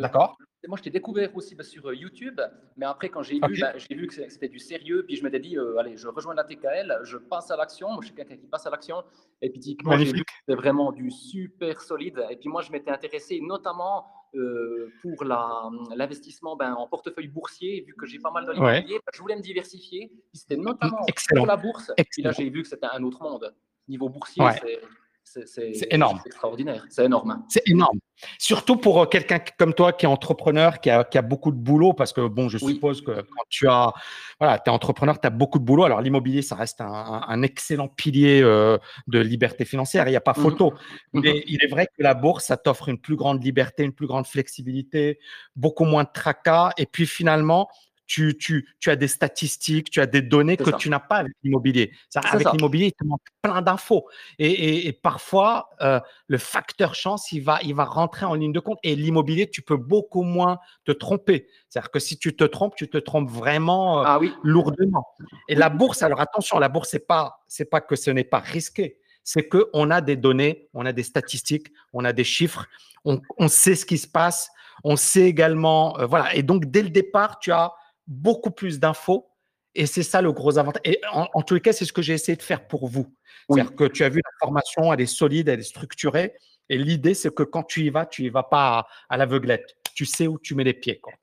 D'accord 0.00 0.36
moi, 0.68 0.78
je 0.78 0.82
t'ai 0.84 0.90
découvert 0.90 1.34
aussi 1.36 1.54
bah, 1.54 1.64
sur 1.64 1.86
euh, 1.88 1.94
YouTube, 1.94 2.40
mais 2.76 2.86
après, 2.86 3.08
quand 3.08 3.22
j'ai 3.22 3.34
lu, 3.34 3.58
bah, 3.60 3.72
j'ai 3.76 3.94
vu 3.94 4.06
que 4.06 4.14
c'était 4.14 4.48
du 4.48 4.58
sérieux, 4.58 5.04
puis 5.06 5.16
je 5.16 5.24
m'étais 5.24 5.40
dit, 5.40 5.58
euh, 5.58 5.78
allez, 5.78 5.96
je 5.96 6.08
rejoins 6.08 6.34
la 6.34 6.44
TKL, 6.44 7.00
je 7.02 7.16
passe 7.16 7.50
à 7.50 7.56
l'action. 7.56 7.88
Moi, 7.88 7.98
je 8.02 8.06
suis 8.06 8.14
quelqu'un 8.14 8.36
qui 8.36 8.46
passe 8.46 8.66
à 8.66 8.70
l'action. 8.70 9.02
Et 9.40 9.50
puis, 9.50 9.60
typiquement, 9.60 9.96
vu 9.96 10.06
c'était 10.06 10.54
vraiment 10.54 10.92
du 10.92 11.10
super 11.10 11.80
solide. 11.80 12.24
Et 12.30 12.36
puis, 12.36 12.48
moi, 12.48 12.62
je 12.62 12.70
m'étais 12.70 12.90
intéressé 12.90 13.40
notamment 13.42 14.06
euh, 14.34 14.92
pour 15.02 15.24
l'investissement 15.24 16.56
ben, 16.56 16.74
en 16.74 16.86
portefeuille 16.86 17.28
boursier, 17.28 17.84
vu 17.86 17.94
que 17.94 18.06
j'ai 18.06 18.18
pas 18.18 18.30
mal 18.30 18.48
l'immobilier, 18.52 18.98
bah, 19.04 19.12
je 19.12 19.20
voulais 19.20 19.36
me 19.36 19.42
diversifier. 19.42 20.12
C'était 20.32 20.56
notamment 20.56 21.04
pour 21.36 21.46
la 21.46 21.56
bourse. 21.56 21.92
Et 21.96 22.04
puis 22.04 22.22
là, 22.22 22.32
j'ai 22.32 22.48
vu 22.50 22.62
que 22.62 22.68
c'était 22.68 22.88
un 22.90 23.02
autre 23.02 23.22
monde. 23.22 23.52
Niveau 23.88 24.08
boursier, 24.08 24.44
c'est 24.60 24.80
c'est 25.24 25.86
énorme. 25.90 26.20
extraordinaire, 26.26 26.84
c'est 26.90 27.04
énorme. 27.04 27.44
C'est 27.48 27.62
énorme. 27.66 27.98
Surtout 28.38 28.76
pour 28.76 29.00
euh, 29.00 29.06
quelqu'un 29.06 29.40
comme 29.58 29.74
toi 29.74 29.92
qui 29.92 30.04
est 30.04 30.08
entrepreneur, 30.08 30.80
qui 30.80 30.90
a, 30.90 31.04
qui 31.04 31.18
a, 31.18 31.22
beaucoup 31.22 31.50
de 31.50 31.56
boulot, 31.56 31.92
parce 31.92 32.12
que 32.12 32.26
bon, 32.26 32.48
je 32.48 32.58
suppose 32.58 33.00
que 33.00 33.12
quand 33.12 33.44
tu 33.48 33.68
as, 33.68 33.92
voilà, 34.38 34.60
es 34.64 34.70
entrepreneur, 34.70 35.18
tu 35.20 35.26
as 35.26 35.30
beaucoup 35.30 35.58
de 35.58 35.64
boulot. 35.64 35.84
Alors 35.84 36.00
l'immobilier, 36.00 36.42
ça 36.42 36.54
reste 36.54 36.80
un, 36.80 37.42
excellent 37.42 37.88
pilier 37.88 38.42
euh, 38.42 38.78
de 39.06 39.18
liberté 39.18 39.64
financière, 39.64 40.06
il 40.06 40.10
n'y 40.10 40.16
a 40.16 40.20
pas 40.20 40.32
mmh 40.32 40.42
photo. 40.42 40.74
Mmh 41.12 41.20
Mais 41.22 41.42
il 41.46 41.64
est 41.64 41.68
vrai 41.68 41.86
que 41.86 42.02
la 42.02 42.14
bourse, 42.14 42.46
ça 42.46 42.56
t'offre 42.56 42.88
une 42.88 42.98
plus 42.98 43.16
grande 43.16 43.42
liberté, 43.42 43.82
une 43.82 43.94
plus 43.94 44.06
grande 44.06 44.26
flexibilité, 44.26 45.18
beaucoup 45.56 45.84
moins 45.84 46.04
de 46.04 46.10
tracas. 46.12 46.72
Et 46.76 46.86
puis 46.86 47.06
finalement, 47.06 47.68
tu, 48.06 48.36
tu, 48.36 48.68
tu, 48.80 48.90
as 48.90 48.96
des 48.96 49.08
statistiques, 49.08 49.90
tu 49.90 50.00
as 50.00 50.06
des 50.06 50.22
données 50.22 50.56
que 50.56 50.70
tu 50.76 50.90
n'as 50.90 51.00
pas 51.00 51.16
avec 51.16 51.32
l'immobilier. 51.42 51.92
Avec 52.14 52.52
l'immobilier, 52.52 52.86
il 52.86 52.92
te 52.92 53.04
manque 53.04 53.22
plein 53.40 53.62
d'infos. 53.62 54.06
Et, 54.38 54.86
et, 54.86 54.92
parfois, 54.92 55.70
euh, 55.80 56.00
le 56.26 56.38
facteur 56.38 56.94
chance, 56.94 57.32
il 57.32 57.40
va, 57.40 57.58
il 57.62 57.74
va 57.74 57.84
rentrer 57.84 58.26
en 58.26 58.34
ligne 58.34 58.52
de 58.52 58.60
compte. 58.60 58.78
Et 58.82 58.96
l'immobilier, 58.96 59.48
tu 59.48 59.62
peux 59.62 59.76
beaucoup 59.76 60.22
moins 60.22 60.58
te 60.84 60.92
tromper. 60.92 61.46
C'est-à-dire 61.68 61.90
que 61.90 61.98
si 61.98 62.18
tu 62.18 62.36
te 62.36 62.44
trompes, 62.44 62.74
tu 62.76 62.88
te 62.88 62.98
trompes 62.98 63.30
vraiment 63.30 64.00
euh, 64.00 64.04
ah 64.06 64.18
oui. 64.18 64.32
lourdement. 64.42 65.06
Et 65.48 65.54
la 65.54 65.70
bourse, 65.70 66.02
alors 66.02 66.20
attention, 66.20 66.58
la 66.58 66.68
bourse, 66.68 66.90
c'est 66.90 67.06
pas, 67.06 67.42
c'est 67.48 67.70
pas 67.70 67.80
que 67.80 67.96
ce 67.96 68.10
n'est 68.10 68.24
pas 68.24 68.40
risqué. 68.40 68.98
C'est 69.24 69.48
qu'on 69.48 69.90
a 69.90 70.00
des 70.00 70.16
données, 70.16 70.68
on 70.74 70.84
a 70.84 70.92
des 70.92 71.04
statistiques, 71.04 71.68
on 71.92 72.04
a 72.04 72.12
des 72.12 72.24
chiffres, 72.24 72.66
on, 73.04 73.20
on 73.38 73.48
sait 73.48 73.76
ce 73.76 73.86
qui 73.86 73.98
se 73.98 74.08
passe, 74.08 74.50
on 74.84 74.96
sait 74.96 75.22
également, 75.22 75.98
euh, 75.98 76.06
voilà. 76.06 76.34
Et 76.34 76.42
donc, 76.42 76.66
dès 76.66 76.82
le 76.82 76.90
départ, 76.90 77.38
tu 77.38 77.52
as 77.52 77.72
beaucoup 78.12 78.50
plus 78.50 78.78
d'infos. 78.78 79.28
Et 79.74 79.86
c'est 79.86 80.02
ça 80.02 80.20
le 80.20 80.32
gros 80.32 80.58
avantage. 80.58 80.82
Et 80.84 81.00
en, 81.12 81.42
tous 81.42 81.54
les 81.54 81.60
cas, 81.60 81.72
c'est 81.72 81.86
ce 81.86 81.94
que 81.94 82.02
j'ai 82.02 82.12
essayé 82.12 82.36
de 82.36 82.42
faire 82.42 82.66
pour 82.66 82.88
vous. 82.88 83.06
C'est-à-dire 83.48 83.74
que 83.74 83.84
tu 83.84 84.04
as 84.04 84.10
vu 84.10 84.20
la 84.22 84.30
formation, 84.38 84.92
elle 84.92 85.00
est 85.00 85.06
solide, 85.06 85.48
elle 85.48 85.60
est 85.60 85.62
structurée. 85.62 86.34
Et 86.68 86.76
l'idée, 86.76 87.14
c'est 87.14 87.34
que 87.34 87.42
quand 87.42 87.62
tu 87.62 87.82
y 87.82 87.90
vas, 87.90 88.04
tu 88.04 88.24
y 88.24 88.28
vas 88.28 88.42
pas 88.42 88.86
à, 89.08 89.16
l'aveuglette. 89.16 89.76
Tu 89.94 90.04
sais 90.04 90.26
où 90.26 90.38
tu 90.38 90.54
mets 90.54 90.64
les 90.64 90.74
pieds. 90.74 91.00
Quoi. 91.00 91.14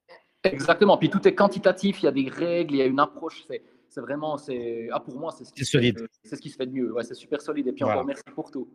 Exactement. 0.43 0.97
Puis 0.97 1.09
tout 1.09 1.27
est 1.27 1.35
quantitatif. 1.35 2.01
Il 2.01 2.05
y 2.05 2.09
a 2.09 2.11
des 2.11 2.27
règles, 2.27 2.73
il 2.73 2.77
y 2.77 2.81
a 2.81 2.85
une 2.85 2.99
approche. 2.99 3.45
C'est 3.89 4.01
vraiment, 4.01 4.37
c'est 4.37 4.89
ah, 4.91 4.99
pour 4.99 5.17
moi, 5.19 5.31
c'est 5.31 5.45
ce, 5.45 5.65
solide. 5.65 6.07
C'est 6.23 6.35
ce 6.35 6.41
qui 6.41 6.49
se 6.49 6.57
fait 6.57 6.65
de 6.65 6.71
mieux. 6.71 6.91
Ouais, 6.91 7.03
c'est 7.03 7.15
super 7.15 7.41
solide. 7.41 7.67
Et 7.67 7.71
puis 7.71 7.83
encore 7.83 8.05
merci 8.05 8.23
pour 8.33 8.49
tout. 8.49 8.67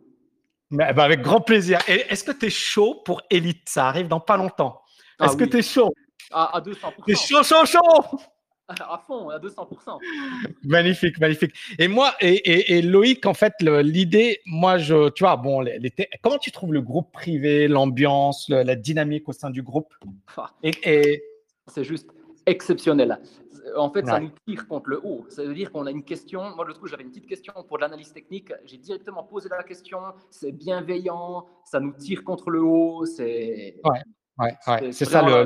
Mais, 0.71 0.93
bah, 0.93 1.03
avec 1.03 1.21
grand 1.21 1.41
plaisir. 1.41 1.79
Est-ce 1.87 2.23
que 2.23 2.31
tu 2.31 2.47
es 2.47 2.49
chaud 2.49 3.01
pour 3.05 3.21
Elite? 3.29 3.67
Ça 3.67 3.87
arrive 3.87 4.07
dans 4.07 4.19
pas 4.19 4.37
longtemps. 4.37 4.81
Ah 5.19 5.25
Est-ce 5.25 5.37
que 5.37 5.43
tu 5.43 5.57
es 5.57 5.61
chaud? 5.61 5.93
À, 6.31 6.61
200%. 6.61 6.93
C'est 7.07 7.15
chaud, 7.15 7.43
chaud, 7.43 7.65
chaud 7.65 8.19
À 8.67 8.99
fond, 9.05 9.29
à 9.29 9.37
200%. 9.37 9.99
Magnifique, 10.63 11.19
magnifique. 11.19 11.53
Et 11.77 11.87
moi, 11.87 12.15
et, 12.19 12.75
et, 12.75 12.81
Loïc, 12.81 13.23
en 13.27 13.35
fait, 13.35 13.53
l'idée, 13.61 14.41
moi, 14.47 14.79
je, 14.79 15.09
tu 15.09 15.23
vois, 15.23 15.35
bon, 15.35 15.63
comment 16.23 16.39
tu 16.39 16.51
trouves 16.51 16.73
le 16.73 16.81
groupe 16.81 17.11
privé, 17.11 17.67
l'ambiance, 17.67 18.49
la 18.49 18.75
dynamique 18.75 19.29
au 19.29 19.33
sein 19.33 19.51
du 19.51 19.61
groupe? 19.61 19.93
Ah. 20.35 20.49
et, 20.63 21.23
C'est 21.67 21.83
juste 21.83 22.09
exceptionnel. 22.47 23.19
En 23.77 23.91
fait, 23.91 24.05
ça 24.05 24.19
nous 24.19 24.31
tire 24.47 24.67
contre 24.67 24.89
le 24.89 25.01
haut. 25.03 25.25
Ça 25.29 25.43
veut 25.43 25.53
dire 25.53 25.71
qu'on 25.71 25.85
a 25.85 25.91
une 25.91 26.03
question. 26.03 26.55
Moi, 26.55 26.65
je 26.67 26.73
trouve, 26.73 26.87
j'avais 26.87 27.03
une 27.03 27.09
petite 27.09 27.27
question 27.27 27.53
pour 27.67 27.77
l'analyse 27.77 28.13
technique. 28.13 28.51
J'ai 28.65 28.77
directement 28.77 29.23
posé 29.23 29.49
la 29.49 29.63
question. 29.63 29.99
C'est 30.29 30.51
bienveillant. 30.51 31.45
Ça 31.65 31.79
nous 31.79 31.93
tire 31.93 32.23
contre 32.23 32.49
le 32.49 32.61
haut. 32.61 33.05
C'est. 33.05 33.75
Ouais. 33.83 34.01
Ouais, 34.37 34.91
c'est 34.91 35.05
ça 35.05 35.21
le, 35.21 35.45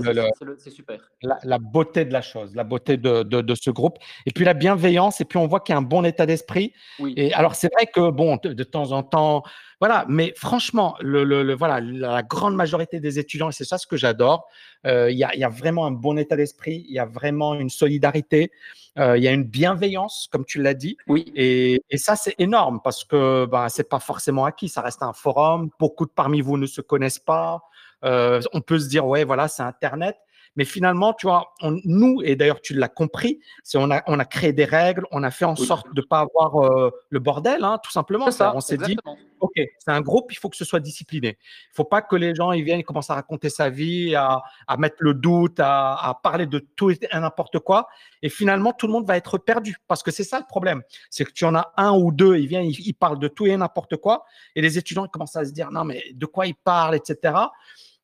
c'est 0.58 0.72
super. 0.72 1.00
La, 1.22 1.60
beauté 1.60 2.06
de 2.06 2.14
la 2.14 2.24
chose, 2.24 2.56
la 2.56 2.64
beauté 2.64 2.98
de, 2.98 3.22
de, 3.22 3.56
ce 3.56 3.70
groupe. 3.70 4.00
Et 4.26 4.32
puis 4.32 4.46
la 4.46 4.56
bienveillance, 4.56 5.22
et 5.22 5.26
puis 5.26 5.38
on 5.38 5.46
voit 5.46 5.60
qu'il 5.60 5.74
y 5.74 5.76
a 5.76 5.78
un 5.78 5.84
bon 5.84 6.04
état 6.06 6.26
d'esprit. 6.26 6.74
Oui. 7.00 7.14
Et 7.16 7.32
alors 7.34 7.54
c'est 7.54 7.72
vrai 7.72 7.86
que 7.86 8.10
bon, 8.10 8.40
de, 8.42 8.64
temps 8.64 8.92
en 8.92 9.04
temps, 9.04 9.44
voilà, 9.80 10.06
mais 10.10 10.34
franchement, 10.36 10.96
le, 11.02 11.24
le, 11.24 11.54
voilà, 11.54 11.80
la 11.82 12.24
grande 12.24 12.56
majorité 12.56 13.00
des 13.00 13.20
étudiants, 13.20 13.50
et 13.50 13.52
c'est 13.52 13.64
ça 13.64 13.78
ce 13.78 13.86
que 13.86 13.96
j'adore, 13.96 14.48
euh, 14.88 15.12
il 15.12 15.18
y, 15.18 15.24
a, 15.24 15.36
y, 15.36 15.44
a, 15.44 15.50
vraiment 15.50 15.86
un 15.86 15.92
bon 15.92 16.18
état 16.18 16.36
d'esprit, 16.36 16.86
il 16.88 16.94
y 16.94 17.00
a 17.00 17.06
vraiment 17.06 17.54
une 17.54 17.70
solidarité, 17.70 18.52
euh, 18.98 19.18
il 19.18 19.24
y 19.24 19.28
a 19.28 19.32
une 19.32 19.44
bienveillance, 19.44 20.28
comme 20.32 20.46
tu 20.46 20.62
l'as 20.62 20.74
dit. 20.74 20.98
Oui. 21.08 21.32
Et, 21.36 21.82
et 21.92 21.98
ça, 21.98 22.16
c'est 22.16 22.36
énorme 22.40 22.80
parce 22.84 23.04
que 23.04 23.46
ben, 23.46 23.70
c'est 23.70 23.88
pas 23.88 24.00
forcément 24.00 24.46
acquis, 24.46 24.68
ça 24.68 24.82
reste 24.82 25.04
un 25.04 25.14
forum, 25.14 25.70
beaucoup 25.80 26.06
de 26.06 26.12
parmi 26.12 26.42
vous 26.42 26.58
ne 26.58 26.66
se 26.66 26.82
connaissent 26.82 27.20
pas. 27.20 27.62
Euh, 28.04 28.42
on 28.54 28.62
peut 28.62 28.80
se 28.80 28.88
dire, 28.88 29.06
ouais, 29.06 29.24
voilà, 29.24 29.48
c'est 29.48 29.64
Internet. 29.64 30.16
Mais 30.56 30.66
finalement, 30.66 31.14
tu 31.14 31.28
vois, 31.28 31.54
nous, 31.86 32.22
et 32.24 32.36
d'ailleurs 32.36 32.62
tu 32.62 32.74
l'as 32.74 32.90
compris, 32.90 33.40
c'est 33.64 33.78
on 33.78 33.92
a, 33.92 34.04
on 34.08 34.20
a 34.20 34.26
créé 34.26 34.52
des 34.52 34.66
règles, 34.66 35.06
on 35.12 35.24
a 35.24 35.32
fait 35.32 35.46
en 35.46 35.56
sorte 35.56 35.88
de 35.94 36.02
ne 36.02 36.06
pas 36.06 36.20
avoir 36.20 36.66
euh, 36.66 36.92
le 37.10 37.20
bordel, 37.20 37.64
hein, 37.64 37.80
tout 37.84 37.92
simplement. 37.92 38.32
Ça, 38.32 38.54
on 38.56 38.60
s'est 38.60 38.78
dit, 38.78 38.98
OK, 39.40 39.54
c'est 39.56 39.92
un 39.92 40.02
groupe, 40.02 40.32
il 40.32 40.36
faut 40.36 40.50
que 40.50 40.58
ce 40.58 40.66
soit 40.66 40.80
discipliné. 40.80 41.38
Il 41.40 41.72
ne 41.72 41.76
faut 41.76 41.84
pas 41.86 42.02
que 42.02 42.16
les 42.16 42.36
gens 42.36 42.52
ils 42.52 42.64
viennent, 42.64 42.80
ils 42.80 42.84
commencent 42.84 43.10
à 43.10 43.16
raconter 43.16 43.50
sa 43.50 43.70
vie, 43.70 44.16
à, 44.16 44.42
à 44.68 44.78
mettre 44.78 44.98
le 45.00 45.14
doute, 45.14 45.60
à, 45.60 45.94
à, 45.94 46.14
parler 46.16 46.46
de 46.46 46.60
tout 46.76 46.90
et 46.90 46.98
n'importe 47.14 47.60
quoi. 47.60 47.88
Et 48.22 48.30
finalement, 48.30 48.74
tout 48.74 48.88
le 48.88 48.94
monde 48.94 49.08
va 49.08 49.18
être 49.18 49.38
perdu 49.38 49.78
parce 49.88 50.04
que 50.04 50.12
c'est 50.12 50.24
ça 50.24 50.40
le 50.40 50.46
problème. 50.46 50.82
C'est 51.10 51.26
que 51.26 51.32
tu 51.32 51.46
en 51.46 51.56
as 51.56 51.72
un 51.78 51.92
ou 51.92 52.12
deux, 52.12 52.38
ils 52.38 52.48
viennent, 52.48 52.66
ils, 52.66 52.88
ils 52.88 52.94
parlent 52.94 53.20
de 53.20 53.28
tout 53.28 53.46
et 53.46 53.56
n'importe 53.56 53.98
quoi. 53.98 54.26
Et 54.56 54.62
les 54.62 54.78
étudiants 54.78 55.06
ils 55.06 55.10
commencent 55.10 55.38
à 55.38 55.46
se 55.46 55.52
dire, 55.52 55.72
non, 55.72 55.86
mais 55.86 56.04
de 56.14 56.26
quoi 56.26 56.48
ils 56.48 56.56
parlent, 56.56 56.96
etc. 56.96 57.34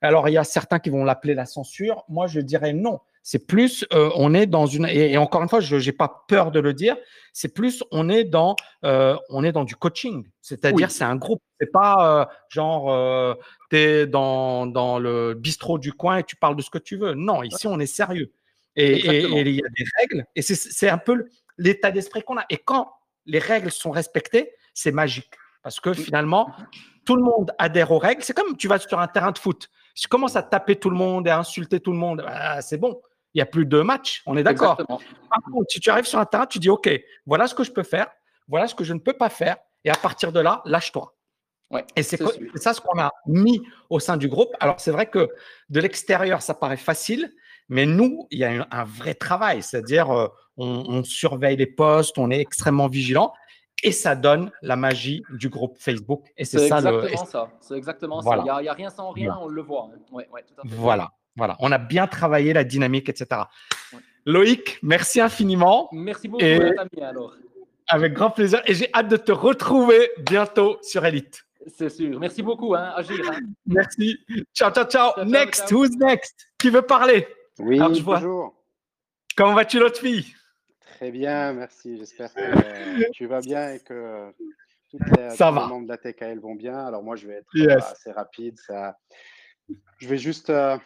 Alors, 0.02 0.30
il 0.30 0.34
y 0.34 0.38
a 0.38 0.44
certains 0.44 0.80
qui 0.80 0.90
vont 0.90 1.04
l'appeler 1.04 1.34
la 1.34 1.46
censure. 1.46 2.04
Moi, 2.10 2.28
je 2.28 2.40
dirais 2.40 2.74
non. 2.74 3.00
C'est 3.24 3.48
plus, 3.48 3.84
euh, 3.92 4.12
on 4.16 4.36
est 4.36 4.46
dans 4.46 4.68
une, 4.68 4.86
et, 4.86 5.18
encore 5.18 5.42
une 5.42 5.50
fois, 5.50 5.60
je 5.60 5.78
n'ai 5.78 5.92
pas 5.92 6.26
peur 6.28 6.52
de 6.52 6.60
le 6.60 6.76
dire, 6.76 6.96
c'est 7.34 7.52
plus, 7.56 7.84
on 7.90 8.08
est 8.08 8.24
dans, 8.24 8.56
euh, 8.84 9.18
on 9.30 9.44
est 9.44 9.52
dans 9.52 9.64
du 9.64 9.76
coaching. 9.76 10.28
C'est-à-dire, 10.42 10.92
c'est 10.92 11.06
un 11.06 11.16
groupe. 11.16 11.42
C'est 11.60 11.72
pas 11.72 12.22
euh, 12.22 12.26
genre, 12.50 13.36
tu 13.72 13.78
es 13.78 14.06
dans, 14.06 14.68
dans 14.68 15.00
le 15.00 15.34
bistrot 15.34 15.80
du 15.80 15.92
coin 15.92 16.18
et 16.18 16.24
tu 16.24 16.36
parles 16.36 16.56
de 16.56 16.62
ce 16.62 16.70
que 16.70 16.78
tu 16.78 16.98
veux. 16.98 17.16
Non, 17.16 17.42
ici, 17.42 17.66
on 17.66 17.80
est 17.80 17.88
sérieux. 17.88 18.32
Et, 18.76 19.00
il 19.00 19.56
y 19.56 19.64
a 19.64 19.70
des 19.70 19.86
règles. 19.98 20.26
Et 20.36 20.44
c'est 20.44 20.90
un 20.90 21.00
peu 21.00 21.28
l'état 21.58 21.90
d'esprit 21.90 22.22
qu'on 22.22 22.38
a. 22.38 22.46
Et 22.52 22.58
quand 22.58 22.92
les 23.26 23.40
règles 23.40 23.72
sont 23.72 23.92
respectées, 23.92 24.52
c'est 24.76 24.92
magique. 24.92 25.34
Parce 25.64 25.80
que 25.80 25.94
finalement, 25.94 26.52
tout 27.06 27.16
le 27.16 27.24
monde 27.24 27.52
adhère 27.58 27.92
aux 27.92 27.98
règles. 27.98 28.22
C'est 28.24 28.38
comme 28.38 28.56
tu 28.56 28.68
vas 28.68 28.78
sur 28.78 29.00
un 29.00 29.08
terrain 29.08 29.32
de 29.32 29.40
foot. 29.40 29.70
Si 29.96 30.04
tu 30.04 30.08
commences 30.10 30.36
à 30.36 30.44
taper 30.44 30.76
tout 30.76 30.90
le 30.90 30.98
monde 30.98 31.26
et 31.26 31.30
à 31.30 31.40
insulter 31.40 31.80
tout 31.80 31.94
le 31.94 31.98
monde, 31.98 32.22
bah, 32.22 32.62
c'est 32.62 32.78
bon. 32.78 33.02
Il 33.34 33.40
n'y 33.40 33.42
a 33.42 33.46
plus 33.46 33.66
de 33.66 33.82
match. 33.82 34.22
On 34.26 34.36
est 34.38 34.44
d'accord. 34.44 34.78
Par 34.78 35.42
contre, 35.52 35.72
si 35.72 35.80
tu 35.80 35.90
arrives 35.90 36.06
sur 36.06 36.20
un 36.20 36.26
terrain, 36.26 36.46
tu 36.46 36.60
dis 36.60 36.70
OK, 36.70 36.90
voilà 37.26 37.48
ce 37.48 37.56
que 37.56 37.64
je 37.64 37.72
peux 37.72 37.84
faire, 37.84 38.08
voilà 38.48 38.68
ce 38.68 38.76
que 38.76 38.84
je 38.84 38.94
ne 38.94 39.00
peux 39.00 39.14
pas 39.14 39.30
faire. 39.30 39.58
Et 39.86 39.90
à 39.90 39.96
partir 39.96 40.32
de 40.34 40.40
là, 40.40 40.62
lâche-toi. 40.66 41.16
et 41.96 42.04
c'est 42.04 42.18
ça 42.56 42.74
ce 42.74 42.82
qu'on 42.82 43.00
a 43.00 43.12
mis 43.26 43.62
au 43.90 44.00
sein 44.00 44.18
du 44.18 44.28
groupe. 44.28 44.50
Alors, 44.60 44.80
c'est 44.80 44.92
vrai 44.92 45.10
que 45.10 45.30
de 45.70 45.80
l'extérieur, 45.80 46.42
ça 46.42 46.54
paraît 46.54 46.78
facile, 46.78 47.34
mais 47.70 47.86
nous, 47.86 48.28
il 48.32 48.40
y 48.40 48.44
a 48.44 48.68
un, 48.70 48.84
vrai 48.84 49.14
travail. 49.14 49.64
C'est-à-dire, 49.64 50.12
euh, 50.12 50.28
on, 50.58 50.84
on, 50.88 51.04
surveille 51.04 51.58
les 51.58 51.68
postes, 51.68 52.18
on 52.18 52.32
est 52.32 52.40
extrêmement 52.40 52.88
vigilant 52.88 53.34
et 53.84 53.92
ça 53.92 54.16
donne 54.16 54.52
la 54.62 54.76
magie 54.76 55.24
du 55.30 55.50
groupe 55.50 55.78
Facebook. 55.78 56.26
Et 56.38 56.46
c'est 56.46 56.68
ça 56.68 56.78
exactement 56.78 57.26
ça. 57.26 57.50
C'est 57.60 57.76
exactement 57.76 58.22
ça. 58.22 58.38
Il 58.38 58.44
n'y 58.62 58.70
a, 58.70 58.74
rien 58.74 58.90
sans 58.90 59.12
rien, 59.12 59.38
on 59.42 59.48
le 59.48 59.62
voit. 59.62 59.90
Voilà, 60.64 61.12
voilà. 61.36 61.56
On 61.60 61.72
a 61.72 61.78
bien 61.78 62.08
travaillé 62.08 62.54
la 62.54 62.64
dynamique, 62.64 63.10
etc. 63.10 63.42
Loïc, 64.26 64.80
merci 64.82 65.22
infiniment. 65.22 65.88
Merci 65.92 66.28
beaucoup, 66.28 66.44
et... 66.44 66.60
alors. 67.02 67.36
Avec 67.88 68.14
grand 68.14 68.32
plaisir. 68.32 68.64
Et 68.66 68.74
j'ai 68.74 68.90
hâte 68.96 69.10
de 69.10 69.18
te 69.18 69.32
retrouver 69.32 70.10
bientôt 70.18 70.80
sur 70.82 71.06
Elite. 71.06 71.46
C'est 71.68 71.90
sûr. 71.90 72.20
Merci 72.20 72.42
beaucoup, 72.42 72.74
hein, 72.74 72.94
Agir. 72.96 73.22
Hein. 73.30 73.40
Merci. 73.68 74.18
Ciao, 74.54 74.72
ciao, 74.72 74.86
ciao. 74.86 75.24
next, 75.24 75.72
who's 75.72 75.96
next? 75.98 76.48
Qui 76.58 76.72
veut 76.72 76.82
parler? 76.82 77.28
Oui, 77.60 77.80
bonjour. 78.02 78.56
Comment 79.36 79.54
vas-tu, 79.54 79.80
l'autre 79.80 80.00
fille? 80.00 80.34
Très 80.96 81.12
bien, 81.12 81.52
merci. 81.52 81.98
J'espère 81.98 82.34
que 82.34 83.12
tu 83.12 83.26
vas 83.26 83.42
bien 83.42 83.74
et 83.74 83.80
que 83.80 84.32
toutes 84.90 85.02
les, 85.18 85.28
membres 85.52 85.84
de 85.84 85.90
la 85.90 85.98
TKL 85.98 86.40
vont 86.40 86.56
bien. 86.56 86.78
Alors 86.78 87.04
moi, 87.04 87.18
je 87.18 87.28
vais 87.28 87.34
être 87.36 87.50
euh, 87.58 87.78
assez 87.78 88.12
rapide. 88.14 88.58
Ça... 88.66 88.98
Je 89.98 90.08
vais 90.08 90.18
juste... 90.18 90.50
Euh, 90.50 90.78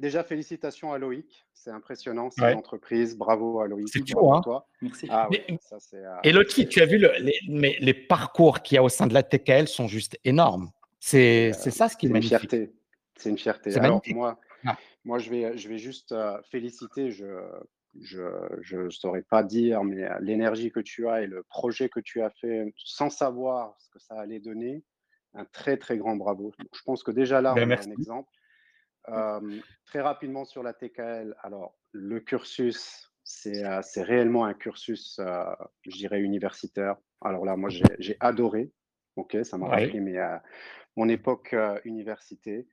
déjà, 0.00 0.22
félicitations 0.22 0.92
à 0.92 0.98
Loïc. 0.98 1.46
C'est 1.54 1.70
impressionnant, 1.70 2.28
c'est 2.30 2.42
une 2.52 2.58
entreprise. 2.58 3.16
Bravo 3.16 3.60
à 3.60 3.66
Loïc. 3.66 3.88
C'est 3.90 4.06
chaud, 4.06 4.34
hein 4.34 4.42
toi. 4.42 4.66
Merci. 4.82 5.06
Ah, 5.10 5.28
ça, 5.62 5.78
euh, 5.94 6.16
et 6.24 6.32
Loïc, 6.32 6.68
tu 6.68 6.82
as 6.82 6.86
vu 6.86 6.98
le, 6.98 7.10
les, 7.18 7.38
mais 7.48 7.78
les 7.80 7.94
parcours 7.94 8.60
qu'il 8.60 8.76
y 8.76 8.78
a 8.78 8.82
au 8.82 8.90
sein 8.90 9.06
de 9.06 9.14
la 9.14 9.22
TKL 9.22 9.66
sont 9.66 9.88
juste 9.88 10.18
énormes. 10.24 10.70
C'est 11.00 11.52
ça 11.54 11.88
ce 11.88 11.96
qui 11.96 12.04
est, 12.04 12.10
une 12.10 12.22
fierté. 12.22 12.70
C'est 13.16 13.30
une 13.30 13.38
fierté. 13.38 13.74
Alors 13.78 14.02
moi, 14.08 14.38
ah. 14.66 14.76
moi, 15.06 15.18
je 15.18 15.30
vais, 15.30 15.56
je 15.56 15.68
vais 15.70 15.78
juste 15.78 16.14
féliciter. 16.50 17.10
Je, 17.10 17.24
je 18.00 18.76
ne 18.76 18.90
saurais 18.90 19.22
pas 19.22 19.42
dire, 19.42 19.84
mais 19.84 20.04
euh, 20.04 20.18
l'énergie 20.20 20.70
que 20.70 20.80
tu 20.80 21.08
as 21.08 21.22
et 21.22 21.26
le 21.26 21.42
projet 21.44 21.88
que 21.88 22.00
tu 22.00 22.22
as 22.22 22.30
fait 22.30 22.72
sans 22.76 23.10
savoir 23.10 23.74
ce 23.78 23.90
que 23.90 23.98
ça 23.98 24.14
allait 24.18 24.40
donner, 24.40 24.84
un 25.34 25.44
très 25.46 25.76
très 25.76 25.96
grand 25.98 26.16
bravo. 26.16 26.52
Je 26.58 26.82
pense 26.84 27.02
que 27.02 27.10
déjà 27.10 27.40
là, 27.40 27.54
ben, 27.54 27.68
on 27.68 27.72
a 27.72 27.80
un 27.80 27.92
exemple. 27.92 28.30
très 29.84 30.00
rapidement 30.00 30.44
sur 30.44 30.62
la 30.62 30.72
TKL, 30.72 31.34
alors 31.42 31.76
le 31.92 32.20
cursus, 32.20 33.12
c'est 33.22 33.64
euh, 33.64 33.80
réellement 33.96 34.44
un 34.44 34.54
cursus, 34.54 35.18
euh, 35.20 35.44
je 35.82 35.96
dirais, 35.96 36.20
universitaire. 36.20 36.96
Alors 37.20 37.44
là, 37.44 37.56
moi, 37.56 37.70
j'ai 37.98 38.16
adoré. 38.20 38.70
Ok, 39.16 39.36
ça 39.44 39.56
m'a 39.56 39.68
rappelé 39.68 40.00
mais, 40.00 40.18
mon 40.96 41.08
époque 41.08 41.54
université. 41.84 42.66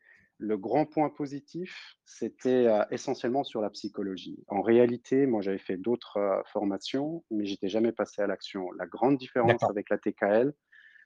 Le 0.43 0.57
grand 0.57 0.87
point 0.87 1.11
positif, 1.11 1.97
c'était 2.03 2.67
essentiellement 2.89 3.43
sur 3.43 3.61
la 3.61 3.69
psychologie. 3.69 4.43
En 4.47 4.63
réalité, 4.63 5.27
moi, 5.27 5.41
j'avais 5.41 5.59
fait 5.59 5.77
d'autres 5.77 6.41
formations, 6.51 7.23
mais 7.29 7.45
j'étais 7.45 7.69
jamais 7.69 7.91
passé 7.91 8.23
à 8.23 8.27
l'action. 8.27 8.71
La 8.71 8.87
grande 8.87 9.17
différence 9.17 9.61
avec 9.61 9.91
la 9.91 9.99
TKL, 9.99 10.51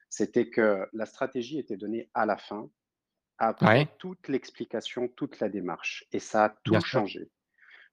c'était 0.09 0.49
que 0.49 0.87
la 0.93 1.05
stratégie 1.05 1.59
était 1.59 1.75
donnée 1.75 2.09
à 2.13 2.25
la 2.25 2.37
fin, 2.37 2.69
après 3.37 3.89
toute 3.99 4.29
l'explication, 4.29 5.09
toute 5.09 5.41
la 5.41 5.49
démarche. 5.49 6.05
Et 6.13 6.19
ça 6.19 6.45
a 6.45 6.49
tout 6.63 6.79
changé. 6.79 7.29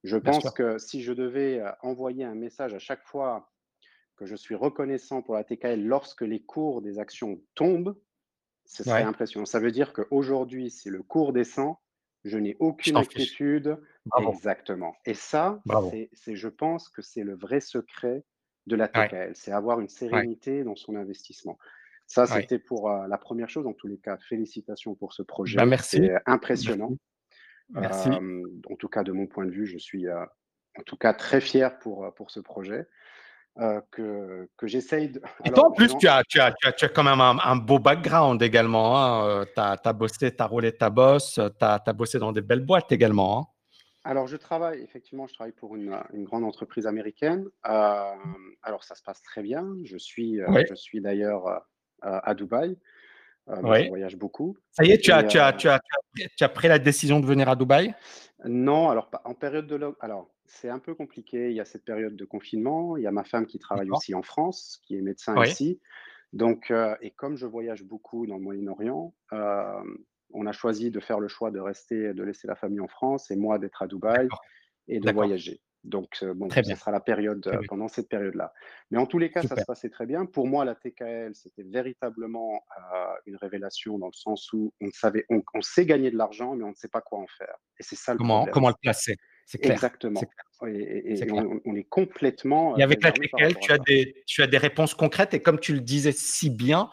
Je 0.04 0.16
pense 0.18 0.48
que 0.52 0.78
si 0.78 1.02
je 1.02 1.12
devais 1.12 1.60
envoyer 1.80 2.22
un 2.22 2.36
message 2.36 2.72
à 2.72 2.78
chaque 2.78 3.04
fois 3.04 3.50
que 4.14 4.26
je 4.26 4.36
suis 4.36 4.54
reconnaissant 4.54 5.22
pour 5.22 5.34
la 5.34 5.42
TKL 5.42 5.84
lorsque 5.84 6.22
les 6.22 6.40
cours 6.40 6.82
des 6.82 7.00
actions 7.00 7.42
tombent, 7.56 7.98
ce 8.64 8.84
serait 8.84 9.02
impressionnant. 9.02 9.46
Ça 9.46 9.60
veut 9.60 9.72
dire 9.72 9.92
qu'aujourd'hui, 9.92 10.70
si 10.70 10.88
le 10.88 11.02
cours 11.02 11.32
descend, 11.32 11.76
je 12.24 12.38
n'ai 12.38 12.56
aucune 12.60 12.96
inquiétude. 12.96 13.78
Exactement. 14.18 14.94
Et 15.04 15.14
ça, 15.14 15.60
c'est, 16.12 16.36
je 16.36 16.48
pense 16.48 16.88
que 16.88 17.02
c'est 17.02 17.22
le 17.22 17.34
vrai 17.34 17.60
secret 17.60 18.24
de 18.66 18.76
la 18.76 18.88
TKL. 18.88 19.32
C'est 19.34 19.52
avoir 19.52 19.80
une 19.80 19.88
sérénité 19.88 20.64
dans 20.64 20.76
son 20.76 20.96
investissement. 20.96 21.58
Ça, 22.06 22.26
c'était 22.26 22.58
pour 22.58 22.90
la 22.90 23.18
première 23.18 23.48
chose. 23.48 23.66
En 23.66 23.72
tous 23.72 23.88
les 23.88 23.98
cas, 23.98 24.16
félicitations 24.18 24.94
pour 24.94 25.12
ce 25.12 25.22
projet. 25.22 25.56
Bah, 25.56 25.66
merci. 25.66 25.98
C'est 25.98 26.14
impressionnant. 26.26 26.96
Merci. 27.70 28.10
en 28.10 28.76
tout 28.76 28.88
cas, 28.88 29.02
de 29.02 29.12
mon 29.12 29.26
point 29.26 29.46
de 29.46 29.50
vue, 29.50 29.66
je 29.66 29.78
suis 29.78 30.08
en 30.08 30.82
tout 30.86 30.96
cas 30.96 31.14
très 31.14 31.40
fier 31.40 31.78
pour, 31.78 32.12
pour 32.14 32.30
ce 32.30 32.40
projet. 32.40 32.86
Que, 33.90 34.48
que 34.56 34.66
j'essaye 34.66 35.10
de. 35.10 35.20
Et 35.44 35.50
toi, 35.50 35.68
en 35.68 35.70
plus, 35.72 35.96
tu, 35.98 36.08
as, 36.08 36.22
tu, 36.28 36.40
as, 36.40 36.52
tu, 36.52 36.66
as, 36.66 36.72
tu 36.72 36.84
as 36.84 36.88
quand 36.88 37.02
même 37.02 37.20
un, 37.20 37.56
beau 37.56 37.78
background 37.78 38.42
également. 38.42 38.98
Hein. 38.98 39.44
Tu 39.54 39.60
as, 39.60 39.92
bossé, 39.92 40.34
tu 40.34 40.42
as 40.42 40.46
roulé 40.46 40.72
ta 40.72 40.90
bosse, 40.90 41.34
tu 41.34 41.64
as, 41.64 41.92
bossé 41.92 42.18
dans 42.18 42.32
des 42.32 42.42
belles 42.42 42.64
boîtes 42.64 42.92
également. 42.92 43.38
Hein. 43.38 43.44
Alors, 44.04 44.26
je 44.26 44.36
travaille, 44.36 44.80
effectivement, 44.82 45.26
je 45.26 45.34
travaille 45.34 45.52
pour 45.52 45.76
une, 45.76 45.96
une 46.12 46.24
grande 46.24 46.44
entreprise 46.44 46.86
américaine. 46.86 47.46
alors, 47.62 48.84
ça 48.84 48.94
se 48.94 49.02
passe 49.02 49.22
très 49.22 49.42
bien. 49.42 49.66
Je 49.84 49.96
suis, 49.96 50.40
je 50.68 50.74
suis 50.74 51.00
d'ailleurs 51.00 51.62
à 52.02 52.34
Dubaï. 52.34 52.76
Euh, 53.48 53.56
je 53.56 53.88
voyage 53.88 54.16
beaucoup. 54.16 54.56
Ça 54.70 54.84
y 54.84 54.92
est, 54.92 54.98
tu 54.98 55.10
as, 55.10 55.24
tu, 55.24 55.38
as, 55.38 55.52
tu, 55.52 55.68
as, 55.68 55.80
tu 56.36 56.44
as, 56.44 56.48
pris 56.48 56.68
la 56.68 56.78
décision 56.78 57.18
de 57.18 57.26
venir 57.26 57.48
à 57.48 57.56
Dubaï? 57.56 57.94
Non, 58.44 58.88
alors 58.88 59.10
en 59.24 59.34
période 59.34 59.66
de 59.66 59.94
alors 60.00 60.28
c'est 60.52 60.68
un 60.68 60.78
peu 60.78 60.94
compliqué. 60.94 61.50
Il 61.50 61.56
y 61.56 61.60
a 61.60 61.64
cette 61.64 61.84
période 61.84 62.14
de 62.14 62.24
confinement. 62.24 62.96
Il 62.96 63.02
y 63.02 63.06
a 63.06 63.10
ma 63.10 63.24
femme 63.24 63.46
qui 63.46 63.58
travaille 63.58 63.90
aussi 63.90 64.14
en 64.14 64.22
France, 64.22 64.80
qui 64.84 64.96
est 64.96 65.00
médecin 65.00 65.42
ici. 65.44 65.80
Donc, 66.32 66.70
euh, 66.70 66.94
et 67.00 67.10
comme 67.10 67.36
je 67.36 67.46
voyage 67.46 67.84
beaucoup 67.84 68.26
dans 68.26 68.36
le 68.36 68.42
Moyen-Orient, 68.42 69.14
euh, 69.32 69.82
on 70.32 70.46
a 70.46 70.52
choisi 70.52 70.90
de 70.90 71.00
faire 71.00 71.20
le 71.20 71.28
choix 71.28 71.50
de 71.50 71.60
rester, 71.60 72.14
de 72.14 72.22
laisser 72.22 72.46
la 72.46 72.54
famille 72.54 72.80
en 72.80 72.88
France 72.88 73.30
et 73.30 73.36
moi 73.36 73.58
d'être 73.58 73.82
à 73.82 73.86
Dubaï 73.86 74.28
et 74.88 75.00
de 75.00 75.12
voyager. 75.12 75.60
Donc, 75.84 76.24
bon, 76.36 76.48
ce 76.48 76.62
sera 76.62 76.92
la 76.92 77.00
période 77.00 77.44
pendant 77.68 77.88
cette 77.88 78.08
période-là. 78.08 78.52
Mais 78.90 78.98
en 78.98 79.06
tous 79.06 79.18
les 79.18 79.30
cas, 79.30 79.42
ça 79.42 79.56
se 79.56 79.64
passait 79.64 79.90
très 79.90 80.06
bien. 80.06 80.26
Pour 80.26 80.46
moi, 80.46 80.64
la 80.64 80.74
TKL, 80.76 81.34
c'était 81.34 81.64
véritablement 81.64 82.64
une 83.26 83.36
révélation 83.36 83.98
dans 83.98 84.06
le 84.06 84.12
sens 84.12 84.52
où 84.52 84.72
on 84.80 84.90
savait, 84.92 85.26
on, 85.28 85.60
sait 85.60 85.84
gagner 85.84 86.10
de 86.10 86.16
l'argent, 86.16 86.54
mais 86.54 86.64
on 86.64 86.70
ne 86.70 86.74
sait 86.74 86.88
pas 86.88 87.00
quoi 87.00 87.18
en 87.18 87.26
faire. 87.26 87.56
Et 87.80 87.82
c'est 87.82 87.96
ça 87.96 88.12
le 88.12 88.18
comment, 88.18 88.46
Comment 88.46 88.68
le 88.68 88.76
placer? 88.80 89.16
C'est 89.46 89.58
clair. 89.58 89.74
Exactement. 89.74 90.20
Et, 90.66 91.16
On, 91.64 91.74
est 91.74 91.84
complètement. 91.84 92.76
Et 92.76 92.82
avec 92.82 93.02
la 93.02 93.12
TKL, 93.12 93.56
tu 93.60 93.72
as, 93.72 93.78
des, 93.78 94.22
tu 94.26 94.42
as 94.42 94.46
des 94.46 94.58
réponses 94.58 94.94
concrètes. 94.94 95.34
Et 95.34 95.40
comme 95.40 95.58
tu 95.58 95.72
le 95.72 95.80
disais 95.80 96.12
si 96.12 96.50
bien, 96.50 96.88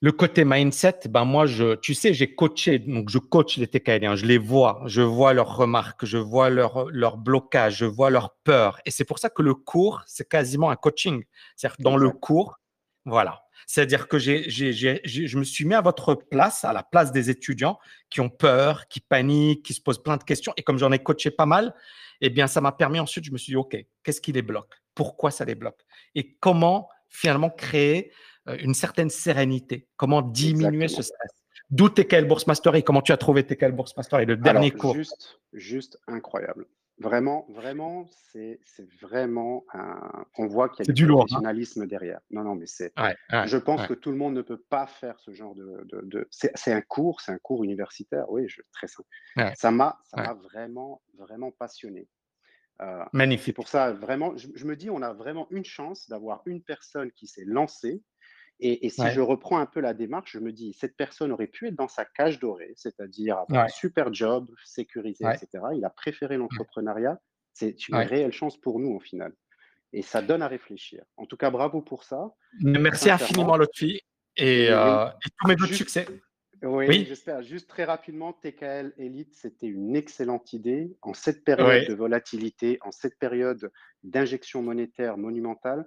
le 0.00 0.12
côté 0.12 0.44
mindset, 0.44 1.00
ben 1.08 1.24
moi, 1.24 1.46
je, 1.46 1.76
tu 1.76 1.94
sais, 1.94 2.12
j'ai 2.12 2.34
coaché, 2.34 2.78
donc 2.80 3.08
je 3.08 3.18
coach 3.18 3.56
les 3.56 3.68
TKL, 3.68 4.16
je 4.16 4.26
les 4.26 4.38
vois, 4.38 4.82
je 4.86 5.00
vois 5.00 5.32
leurs 5.32 5.56
remarques, 5.56 6.04
je 6.04 6.18
vois 6.18 6.50
leur, 6.50 6.90
leur 6.90 7.16
blocage, 7.16 7.78
je 7.78 7.86
vois 7.86 8.10
leur 8.10 8.34
peur. 8.44 8.80
Et 8.84 8.90
c'est 8.90 9.04
pour 9.04 9.18
ça 9.18 9.30
que 9.30 9.40
le 9.40 9.54
cours, 9.54 10.02
c'est 10.06 10.28
quasiment 10.28 10.70
un 10.70 10.76
coaching. 10.76 11.24
C'est-à-dire 11.56 11.76
dans 11.78 11.96
le 11.96 12.10
cours, 12.10 12.58
voilà. 13.06 13.43
C'est-à-dire 13.66 14.08
que 14.08 14.18
j'ai, 14.18 14.48
je 14.48 15.38
me 15.38 15.44
suis 15.44 15.64
mis 15.64 15.74
à 15.74 15.80
votre 15.80 16.14
place, 16.14 16.64
à 16.64 16.72
la 16.72 16.82
place 16.82 17.12
des 17.12 17.30
étudiants 17.30 17.78
qui 18.10 18.20
ont 18.20 18.28
peur, 18.28 18.88
qui 18.88 19.00
paniquent, 19.00 19.62
qui 19.62 19.74
se 19.74 19.80
posent 19.80 20.02
plein 20.02 20.16
de 20.16 20.24
questions. 20.24 20.52
Et 20.56 20.62
comme 20.62 20.78
j'en 20.78 20.92
ai 20.92 20.98
coaché 20.98 21.30
pas 21.30 21.46
mal, 21.46 21.74
eh 22.20 22.30
bien, 22.30 22.46
ça 22.46 22.60
m'a 22.60 22.72
permis 22.72 23.00
ensuite, 23.00 23.24
je 23.24 23.32
me 23.32 23.38
suis 23.38 23.52
dit, 23.52 23.56
OK, 23.56 23.76
qu'est-ce 24.02 24.20
qui 24.20 24.32
les 24.32 24.42
bloque? 24.42 24.72
Pourquoi 24.94 25.30
ça 25.30 25.44
les 25.44 25.54
bloque? 25.54 25.80
Et 26.14 26.34
comment 26.40 26.88
finalement 27.08 27.50
créer 27.50 28.12
euh, 28.48 28.56
une 28.60 28.74
certaine 28.74 29.10
sérénité? 29.10 29.88
Comment 29.96 30.22
diminuer 30.22 30.88
ce 30.88 31.02
stress? 31.02 31.30
D'où 31.70 31.88
TKL 31.88 32.26
Bourse 32.26 32.46
Mastery? 32.46 32.84
Comment 32.84 33.02
tu 33.02 33.12
as 33.12 33.16
trouvé 33.16 33.44
TKL 33.44 33.72
Bourse 33.72 33.96
Mastery, 33.96 34.26
le 34.26 34.36
dernier 34.36 34.70
cours. 34.70 34.94
juste, 34.94 35.40
juste 35.52 35.98
incroyable. 36.06 36.66
Vraiment, 36.98 37.44
vraiment, 37.48 38.06
c'est 38.30 38.60
vraiment 39.00 39.64
un... 39.72 40.24
On 40.38 40.46
voit 40.46 40.68
qu'il 40.68 40.86
y 40.86 40.90
a 40.90 40.92
du, 40.92 41.04
hein. 41.04 41.08
professionnalisme 41.08 41.86
derrière. 41.86 42.20
Non, 42.30 42.44
non, 42.44 42.54
mais 42.54 42.66
c'est. 42.66 42.92
je 42.96 43.56
pense 43.56 43.86
que 43.86 43.94
tout 43.94 44.10
le 44.10 44.16
monde 44.16 44.34
ne 44.34 44.42
peut 44.42 44.62
pas 44.68 44.86
faire 44.86 45.18
ce 45.18 45.32
genre 45.32 45.54
de. 45.54 45.84
de, 46.04 46.28
C'est 46.30 46.72
un 46.72 46.80
cours, 46.80 47.20
c'est 47.20 47.32
un 47.32 47.38
cours 47.38 47.64
universitaire. 47.64 48.30
Oui, 48.30 48.48
je, 48.48 48.62
très 48.72 48.86
simple. 48.86 49.08
Ça 49.56 49.70
m'a, 49.70 49.98
ça 50.04 50.22
m'a 50.22 50.34
vraiment, 50.34 51.02
vraiment 51.18 51.50
passionné. 51.50 52.08
Euh, 52.82 53.04
Magnifique. 53.12 53.46
C'est 53.46 53.52
pour 53.52 53.68
ça, 53.68 53.92
vraiment, 53.92 54.36
je, 54.36 54.64
me 54.64 54.76
dis, 54.76 54.90
on 54.90 55.02
a 55.02 55.12
vraiment 55.12 55.46
une 55.50 55.64
chance 55.64 56.08
d'avoir 56.08 56.42
une 56.46 56.62
personne 56.62 57.12
qui 57.12 57.26
s'est 57.26 57.44
lancée 57.44 58.02
et, 58.66 58.88
si 58.88 59.10
je 59.10 59.20
reprends 59.20 59.58
un 59.58 59.66
peu 59.66 59.80
la 59.80 59.92
démarche, 59.92 60.32
je 60.32 60.38
me 60.38 60.50
dis, 60.50 60.72
cette 60.72 60.96
personne 60.96 61.32
aurait 61.32 61.46
pu 61.46 61.68
être 61.68 61.74
dans 61.74 61.88
sa 61.88 62.06
cage 62.06 62.38
dorée, 62.38 62.72
c'est-à-dire 62.76 63.36
avoir 63.36 63.64
un 63.64 63.68
super 63.68 64.12
job, 64.12 64.48
sécurisé, 64.64 65.24
etc. 65.26 65.64
Il 65.74 65.84
a 65.84 65.90
préféré 65.90 66.38
l'entrepreneuriat. 66.38 67.20
C'est 67.52 67.88
une 67.88 67.96
réelle 67.96 68.32
chance 68.32 68.56
pour 68.58 68.80
nous, 68.80 68.94
au 68.94 69.00
final. 69.00 69.34
Et 69.92 70.02
ça 70.02 70.22
donne 70.22 70.42
à 70.42 70.48
réfléchir. 70.48 71.04
En 71.16 71.26
tout 71.26 71.36
cas, 71.36 71.50
bravo 71.50 71.82
pour 71.82 72.04
ça. 72.04 72.34
Merci 72.60 73.10
infiniment, 73.10 73.56
Lotfi. 73.56 74.00
Et, 74.36 74.68
euh, 74.70 75.06
et 75.06 75.30
tous 75.38 75.46
mes 75.46 75.54
autres 75.54 75.74
succès. 75.74 76.06
Oui, 76.62 77.04
j'espère. 77.06 77.42
Juste 77.42 77.68
très 77.68 77.84
rapidement, 77.84 78.32
TKL 78.32 78.94
Elite, 78.96 79.34
c'était 79.34 79.66
une 79.66 79.94
excellente 79.94 80.52
idée. 80.54 80.96
En 81.02 81.12
cette 81.12 81.44
période 81.44 81.86
de 81.86 81.94
volatilité, 81.94 82.78
en 82.80 82.90
cette 82.90 83.18
période 83.18 83.70
d'injection 84.02 84.62
monétaire 84.62 85.18
monumentale, 85.18 85.86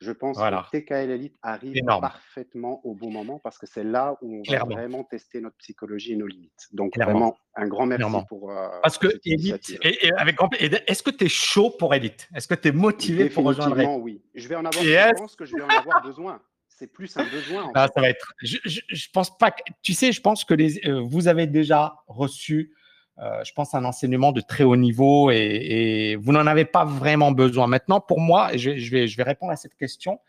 je 0.00 0.12
pense 0.12 0.38
que 0.38 0.70
TKL 0.78 1.10
Elite 1.10 1.36
arrive 1.42 1.74
parfaitement 1.84 2.80
au 2.84 2.94
bon 2.94 3.10
moment 3.10 3.40
parce 3.40 3.58
que 3.58 3.66
c'est 3.66 3.82
là 3.82 4.16
où 4.22 4.42
on 4.46 4.50
va 4.50 4.64
vraiment 4.64 5.02
tester 5.02 5.40
notre 5.40 5.56
psychologie 5.56 6.12
et 6.12 6.16
nos 6.16 6.26
limites. 6.26 6.68
Donc 6.72 6.96
vraiment, 6.96 7.36
un 7.56 7.66
grand 7.66 7.86
merci 7.86 8.04
pour. 8.28 8.50
Euh, 8.50 8.68
parce 8.82 8.98
que 8.98 9.08
Elite, 9.24 9.76
et, 9.82 10.12
avec 10.16 10.36
est-ce 10.60 11.02
que 11.02 11.10
tu 11.10 11.24
es 11.24 11.28
chaud 11.28 11.70
pour 11.70 11.94
Elite? 11.94 12.28
Est-ce 12.34 12.46
que 12.46 12.54
tu 12.54 12.68
es 12.68 12.72
motivé 12.72 13.28
pour 13.28 13.44
rejoindre 13.44 13.78
Elite? 13.78 14.00
Oui. 14.00 14.22
Je 14.34 14.46
vais 14.46 14.56
en 14.56 14.64
avoir, 14.64 14.82
je 14.82 15.14
pense 15.14 15.36
que 15.36 15.44
je 15.44 15.56
vais 15.56 15.62
en 15.62 15.68
avoir 15.68 16.02
besoin. 16.02 16.40
C'est 16.68 16.86
plus 16.86 17.16
un 17.16 17.24
besoin. 17.24 17.72
Ah, 17.74 17.88
ça 17.92 18.00
va 18.00 18.08
être. 18.08 18.32
Je, 18.40 18.56
je, 18.64 19.08
pense 19.12 19.36
pas 19.36 19.50
que. 19.50 19.62
Tu 19.82 19.94
sais, 19.94 20.12
je 20.12 20.20
pense 20.20 20.44
que 20.44 20.54
les, 20.54 20.78
euh, 20.86 21.00
vous 21.00 21.26
avez 21.26 21.48
déjà 21.48 21.96
reçu 22.06 22.72
euh, 23.20 23.42
je 23.42 23.52
pense, 23.52 23.74
un 23.74 23.84
enseignement 23.84 24.30
de 24.30 24.40
très 24.40 24.62
haut 24.62 24.76
niveau 24.76 25.30
et, 25.30 26.16
vous 26.20 26.32
n'en 26.32 26.46
avez 26.46 26.64
pas 26.64 26.84
vraiment 26.84 27.32
besoin. 27.32 27.66
Maintenant, 27.66 28.00
pour 28.00 28.20
moi, 28.20 28.56
je, 28.56 28.70
vais, 28.90 29.22
répondre 29.22 29.52
à 29.52 29.56
cette 29.56 29.74
question. 29.74 30.20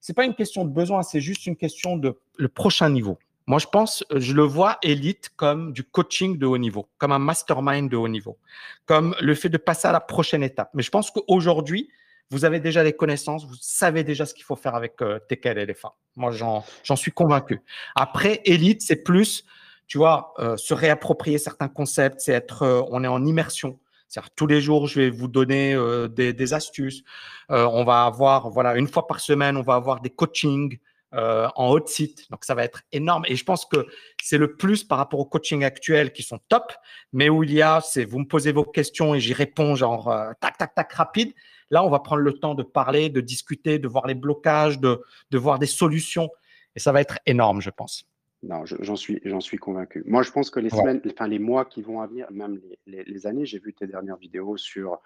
C'est 0.00 0.14
pas 0.14 0.24
une 0.24 0.34
question 0.34 0.64
de 0.64 0.70
besoin, 0.70 1.02
c'est 1.02 1.20
juste 1.20 1.46
une 1.46 1.56
question 1.56 1.96
de 1.96 2.18
le 2.36 2.48
prochain 2.48 2.88
niveau. 2.88 3.18
Moi, 3.46 3.58
je 3.58 3.66
pense, 3.66 4.04
je 4.14 4.32
le 4.32 4.42
vois 4.42 4.78
élite 4.82 5.30
comme 5.36 5.72
du 5.72 5.84
coaching 5.84 6.38
de 6.38 6.46
haut 6.46 6.58
niveau, 6.58 6.88
comme 6.98 7.12
un 7.12 7.18
mastermind 7.18 7.90
de 7.90 7.96
haut 7.96 8.08
niveau, 8.08 8.38
comme 8.86 9.14
le 9.20 9.34
fait 9.34 9.48
de 9.48 9.58
passer 9.58 9.88
à 9.88 9.92
la 9.92 10.00
prochaine 10.00 10.42
étape. 10.42 10.70
Mais 10.74 10.82
je 10.82 10.90
pense 10.90 11.10
qu'aujourd'hui, 11.10 11.90
vous 12.30 12.46
avez 12.46 12.60
déjà 12.60 12.82
les 12.82 12.94
connaissances, 12.94 13.44
vous 13.44 13.56
savez 13.60 14.04
déjà 14.04 14.24
ce 14.24 14.32
qu'il 14.32 14.44
faut 14.44 14.56
faire 14.56 14.74
avec 14.74 15.02
euh, 15.02 15.18
TKL 15.28 15.58
et 15.58 15.76
Moi, 16.16 16.32
j'en 16.32 16.96
suis 16.96 17.12
convaincu. 17.12 17.60
Après, 17.94 18.40
élite, 18.44 18.80
c'est 18.80 18.96
plus 18.96 19.44
tu 19.86 19.98
vois, 19.98 20.32
euh, 20.38 20.56
se 20.56 20.74
réapproprier 20.74 21.38
certains 21.38 21.68
concepts, 21.68 22.20
c'est 22.20 22.32
être, 22.32 22.62
euh, 22.62 22.82
on 22.90 23.04
est 23.04 23.08
en 23.08 23.24
immersion. 23.24 23.78
C'est-à-dire 24.08 24.30
tous 24.34 24.46
les 24.46 24.60
jours, 24.60 24.86
je 24.86 25.00
vais 25.00 25.10
vous 25.10 25.28
donner 25.28 25.74
euh, 25.74 26.08
des, 26.08 26.54
astuces. 26.54 27.02
on 27.48 27.84
va 27.84 28.04
avoir, 28.04 28.50
voilà, 28.50 28.76
une 28.76 28.88
fois 28.88 29.06
par 29.06 29.20
semaine, 29.20 29.56
on 29.56 29.62
va 29.62 29.74
avoir 29.74 30.00
des 30.00 30.10
coachings 30.10 30.78
en 31.14 31.68
haut 31.68 31.86
site. 31.86 32.30
Donc 32.30 32.44
ça 32.44 32.54
va 32.54 32.64
être 32.64 32.82
énorme. 32.92 33.24
Et 33.28 33.36
je 33.36 33.44
pense 33.44 33.66
que 33.66 33.86
c'est 34.22 34.38
le 34.38 34.56
plus 34.56 34.82
par 34.82 34.96
rapport 34.96 35.20
aux 35.20 35.26
coachings 35.26 35.62
actuels 35.62 36.12
qui 36.12 36.22
sont 36.22 36.38
top, 36.48 36.72
mais 37.12 37.28
où 37.28 37.42
il 37.42 37.52
y 37.52 37.60
a, 37.60 37.82
c'est 37.82 38.06
vous 38.06 38.18
me 38.18 38.26
posez 38.26 38.52
vos 38.52 38.64
questions 38.64 39.14
et 39.14 39.20
j'y 39.20 39.34
réponds 39.34 39.74
genre 39.74 40.14
tac 40.40 40.56
tac 40.56 40.74
tac 40.74 40.92
rapide. 40.92 41.34
Là, 41.70 41.84
on 41.84 41.90
va 41.90 42.00
prendre 42.00 42.22
le 42.22 42.32
temps 42.32 42.54
de 42.54 42.62
parler, 42.62 43.10
de 43.10 43.20
discuter, 43.20 43.78
de 43.78 43.88
voir 43.88 44.06
les 44.06 44.14
blocages, 44.14 44.78
de 44.78 44.98
voir 45.32 45.58
des 45.58 45.66
solutions. 45.66 46.30
Et 46.76 46.80
ça 46.80 46.92
va 46.92 47.00
être 47.00 47.18
énorme, 47.26 47.60
je 47.60 47.70
pense. 47.70 48.06
Non, 48.42 48.64
j'en 48.64 48.96
suis, 48.96 49.20
j'en 49.24 49.40
suis 49.40 49.56
convaincu. 49.56 50.02
Moi, 50.04 50.22
je 50.22 50.32
pense 50.32 50.50
que 50.50 50.58
les 50.58 50.70
semaines, 50.70 51.00
enfin 51.06 51.28
les 51.28 51.38
mois 51.38 51.64
qui 51.64 51.80
vont 51.80 52.00
à 52.00 52.08
venir, 52.08 52.26
même 52.32 52.60
les, 52.86 53.26
années, 53.26 53.46
j'ai 53.46 53.60
vu 53.60 53.72
tes 53.72 53.86
dernières 53.86 54.16
vidéos 54.16 54.56
sur 54.56 55.00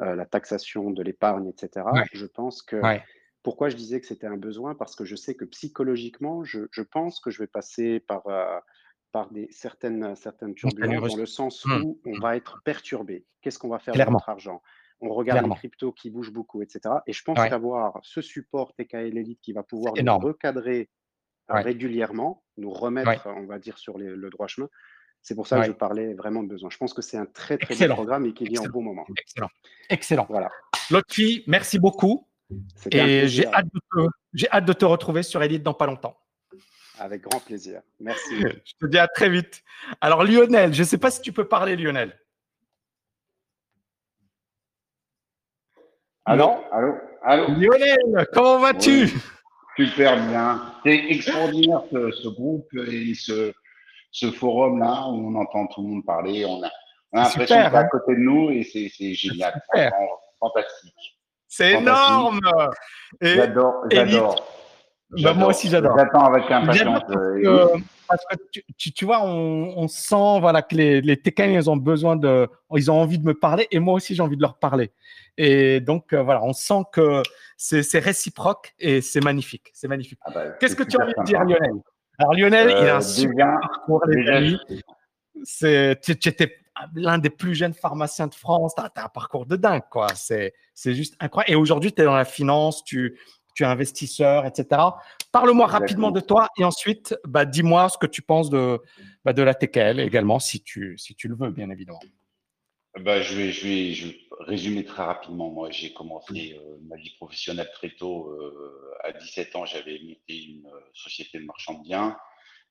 euh, 0.00 0.14
la 0.14 0.24
taxation 0.24 0.90
de 0.90 1.02
l'épargne, 1.02 1.48
etc. 1.48 1.86
Je 2.12 2.24
pense 2.24 2.62
que 2.62 2.80
pourquoi 3.42 3.68
je 3.68 3.76
disais 3.76 4.00
que 4.00 4.06
c'était 4.06 4.26
un 4.26 4.38
besoin? 4.38 4.74
Parce 4.74 4.96
que 4.96 5.04
je 5.04 5.16
sais 5.16 5.34
que 5.34 5.44
psychologiquement, 5.44 6.44
je, 6.44 6.82
pense 6.82 7.20
que 7.20 7.30
je 7.30 7.40
vais 7.40 7.46
passer 7.46 8.00
par, 8.00 8.26
euh, 8.26 8.58
par 9.12 9.30
des, 9.30 9.48
certaines, 9.50 10.16
certaines 10.16 10.54
turbulences 10.54 11.12
dans 11.12 11.16
le 11.16 11.26
sens 11.26 11.66
mmh. 11.66 11.82
où 11.82 12.00
on 12.06 12.18
va 12.20 12.36
être 12.36 12.62
perturbé. 12.64 13.26
Qu'est-ce 13.42 13.58
qu'on 13.58 13.68
va 13.68 13.78
faire 13.78 13.94
avec 13.94 14.08
notre 14.08 14.30
argent? 14.30 14.62
On 15.00 15.10
regarde 15.10 15.46
les 15.46 15.54
cryptos 15.54 15.92
qui 15.92 16.10
bougent 16.10 16.32
beaucoup, 16.32 16.62
etc. 16.62 16.96
Et 17.06 17.12
je 17.12 17.22
pense 17.22 17.38
qu'avoir 17.38 17.98
ce 18.02 18.22
support 18.22 18.74
TKL 18.74 19.16
Elite 19.16 19.40
qui 19.40 19.52
va 19.52 19.62
pouvoir 19.62 19.94
nous 19.94 20.18
recadrer 20.18 20.88
régulièrement, 21.48 22.42
nous 22.56 22.70
remettre, 22.70 23.26
on 23.26 23.46
va 23.46 23.58
dire, 23.58 23.78
sur 23.78 23.98
le 23.98 24.30
droit 24.30 24.46
chemin, 24.46 24.68
c'est 25.22 25.34
pour 25.34 25.46
ça 25.46 25.60
que 25.60 25.66
je 25.66 25.72
parlais 25.72 26.14
vraiment 26.14 26.42
de 26.42 26.48
besoin. 26.48 26.70
Je 26.70 26.78
pense 26.78 26.94
que 26.94 27.02
c'est 27.02 27.18
un 27.18 27.26
très 27.26 27.58
très 27.58 27.88
bon 27.88 27.94
programme 27.94 28.26
et 28.26 28.32
qu'il 28.32 28.48
vient 28.48 28.62
au 28.62 28.68
bon 28.68 28.82
moment. 28.82 29.06
Excellent. 29.16 29.50
Excellent. 29.90 30.26
Voilà. 30.28 30.50
Lotfi, 30.90 31.44
merci 31.46 31.78
beaucoup. 31.78 32.26
Et 32.90 33.28
j'ai 33.28 33.46
hâte, 33.46 33.66
hâte, 34.50 34.64
de 34.64 34.72
te 34.72 34.84
retrouver 34.84 35.22
sur 35.22 35.42
Elite 35.42 35.62
dans 35.62 35.74
pas 35.74 35.86
longtemps. 35.86 36.18
Avec 36.98 37.22
grand 37.22 37.40
plaisir. 37.40 37.82
Merci. 38.00 38.40
je 38.64 38.72
te 38.80 38.86
dis 38.86 38.98
à 38.98 39.06
très 39.06 39.28
vite. 39.28 39.62
Alors 40.00 40.24
Lionel, 40.24 40.72
je 40.72 40.80
ne 40.80 40.86
sais 40.86 40.98
pas 40.98 41.10
si 41.10 41.20
tu 41.20 41.32
peux 41.32 41.46
parler 41.46 41.76
Lionel. 41.76 42.18
Allô? 46.24 46.64
Allô? 46.72 46.94
Allô? 47.22 47.48
Lionel, 47.48 48.26
comment 48.32 48.58
vas-tu? 48.58 49.12
Super 49.78 50.16
bien. 50.26 50.60
C'est 50.84 51.04
extraordinaire 51.08 51.82
ce, 51.92 52.28
groupe 52.28 52.68
et 52.74 53.14
ce, 53.14 53.52
ce 54.10 54.32
forum-là 54.32 55.06
où 55.08 55.28
on 55.28 55.34
entend 55.36 55.68
tout 55.68 55.82
le 55.82 55.88
monde 55.88 56.04
parler. 56.04 56.44
On 56.44 56.60
a, 56.64 56.70
l'impression 57.12 57.54
d'être 57.54 57.74
à 57.76 57.78
hein. 57.78 57.88
côté 57.88 58.16
de 58.16 58.20
nous 58.20 58.50
et 58.50 58.64
c'est 58.64 59.14
génial. 59.14 59.62
Fantastique. 60.40 61.18
C'est 61.46 61.74
énorme. 61.74 62.40
J'adore, 63.20 63.84
j'adore. 63.88 64.67
Bah, 65.10 65.32
moi 65.32 65.48
aussi, 65.48 65.68
j'adore. 65.68 65.96
J'attends 65.98 66.26
avec 66.26 66.50
impatience. 66.50 67.02
Euh, 67.10 67.66
parce 68.06 68.24
que, 68.26 68.36
tu, 68.76 68.92
tu, 68.92 69.04
vois, 69.04 69.22
on, 69.22 69.72
on, 69.76 69.88
sent 69.88 70.40
voilà, 70.40 70.62
que 70.62 70.74
les, 70.74 71.00
les 71.00 71.20
ils 71.38 71.70
ont 71.70 71.76
besoin 71.76 72.16
de. 72.16 72.48
Ils 72.74 72.90
ont 72.90 73.00
envie 73.00 73.18
de 73.18 73.24
me 73.24 73.34
parler 73.34 73.66
et 73.70 73.78
moi 73.78 73.94
aussi, 73.94 74.14
j'ai 74.14 74.22
envie 74.22 74.36
de 74.36 74.42
leur 74.42 74.58
parler. 74.58 74.92
Et 75.38 75.80
donc, 75.80 76.12
euh, 76.12 76.22
voilà, 76.22 76.42
on 76.42 76.52
sent 76.52 76.82
que 76.92 77.22
c'est 77.56 77.98
réciproque 77.98 78.74
et 78.78 79.00
c'est 79.00 79.22
magnifique. 79.22 79.70
C'est 79.72 79.88
magnifique. 79.88 80.18
Ah 80.24 80.30
bah, 80.34 80.44
Qu'est-ce 80.60 80.76
que 80.76 80.82
tu 80.82 80.98
as 80.98 81.04
envie 81.04 81.14
de 81.18 81.24
dire, 81.24 81.40
Lionel? 81.42 81.72
Alors, 82.18 82.34
Lionel, 82.34 82.68
il 82.70 82.88
a 82.88 82.96
un 82.96 82.98
euh, 82.98 83.00
super 83.00 83.60
parcours, 83.60 84.04
les 84.08 84.28
amis. 84.28 84.58
Tu 85.44 86.28
étais 86.28 86.56
l'un 86.94 87.18
des 87.18 87.30
plus 87.30 87.54
jeunes 87.54 87.74
pharmaciens 87.74 88.26
de 88.26 88.34
France. 88.34 88.74
Tu 88.74 88.82
as, 88.82 89.04
un 89.04 89.08
parcours 89.08 89.46
de 89.46 89.56
dingue, 89.56 89.84
quoi. 89.90 90.08
C'est 90.14 90.52
juste 90.94 91.14
incroyable. 91.20 91.52
Et 91.52 91.56
aujourd'hui, 91.56 91.92
tu 91.92 92.02
es 92.02 92.04
dans 92.04 92.16
la 92.16 92.24
finance, 92.24 92.84
tu, 92.84 93.18
tu 93.58 93.64
es 93.64 93.66
investisseur, 93.66 94.46
etc. 94.46 94.80
Parle-moi 95.32 95.66
rapidement 95.66 96.12
de 96.12 96.20
toi 96.20 96.46
et 96.56 96.62
ensuite, 96.64 97.16
bah, 97.24 97.44
dis-moi 97.44 97.88
ce 97.88 97.98
que 97.98 98.06
tu 98.06 98.22
penses 98.22 98.50
de, 98.50 98.80
bah, 99.24 99.32
de 99.32 99.42
la 99.42 99.52
TKL 99.52 99.98
également, 99.98 100.38
si 100.38 100.62
tu, 100.62 100.96
si 100.96 101.16
tu 101.16 101.26
le 101.26 101.34
veux, 101.34 101.50
bien 101.50 101.68
évidemment. 101.68 101.98
Bah, 103.00 103.20
je, 103.20 103.34
vais, 103.34 103.50
je, 103.50 103.66
vais, 103.66 103.92
je 103.94 104.08
résumer 104.38 104.84
très 104.84 105.02
rapidement. 105.02 105.50
Moi, 105.50 105.70
j'ai 105.72 105.92
commencé 105.92 106.56
euh, 106.56 106.78
ma 106.82 106.96
vie 106.96 107.10
professionnelle 107.16 107.68
très 107.74 107.90
tôt. 107.90 108.30
Euh, 108.30 108.94
à 109.02 109.10
17 109.10 109.56
ans, 109.56 109.64
j'avais 109.64 109.98
monté 110.04 110.44
une 110.44 110.66
euh, 110.66 110.80
société 110.94 111.40
de 111.40 111.44
marchand 111.44 111.74
de 111.74 111.82
biens. 111.82 112.16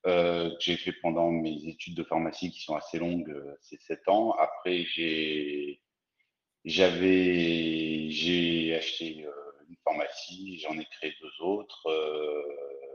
Euh, 0.06 0.52
j'ai 0.62 0.78
fait 0.78 0.94
pendant 1.02 1.32
mes 1.32 1.68
études 1.68 1.96
de 1.96 2.04
pharmacie 2.04 2.50
qui 2.50 2.62
sont 2.62 2.76
assez 2.76 2.98
longues, 2.98 3.36
c'est 3.62 3.82
7 3.82 4.08
ans. 4.08 4.36
Après, 4.40 4.86
j'ai 4.86 5.82
j'avais 6.64 8.10
j'ai 8.10 8.76
acheté 8.76 9.26
une 9.70 9.76
pharmacie, 9.84 10.60
j'en 10.60 10.78
ai 10.78 10.86
créé 10.86 11.14
deux 11.22 11.46
autres 11.46 11.88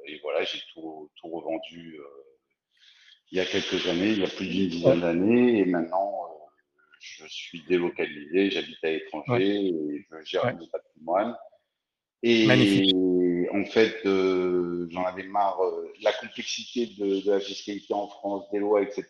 et 0.06 0.18
voilà, 0.22 0.44
j'ai 0.44 0.60
tout, 0.72 1.10
tout 1.16 1.28
revendu 1.28 2.00
il 3.30 3.38
y 3.38 3.40
a 3.40 3.46
quelques 3.46 3.86
années, 3.86 4.10
il 4.10 4.20
y 4.20 4.24
a 4.24 4.28
plus 4.28 4.46
d'une 4.46 4.68
dizaine 4.68 5.00
d'années 5.00 5.58
et 5.58 5.64
maintenant 5.64 6.32
je 7.00 7.26
suis 7.26 7.62
délocalisé, 7.68 8.50
j'habite 8.50 8.84
à 8.84 8.90
l'étranger 8.90 9.66
et 9.66 10.06
je 10.10 10.24
gère 10.24 10.54
mon 10.54 10.66
patrimoine. 10.68 11.36
Et 12.22 12.46
en 13.52 13.64
fait, 13.64 14.06
euh, 14.06 14.86
j'en 14.90 15.04
avais 15.04 15.24
marre 15.24 15.60
euh, 15.64 15.92
la 16.02 16.12
complexité 16.12 16.86
de, 16.98 17.28
la 17.28 17.40
fiscalité 17.40 17.92
en 17.92 18.06
France, 18.06 18.44
des 18.52 18.60
lois, 18.60 18.82
etc. 18.82 19.08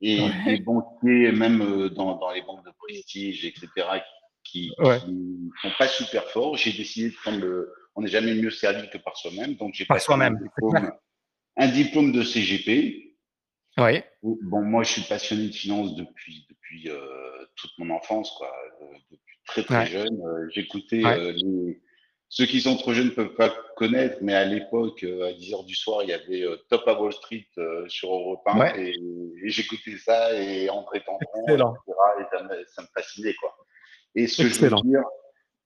Et 0.00 0.18
les 0.46 0.58
banquiers, 0.60 1.30
même 1.30 1.62
euh, 1.62 1.88
dans, 1.88 2.16
dans, 2.16 2.32
les 2.32 2.42
banques 2.42 2.64
de 2.64 2.72
prestige, 2.78 3.44
etc., 3.44 3.68
qui 3.76 4.25
ne 4.54 5.50
sont 5.62 5.72
pas 5.78 5.88
super 5.88 6.24
forts. 6.28 6.56
J'ai 6.56 6.72
décidé 6.72 7.10
de 7.10 7.14
prendre 7.14 7.40
le. 7.40 7.72
On 7.94 8.02
n'est 8.02 8.08
jamais 8.08 8.34
mieux 8.34 8.50
servi 8.50 8.88
que 8.90 8.98
par 8.98 9.16
soi-même. 9.16 9.54
Donc, 9.54 9.74
j'ai 9.74 9.86
passé 9.86 10.04
soi-même. 10.04 10.38
Un, 11.56 11.68
diplôme, 11.68 12.12
de 12.12 12.22
CGP. 12.22 13.16
Oui. 13.78 14.02
Bon, 14.22 14.62
moi, 14.62 14.82
je 14.82 14.92
suis 14.92 15.02
passionné 15.02 15.48
de 15.48 15.54
finance 15.54 15.94
depuis, 15.96 16.46
depuis 16.50 16.90
toute 17.54 17.70
mon 17.78 17.94
enfance, 17.94 18.30
quoi. 18.36 18.52
depuis 19.10 19.36
très, 19.46 19.62
très 19.62 19.86
jeune. 19.86 20.18
J'écoutais 20.50 21.02
les 21.02 21.80
ceux 22.28 22.46
qui 22.46 22.60
sont 22.60 22.76
trop 22.76 22.92
jeunes 22.92 23.06
ne 23.06 23.10
peuvent 23.10 23.34
pas 23.34 23.54
connaître, 23.76 24.18
mais 24.20 24.34
à 24.34 24.44
l'époque, 24.44 25.04
euh, 25.04 25.28
à 25.28 25.32
10 25.32 25.52
h 25.52 25.64
du 25.64 25.74
soir, 25.76 26.02
il 26.02 26.08
y 26.08 26.12
avait 26.12 26.42
euh, 26.42 26.56
Top 26.68 26.86
à 26.88 27.00
Wall 27.00 27.12
Street 27.12 27.46
euh, 27.58 27.88
sur 27.88 28.10
Europe 28.10 28.42
1 28.46 28.74
et, 28.74 28.92
j'écoutais 29.44 29.96
ça 29.96 30.34
et 30.34 30.68
André 30.68 31.02
Tendron, 31.04 31.20
etc. 31.46 31.62
Et 32.20 32.36
ça 32.36 32.42
me, 32.42 32.64
ça 32.66 32.82
me, 32.82 32.88
fascinait, 32.94 33.34
quoi. 33.34 33.56
Et 34.16 34.26
ce 34.26 34.42
que, 34.42 34.48
je 34.48 34.60
veux 34.60 34.82
dire, 34.82 35.04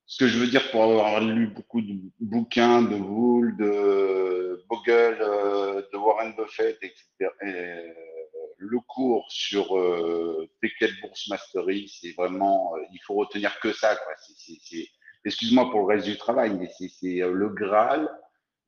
ce 0.07 0.25
que 0.25 0.29
je 0.29 0.39
veux 0.39 0.47
dire 0.47 0.71
pour 0.71 0.83
avoir 0.83 1.21
lu 1.21 1.47
beaucoup 1.47 1.81
de 1.81 1.95
bouquins 2.19 2.83
de 2.83 2.97
Wool, 2.97 3.57
de 3.57 4.63
Bogle, 4.69 5.19
de 5.93 5.97
Warren 5.97 6.35
Buffett, 6.37 6.79
etc., 6.83 7.31
le 8.61 8.79
cours 8.81 9.27
sur 9.31 9.77
euh, 9.79 10.49
Bourse 11.01 11.29
Mastery, 11.29 11.89
c'est 11.89 12.13
vraiment, 12.13 12.75
il 12.93 13.01
faut 13.07 13.15
retenir 13.15 13.59
que 13.61 13.73
ça, 13.73 13.99
excuse-moi 15.25 15.71
pour 15.71 15.81
le 15.81 15.87
reste 15.87 16.07
du 16.07 16.17
travail, 16.17 16.55
mais 16.55 16.69
c'est 16.79 17.23
euh, 17.23 17.33
le 17.33 17.49
Graal 17.49 18.09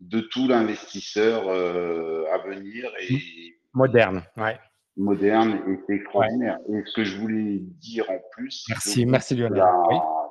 de 0.01 0.21
tout 0.21 0.49
l'investisseur 0.49 1.49
euh, 1.49 2.25
à 2.33 2.38
venir. 2.38 2.90
Et, 3.01 3.59
moderne, 3.75 4.25
ouais. 4.37 4.59
Moderne 4.96 5.62
et 5.68 5.78
c'est 5.87 5.94
extraordinaire. 5.94 6.59
Et 6.68 6.83
ce 6.85 6.94
que 6.94 7.05
je 7.05 7.16
voulais 7.16 7.61
dire 7.81 8.11
en 8.11 8.18
plus, 8.33 8.64
merci, 8.68 9.07
merci 9.07 9.35
de 9.35 9.46
la, 9.46 9.72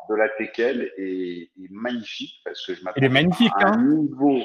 de 0.10 0.16
la 0.16 0.30
TKL 0.30 0.92
est, 0.98 1.50
magnifique 1.72 2.42
parce 2.46 2.66
que 2.66 2.76
je 2.76 2.84
m'attends 2.84 3.02
à 3.02 3.68
un 3.68 3.74
hein. 3.74 3.96
niveau, 3.96 4.40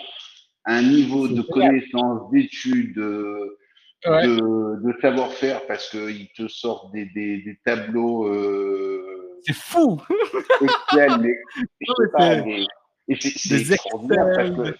un 0.64 0.82
niveau 0.82 1.28
de 1.28 1.42
connaissance, 1.42 2.30
d'études, 2.30 2.94
de, 2.94 3.58
de, 4.06 4.94
savoir-faire 5.02 5.66
parce 5.66 5.90
qu'ils 5.90 6.28
te 6.32 6.48
sortent 6.48 6.92
des, 6.92 7.04
des, 7.06 7.42
des 7.42 7.58
tableaux. 7.64 8.26
Euh, 8.26 9.40
c'est 9.42 9.54
fou. 9.54 10.00
et 13.08 13.16
c'est 13.20 13.70
extraordinaire 13.70 14.32
parce 14.34 14.50
que, 14.50 14.76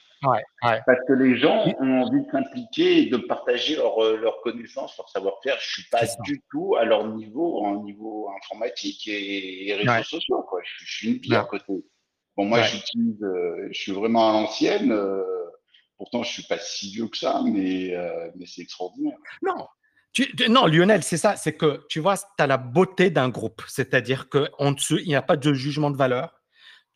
parce 0.61 0.99
que 1.07 1.13
les 1.13 1.39
gens 1.39 1.65
ont 1.81 2.03
envie 2.03 2.21
de 2.21 2.31
s'impliquer 2.31 3.03
et 3.03 3.07
de 3.07 3.17
partager 3.17 3.77
leurs 3.77 4.03
euh, 4.03 4.17
leur 4.17 4.41
connaissances, 4.41 4.97
leur 4.97 5.09
savoir-faire. 5.09 5.57
Je 5.61 5.73
suis 5.73 5.89
pas 5.91 6.05
du 6.25 6.43
tout 6.51 6.77
à 6.77 6.85
leur 6.85 7.07
niveau, 7.09 7.65
en 7.65 7.83
niveau 7.83 8.29
informatique 8.37 9.07
et, 9.09 9.75
réseaux 9.79 10.05
sociaux. 10.05 10.43
Quoi. 10.43 10.61
Je, 10.65 10.85
suis 10.85 11.09
une 11.13 11.21
pire 11.21 11.41
à 11.41 11.45
côté. 11.45 11.85
Bon, 12.37 12.45
moi, 12.45 12.63
j'utilise, 12.63 13.23
euh, 13.23 13.69
je 13.71 13.81
suis 13.81 13.93
vraiment 13.93 14.31
à 14.31 14.33
l'ancienne. 14.33 14.93
Euh, 14.93 15.23
pourtant, 15.97 16.23
je 16.23 16.33
suis 16.33 16.43
pas 16.43 16.59
si 16.59 16.91
vieux 16.93 17.09
que 17.09 17.17
ça, 17.17 17.43
mais, 17.45 17.95
mais 18.37 18.47
c'est 18.47 18.63
extraordinaire. 18.63 19.17
Non, 19.43 19.67
non, 20.49 20.67
Lionel, 20.67 21.03
c'est 21.03 21.17
ça, 21.17 21.37
c'est 21.37 21.57
que 21.57 21.85
tu 21.89 22.01
vois, 22.01 22.17
tu 22.17 22.25
as 22.39 22.47
la 22.47 22.57
beauté 22.57 23.11
d'un 23.11 23.29
groupe, 23.29 23.63
c'est-à-dire 23.69 24.29
qu'en 24.29 24.73
dessous, 24.73 24.99
il 24.99 25.09
n'y 25.09 25.15
a 25.15 25.23
pas 25.23 25.37
de 25.37 25.53
jugement 25.53 25.91
de 25.91 25.97
valeur. 25.97 26.36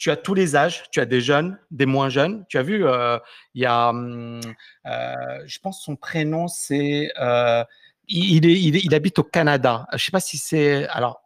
Tu 0.00 0.10
as 0.10 0.16
tous 0.16 0.32
les 0.32 0.56
âges, 0.56 0.84
tu 0.90 0.98
as 0.98 1.04
des 1.04 1.20
jeunes, 1.20 1.58
des 1.70 1.84
moins 1.84 2.08
jeunes. 2.08 2.46
Tu 2.48 2.56
as 2.56 2.62
vu, 2.62 2.86
euh, 2.86 3.18
il 3.54 3.62
y 3.62 3.66
a, 3.66 3.90
hum, 3.90 4.40
euh, 4.86 5.14
je 5.44 5.58
pense 5.58 5.84
son 5.84 5.94
prénom, 5.94 6.48
c'est, 6.48 7.12
euh, 7.20 7.62
il, 8.08 8.46
il, 8.46 8.94
habite 8.94 9.18
au 9.18 9.22
Canada. 9.24 9.86
Je 9.92 10.02
sais 10.02 10.10
pas 10.10 10.20
si 10.20 10.38
c'est, 10.38 10.88
alors, 10.88 11.20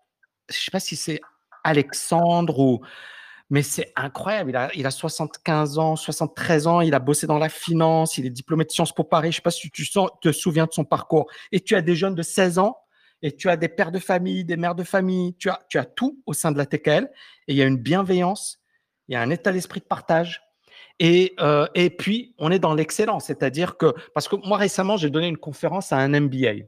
je 0.51 0.57
sais 0.59 0.73
pas 0.73 0.81
si 0.81 0.97
c'est 0.97 1.21
Alexandre 1.63 2.59
ou 2.59 2.81
mais 3.51 3.63
c'est 3.63 3.93
incroyable. 3.95 4.51
Il 4.51 4.57
a, 4.57 4.71
il 4.75 4.87
a 4.87 4.91
75 4.91 5.79
ans, 5.79 5.95
73 5.95 6.67
ans, 6.67 6.81
il 6.81 6.95
a 6.95 6.99
bossé 6.99 7.29
dans 7.29 7.39
la 7.39 7.49
finance, 7.49 8.19
il 8.19 8.27
est 8.27 8.31
diplômé 8.31 8.65
de 8.65 8.71
Sciences 8.71 8.93
Po 8.93 9.05
Paris. 9.05 9.29
Je 9.29 9.37
ne 9.37 9.37
sais 9.37 9.43
pas 9.43 9.51
si 9.53 9.71
tu 9.71 9.87
te 10.21 10.33
souviens 10.33 10.67
de 10.67 10.73
son 10.73 10.85
parcours. 10.85 11.27
Et 11.53 11.61
tu 11.61 11.77
as 11.77 11.83
des 11.83 11.95
jeunes 11.95 12.17
de 12.17 12.23
16 12.23 12.59
ans 12.59 12.77
et 13.23 13.37
tu 13.37 13.49
as 13.49 13.57
des 13.57 13.69
pères 13.69 13.93
de 13.93 13.99
famille, 13.99 14.45
des 14.45 14.57
mères 14.57 14.75
de 14.75 14.83
famille, 14.85 15.35
tu 15.37 15.51
as, 15.51 15.61
tu 15.69 15.79
as 15.79 15.85
tout 15.85 16.21
au 16.27 16.33
sein 16.33 16.53
de 16.53 16.59
la 16.59 16.67
TKL. 16.67 17.11
Et 17.49 17.53
il 17.53 17.57
y 17.57 17.63
a 17.63 17.67
une 17.67 17.79
bienveillance, 17.79 18.61
il 19.09 19.15
y 19.15 19.17
a 19.17 19.21
un 19.21 19.31
état 19.31 19.53
d'esprit 19.53 19.81
de 19.81 19.87
partage. 19.87 20.43
Et, 21.01 21.35
et 21.75 21.91
puis, 21.91 22.35
on 22.39 22.53
est 22.53 22.61
dans 22.61 22.73
l'excellence, 22.73 23.25
c'est-à-dire 23.25 23.77
que, 23.77 23.93
parce 24.15 24.29
que 24.29 24.37
moi 24.37 24.59
récemment, 24.59 24.97
j'ai 24.97 25.11
donné 25.11 25.27
une 25.27 25.37
conférence 25.37 25.93
à 25.93 25.97
un 25.97 26.09
MBA. 26.09 26.67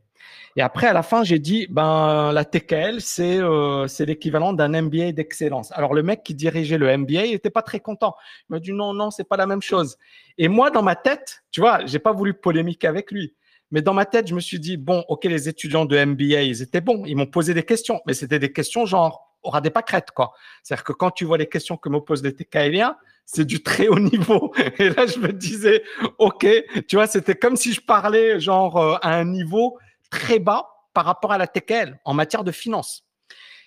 Et 0.57 0.62
après, 0.62 0.87
à 0.87 0.92
la 0.92 1.03
fin, 1.03 1.22
j'ai 1.22 1.38
dit, 1.38 1.66
ben, 1.68 2.33
la 2.33 2.44
TKL, 2.44 3.01
c'est 3.01 3.38
euh, 3.38 3.87
c'est 3.88 4.07
l'équivalent 4.07 4.53
d'un 4.53 4.81
MBA 4.83 5.12
d'excellence. 5.12 5.70
Alors, 5.72 5.92
le 5.92 6.03
mec 6.03 6.22
qui 6.22 6.35
dirigeait 6.35 6.79
le 6.79 6.96
MBA, 6.96 7.27
il 7.27 7.33
n'était 7.33 7.51
pas 7.51 7.62
très 7.62 7.81
content. 7.81 8.14
Il 8.49 8.55
m'a 8.55 8.61
dit, 8.61 8.72
non, 8.72 8.94
non, 8.94 9.11
c'est 9.11 9.29
pas 9.29 9.37
la 9.37 9.46
même 9.46 9.62
chose. 9.62 9.99
Et 10.38 10.49
moi, 10.49 10.70
dans 10.70 10.83
ma 10.83 10.96
tête, 10.96 11.42
tu 11.51 11.61
vois, 11.61 11.85
j'ai 11.85 11.99
pas 11.99 12.12
voulu 12.12 12.33
polémiquer 12.33 12.87
avec 12.87 13.11
lui. 13.11 13.35
Mais 13.70 13.83
dans 13.83 13.94
ma 13.94 14.07
tête, 14.07 14.29
je 14.29 14.35
me 14.35 14.40
suis 14.40 14.61
dit, 14.61 14.77
bon, 14.77 15.05
OK, 15.09 15.25
les 15.25 15.49
étudiants 15.49 15.85
de 15.85 16.03
MBA, 16.03 16.42
ils 16.42 16.62
étaient 16.62 16.81
bons. 16.81 17.05
Ils 17.05 17.16
m'ont 17.16 17.27
posé 17.27 17.53
des 17.53 17.64
questions. 17.64 18.01
Mais 18.07 18.14
c'était 18.14 18.38
des 18.38 18.53
questions 18.53 18.87
genre, 18.87 19.36
aura 19.48 19.61
des 19.61 19.70
pâquerettes, 19.70 20.11
quoi. 20.11 20.32
C'est-à-dire 20.62 20.85
que 20.85 20.92
quand 20.92 21.11
tu 21.11 21.24
vois 21.24 21.38
les 21.38 21.48
questions 21.48 21.76
que 21.76 21.88
me 21.88 22.00
posent 22.00 22.22
les 22.22 22.35
TKLiens, 22.35 22.96
c'est 23.24 23.44
du 23.44 23.62
très 23.62 23.88
haut 23.88 23.98
niveau. 23.98 24.54
Et 24.78 24.90
là, 24.90 25.06
je 25.06 25.18
me 25.18 25.32
disais, 25.32 25.82
OK, 26.18 26.46
tu 26.88 26.96
vois, 26.96 27.06
c'était 27.06 27.35
comme 27.35 27.56
si 27.56 27.72
je 27.72 27.80
parlais 27.80 28.40
genre 28.40 28.76
euh, 28.76 28.96
à 29.02 29.14
un 29.14 29.24
niveau 29.24 29.78
très 30.11 30.38
bas 30.38 30.68
par 30.94 31.04
rapport 31.04 31.32
à 31.32 31.38
la 31.38 31.46
TKL 31.46 31.98
en 32.04 32.14
matière 32.14 32.44
de 32.44 32.52
finance. 32.52 33.04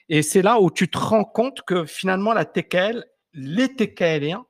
Et 0.07 0.23
c'est 0.23 0.41
là 0.41 0.59
où 0.59 0.71
tu 0.71 0.89
te 0.89 0.97
rends 0.97 1.23
compte 1.23 1.61
que 1.61 1.85
finalement, 1.85 2.33
la 2.33 2.45
TKL, 2.45 3.05
les 3.33 3.75
TKLiens 3.75 4.45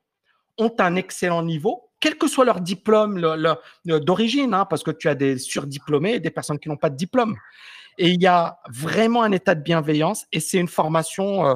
ont 0.57 0.73
un 0.79 0.95
excellent 0.95 1.43
niveau, 1.43 1.89
quel 1.99 2.17
que 2.17 2.27
soit 2.27 2.45
leur 2.45 2.61
diplôme 2.61 3.19
d'origine, 3.85 4.53
hein, 4.53 4.65
parce 4.65 4.83
que 4.83 4.91
tu 4.91 5.09
as 5.09 5.15
des 5.15 5.37
surdiplômés 5.37 6.13
et 6.13 6.19
des 6.19 6.29
personnes 6.29 6.59
qui 6.59 6.69
n'ont 6.69 6.77
pas 6.77 6.89
de 6.89 6.95
diplôme. 6.95 7.35
Et 7.99 8.11
il 8.11 8.21
y 8.21 8.27
a 8.27 8.59
vraiment 8.69 9.23
un 9.23 9.33
état 9.33 9.55
de 9.55 9.61
bienveillance 9.61 10.25
et 10.31 10.39
c'est 10.39 10.57
une 10.57 10.69
formation 10.69 11.45
euh, 11.45 11.55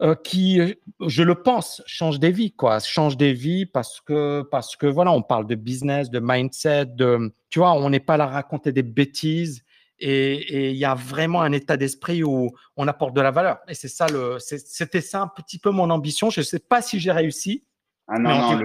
euh, 0.00 0.14
qui, 0.14 0.58
je 1.06 1.22
le 1.22 1.34
pense, 1.34 1.82
change 1.86 2.18
des 2.18 2.30
vies, 2.30 2.52
quoi. 2.52 2.80
Change 2.80 3.18
des 3.18 3.34
vies 3.34 3.66
parce 3.66 4.00
que, 4.00 4.40
parce 4.50 4.76
que 4.76 4.86
voilà, 4.86 5.12
on 5.12 5.20
parle 5.20 5.46
de 5.46 5.56
business, 5.56 6.08
de 6.08 6.20
mindset, 6.22 6.86
de, 6.86 7.34
tu 7.50 7.58
vois, 7.58 7.74
on 7.74 7.90
n'est 7.90 8.00
pas 8.00 8.16
là 8.16 8.24
à 8.24 8.28
raconter 8.28 8.72
des 8.72 8.82
bêtises 8.82 9.62
et 9.98 10.70
il 10.70 10.76
y 10.76 10.86
a 10.86 10.94
vraiment 10.94 11.42
un 11.42 11.52
état 11.52 11.76
d'esprit 11.76 12.24
où 12.24 12.50
on 12.76 12.88
apporte 12.88 13.14
de 13.14 13.20
la 13.20 13.30
valeur. 13.30 13.58
Et 13.68 13.74
c'est 13.74 13.88
ça, 13.88 14.06
le, 14.08 14.38
c'était 14.38 15.02
ça 15.02 15.20
un 15.20 15.28
petit 15.28 15.58
peu 15.58 15.70
mon 15.70 15.90
ambition. 15.90 16.30
Je 16.30 16.40
ne 16.40 16.44
sais 16.44 16.60
pas 16.60 16.80
si 16.80 16.98
j'ai 16.98 17.12
réussi. 17.12 17.62
Ah 18.08 18.18
non, 18.18 18.30
non, 18.30 18.58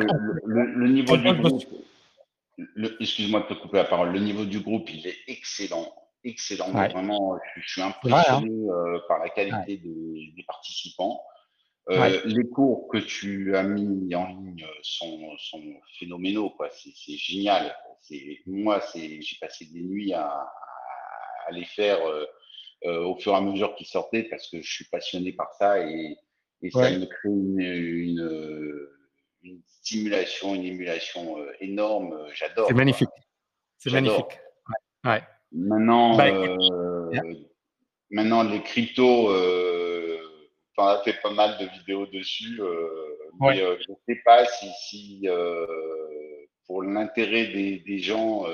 le, 0.46 0.88
niveau 0.88 1.18
du 1.18 1.34
groupe, 1.34 1.64
excuse-moi 3.02 3.42
de 3.42 3.54
te 3.54 3.60
couper 3.60 3.78
la 3.78 3.84
parole, 3.84 4.14
le 4.14 4.20
niveau 4.20 4.46
du 4.46 4.62
groupe, 4.62 4.90
il 4.90 5.06
est 5.06 5.18
excellent 5.28 5.94
excellent. 6.24 6.72
Vraiment, 6.72 7.38
je, 7.56 7.68
suis 7.68 7.82
impressionné 7.82 8.70
euh, 8.70 9.00
par 9.08 9.20
la 9.20 9.30
qualité 9.30 9.78
des, 9.78 10.44
participants. 10.48 11.22
Euh, 11.90 12.22
les 12.26 12.48
cours 12.48 12.88
que 12.90 12.98
tu 12.98 13.56
as 13.56 13.64
mis 13.64 14.14
en 14.14 14.28
ligne 14.28 14.66
sont, 14.84 15.36
sont 15.38 15.64
phénoménaux. 15.98 16.56
C'est 16.72 17.18
génial. 17.18 17.76
Moi, 18.46 18.82
j'ai 18.94 19.38
passé 19.42 19.66
des 19.66 19.82
nuits 19.82 20.14
à, 20.14 20.48
à 21.48 21.52
les 21.52 21.66
faire 21.66 22.00
euh, 22.06 23.04
au 23.04 23.18
fur 23.18 23.34
et 23.34 23.36
à 23.36 23.42
mesure 23.42 23.76
qu'ils 23.76 23.88
sortaient 23.88 24.24
parce 24.24 24.50
que 24.50 24.62
je 24.62 24.72
suis 24.72 24.86
passionné 24.86 25.34
par 25.34 25.54
ça 25.56 25.80
et, 25.80 26.16
et 26.62 26.72
ça 26.72 26.92
me 26.92 27.06
crée 27.06 27.30
une, 27.30 27.60
une, 27.60 28.90
une, 29.44 29.62
stimulation, 29.66 30.54
une 30.54 30.66
émulation 30.66 31.38
énorme. 31.60 32.28
J'adore. 32.34 32.68
C'est 32.68 32.76
magnifique. 32.76 33.10
C'est 33.80 33.92
magnifique. 33.92 34.40
Ouais. 35.04 35.24
Maintenant, 35.52 36.16
bah, 36.16 36.28
euh, 36.28 37.10
maintenant 38.12 38.44
les 38.44 38.62
cryptos, 38.62 39.30
euh, 39.32 40.20
tu 40.76 40.82
as 40.82 41.02
fait 41.04 41.20
pas 41.22 41.32
mal 41.32 41.58
de 41.58 41.66
vidéos 41.80 42.06
dessus, 42.08 42.60
euh, 42.62 42.88
mais 43.40 43.58
je 43.58 43.92
ne 43.92 43.96
sais 44.08 44.22
pas 44.24 44.46
si, 44.46 44.70
si 44.88 45.28
pour 46.68 46.84
l'intérêt 46.84 47.48
des, 47.48 47.80
des, 47.80 48.00
gens, 48.00 48.46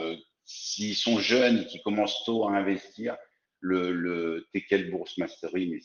s'ils 0.45 0.95
sont 0.95 1.19
jeunes 1.19 1.65
qui 1.65 1.81
commencent 1.81 2.23
tôt 2.23 2.47
à 2.47 2.51
investir, 2.51 3.17
le, 3.59 3.91
le 3.91 4.47
Tekel 4.53 4.91
Bourse 4.91 5.17
Mastery, 5.17 5.81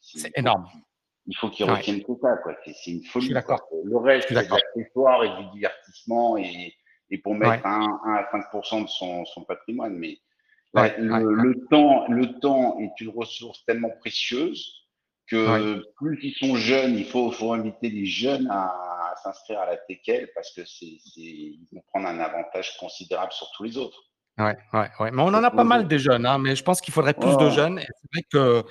c'est 0.00 0.32
énorme. 0.36 0.66
Il 1.26 1.36
faut 1.36 1.50
qu'ils 1.50 1.70
retiennent 1.70 2.02
tout 2.02 2.18
ça, 2.20 2.36
quoi. 2.42 2.56
C'est 2.64 2.90
une 2.90 3.04
folie. 3.04 3.28
Le 3.28 3.96
reste, 3.96 4.28
c'est 4.28 4.34
de 4.34 4.40
l'accessoire 4.40 5.22
et 5.24 5.42
du 5.42 5.50
divertissement 5.50 6.36
et, 6.36 6.74
et 7.12 7.18
pour 7.18 7.34
mettre 7.34 7.64
1, 7.64 8.00
à 8.06 8.28
5% 8.32 8.82
de 8.82 8.88
son, 8.88 9.24
son, 9.26 9.44
patrimoine. 9.44 9.94
Mais 9.94 10.18
le, 10.74 11.68
temps, 11.68 12.06
le 12.08 12.40
temps 12.40 12.78
est 12.80 13.00
une 13.00 13.10
ressource 13.10 13.64
tellement 13.66 13.90
précieuse 14.00 14.88
que 15.28 15.84
plus 15.96 16.18
ils 16.22 16.34
sont 16.34 16.56
jeunes, 16.56 16.96
il 16.96 17.04
faut, 17.04 17.30
faut 17.30 17.52
inviter 17.52 17.90
les 17.90 18.06
jeunes 18.06 18.48
à, 18.50 19.14
s'inscrire 19.22 19.60
à 19.60 19.66
la 19.66 19.76
TKL 19.76 20.30
parce 20.34 20.52
que 20.52 20.62
c'est, 20.64 20.98
ils 21.16 21.68
vont 21.72 21.82
prendre 21.90 22.08
un 22.08 22.18
avantage 22.18 22.76
considérable 22.78 23.32
sur 23.32 23.46
tous 23.56 23.62
les 23.64 23.76
autres. 23.76 23.98
Ouais, 24.38 24.56
ouais, 24.72 24.88
ouais. 24.98 25.10
Mais 25.10 25.22
on 25.22 25.26
en 25.26 25.44
a 25.44 25.50
pas 25.50 25.64
mal 25.64 25.86
des 25.86 25.98
jeunes, 25.98 26.24
hein, 26.24 26.38
mais 26.38 26.56
je 26.56 26.64
pense 26.64 26.80
qu'il 26.80 26.92
faudrait 26.94 27.14
plus 27.14 27.36
de 27.36 27.50
jeunes. 27.50 27.78
c'est 27.78 28.12
vrai 28.12 28.22
que 28.32 28.66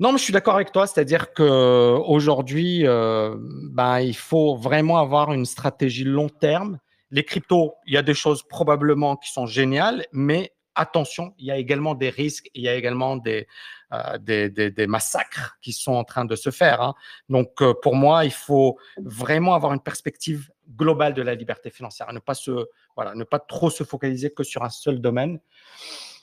non, 0.00 0.12
mais 0.12 0.18
je 0.18 0.24
suis 0.24 0.32
d'accord 0.32 0.56
avec 0.56 0.70
toi, 0.72 0.86
c'est-à-dire 0.86 1.32
que 1.32 1.96
aujourd'hui, 2.06 2.86
euh, 2.86 3.36
ben, 3.70 4.00
il 4.00 4.16
faut 4.16 4.56
vraiment 4.56 4.98
avoir 4.98 5.32
une 5.32 5.46
stratégie 5.46 6.04
long 6.04 6.28
terme 6.28 6.78
les 7.14 7.24
cryptos, 7.24 7.76
il 7.86 7.94
y 7.94 7.96
a 7.96 8.02
des 8.02 8.12
choses 8.12 8.42
probablement 8.42 9.14
qui 9.16 9.30
sont 9.30 9.46
géniales, 9.46 10.04
mais 10.10 10.52
attention, 10.74 11.32
il 11.38 11.46
y 11.46 11.52
a 11.52 11.56
également 11.56 11.94
des 11.94 12.10
risques, 12.10 12.50
il 12.54 12.62
y 12.62 12.68
a 12.68 12.74
également 12.74 13.16
des, 13.16 13.46
euh, 13.92 14.86
massacres 14.88 15.56
qui 15.62 15.72
sont 15.72 15.92
en 15.92 16.02
train 16.02 16.24
de 16.24 16.34
se 16.34 16.50
faire. 16.50 16.82
Hein. 16.82 16.94
Donc, 17.28 17.62
euh, 17.62 17.72
pour 17.72 17.94
moi, 17.94 18.24
il 18.24 18.32
faut 18.32 18.80
vraiment 18.96 19.54
avoir 19.54 19.72
une 19.72 19.80
perspective 19.80 20.50
globale 20.68 21.14
de 21.14 21.22
la 21.22 21.36
liberté 21.36 21.70
financière, 21.70 22.12
ne 22.12 22.18
pas, 22.18 22.34
se, 22.34 22.66
voilà, 22.96 23.14
ne 23.14 23.22
pas 23.22 23.38
trop 23.38 23.70
se 23.70 23.84
focaliser 23.84 24.32
que 24.32 24.42
sur 24.42 24.64
un 24.64 24.68
seul 24.68 25.00
domaine. 25.00 25.38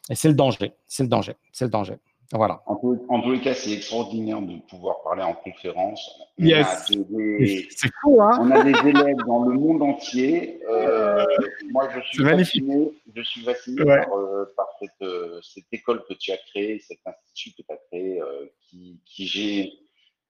Et 0.09 0.15
c'est 0.15 0.27
le 0.27 0.35
danger, 0.35 0.73
c'est 0.87 1.03
le 1.03 1.09
danger, 1.09 1.37
c'est 1.53 1.63
le 1.63 1.71
danger. 1.71 1.95
Voilà. 2.33 2.61
En, 2.65 2.75
tous 2.77 3.31
les 3.31 3.41
cas, 3.41 3.53
c'est 3.53 3.73
extraordinaire 3.73 4.41
de 4.41 4.59
pouvoir 4.69 5.01
parler 5.03 5.23
en 5.23 5.33
conférence. 5.33 6.17
On 6.39 6.43
yes. 6.43 6.87
C'est 6.87 7.89
cool, 8.01 8.21
hein 8.21 8.37
On 8.39 8.51
a 8.51 8.63
des 8.63 8.89
élèves 8.89 9.17
dans 9.27 9.43
le 9.43 9.59
monde 9.59 9.81
entier. 9.81 10.61
Euh, 10.69 11.25
moi, 11.71 11.89
je 11.93 11.99
suis 12.07 12.23
fasciné, 12.23 12.91
je 13.13 13.21
suis 13.21 13.41
fasciné 13.41 13.83
par, 13.83 14.13
euh, 14.13 14.45
cette, 14.79 14.89
euh, 15.01 15.41
cette, 15.41 15.65
école 15.73 16.03
que 16.07 16.13
tu 16.13 16.31
as 16.31 16.37
créée, 16.37 16.79
cet 16.79 16.99
institut 17.05 17.51
que 17.51 17.63
tu 17.67 17.73
as 17.73 17.77
créé, 17.89 18.21
qui, 18.61 19.01
qui, 19.05 19.73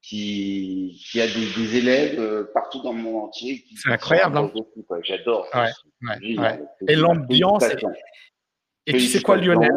qui, 0.01 1.05
qui, 1.05 1.21
a 1.21 1.27
des, 1.27 1.53
des 1.55 1.77
élèves 1.77 2.47
partout 2.55 2.81
dans 2.81 2.93
le 2.93 2.99
monde 2.99 3.25
entier. 3.25 3.63
C'est 3.75 3.91
incroyable. 3.91 4.37
Hein 4.39 4.51
J'adore. 5.03 5.47
Et 6.87 6.95
l'ambiance. 6.95 7.63
Et 8.87 8.93
tu 8.93 9.01
sais 9.01 9.21
quoi, 9.21 9.37
Lionel? 9.37 9.69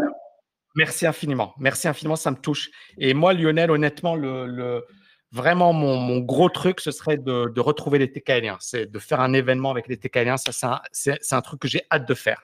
Merci 0.75 1.07
infiniment. 1.07 1.55
Merci 1.59 1.89
infiniment, 1.89 2.17
ça 2.17 2.31
me 2.31 2.37
touche. 2.37 2.71
Et 2.99 3.15
moi, 3.15 3.33
Lionel, 3.33 3.71
honnêtement, 3.71 4.17
le, 4.17 4.85
vraiment 5.31 5.73
mon, 5.73 6.19
gros 6.19 6.49
truc, 6.49 6.81
ce 6.81 6.91
serait 6.91 7.17
de, 7.17 7.61
retrouver 7.61 7.99
les 7.99 8.11
TKLiens. 8.11 8.57
C'est 8.61 8.91
de 8.91 8.99
faire 8.99 9.21
un 9.21 9.33
événement 9.33 9.71
avec 9.71 9.89
les 9.89 9.97
TKLiens. 9.97 10.37
Ça, 10.37 10.83
c'est 10.93 11.33
un, 11.33 11.41
truc 11.41 11.61
que 11.61 11.69
j'ai 11.69 11.83
hâte 11.91 12.09
de 12.09 12.15
faire. 12.15 12.43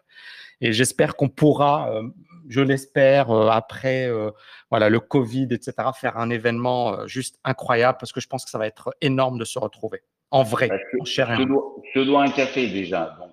Et 0.60 0.72
j'espère 0.72 1.16
qu'on 1.16 1.28
pourra, 1.28 1.90
euh, 1.90 2.02
je 2.48 2.60
l'espère, 2.60 3.30
euh, 3.30 3.48
après 3.48 4.06
euh, 4.06 4.30
voilà, 4.68 4.90
le 4.90 5.00
Covid, 5.00 5.48
etc., 5.50 5.72
faire 5.98 6.18
un 6.18 6.28
événement 6.28 7.06
juste 7.06 7.38
incroyable 7.44 7.96
parce 7.98 8.12
que 8.12 8.20
je 8.20 8.26
pense 8.28 8.44
que 8.44 8.50
ça 8.50 8.58
va 8.58 8.66
être 8.66 8.94
énorme 9.00 9.38
de 9.38 9.44
se 9.44 9.58
retrouver 9.58 10.02
en 10.30 10.42
vrai, 10.42 10.68
bah, 10.68 10.76
en 11.00 11.04
chair 11.04 11.34
je, 11.36 11.42
dois, 11.42 11.74
je 11.94 12.00
dois 12.00 12.22
un 12.22 12.30
café 12.30 12.68
déjà. 12.68 13.16
Donc, 13.18 13.29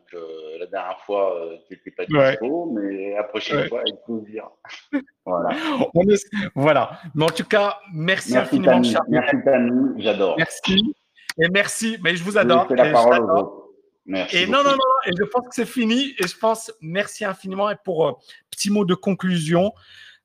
la 0.60 0.66
dernière 0.68 1.00
fois, 1.06 1.36
euh, 1.36 1.58
tu 1.68 1.74
n'étais 1.74 1.92
pas 1.92 2.06
dispo, 2.06 2.72
mais 2.74 3.14
la 3.14 3.24
prochaine 3.24 3.68
fois, 3.68 3.82
avec 3.82 3.96
plaisir. 4.06 4.50
voilà. 5.26 5.50
voilà. 6.56 7.00
Mais 7.16 7.26
en 7.26 7.30
tout 7.30 7.46
cas, 7.46 7.78
merci, 7.94 8.38
infiniment, 8.38 8.84
Charles. 8.84 9.06
Merci, 9.10 9.36
Tami. 9.44 10.02
J'adore. 10.02 10.36
Merci. 10.38 10.96
Et 11.40 11.50
merci. 11.50 11.98
Mais 12.04 12.16
je 12.16 12.24
vous 12.24 12.38
adore. 12.38 12.66
C'est 12.70 12.76
la 12.76 12.92
parole 12.92 13.32
aux 13.32 13.68
Merci. 14.08 14.38
Et 14.38 14.48
non, 14.48 14.64
non, 14.64 14.72
non, 14.72 14.94
et 15.06 15.12
je 15.18 15.24
pense 15.26 15.50
que 15.50 15.54
c'est 15.54 15.66
fini. 15.66 16.16
Et 16.18 16.28
je 16.28 16.38
pense, 16.38 16.72
merci 16.82 17.26
infiniment. 17.26 17.70
Et 17.70 17.76
pour 17.84 18.08
euh, 18.08 18.14
petit 18.50 18.70
mot 18.70 18.86
de 18.86 18.96
conclusion, 18.96 19.74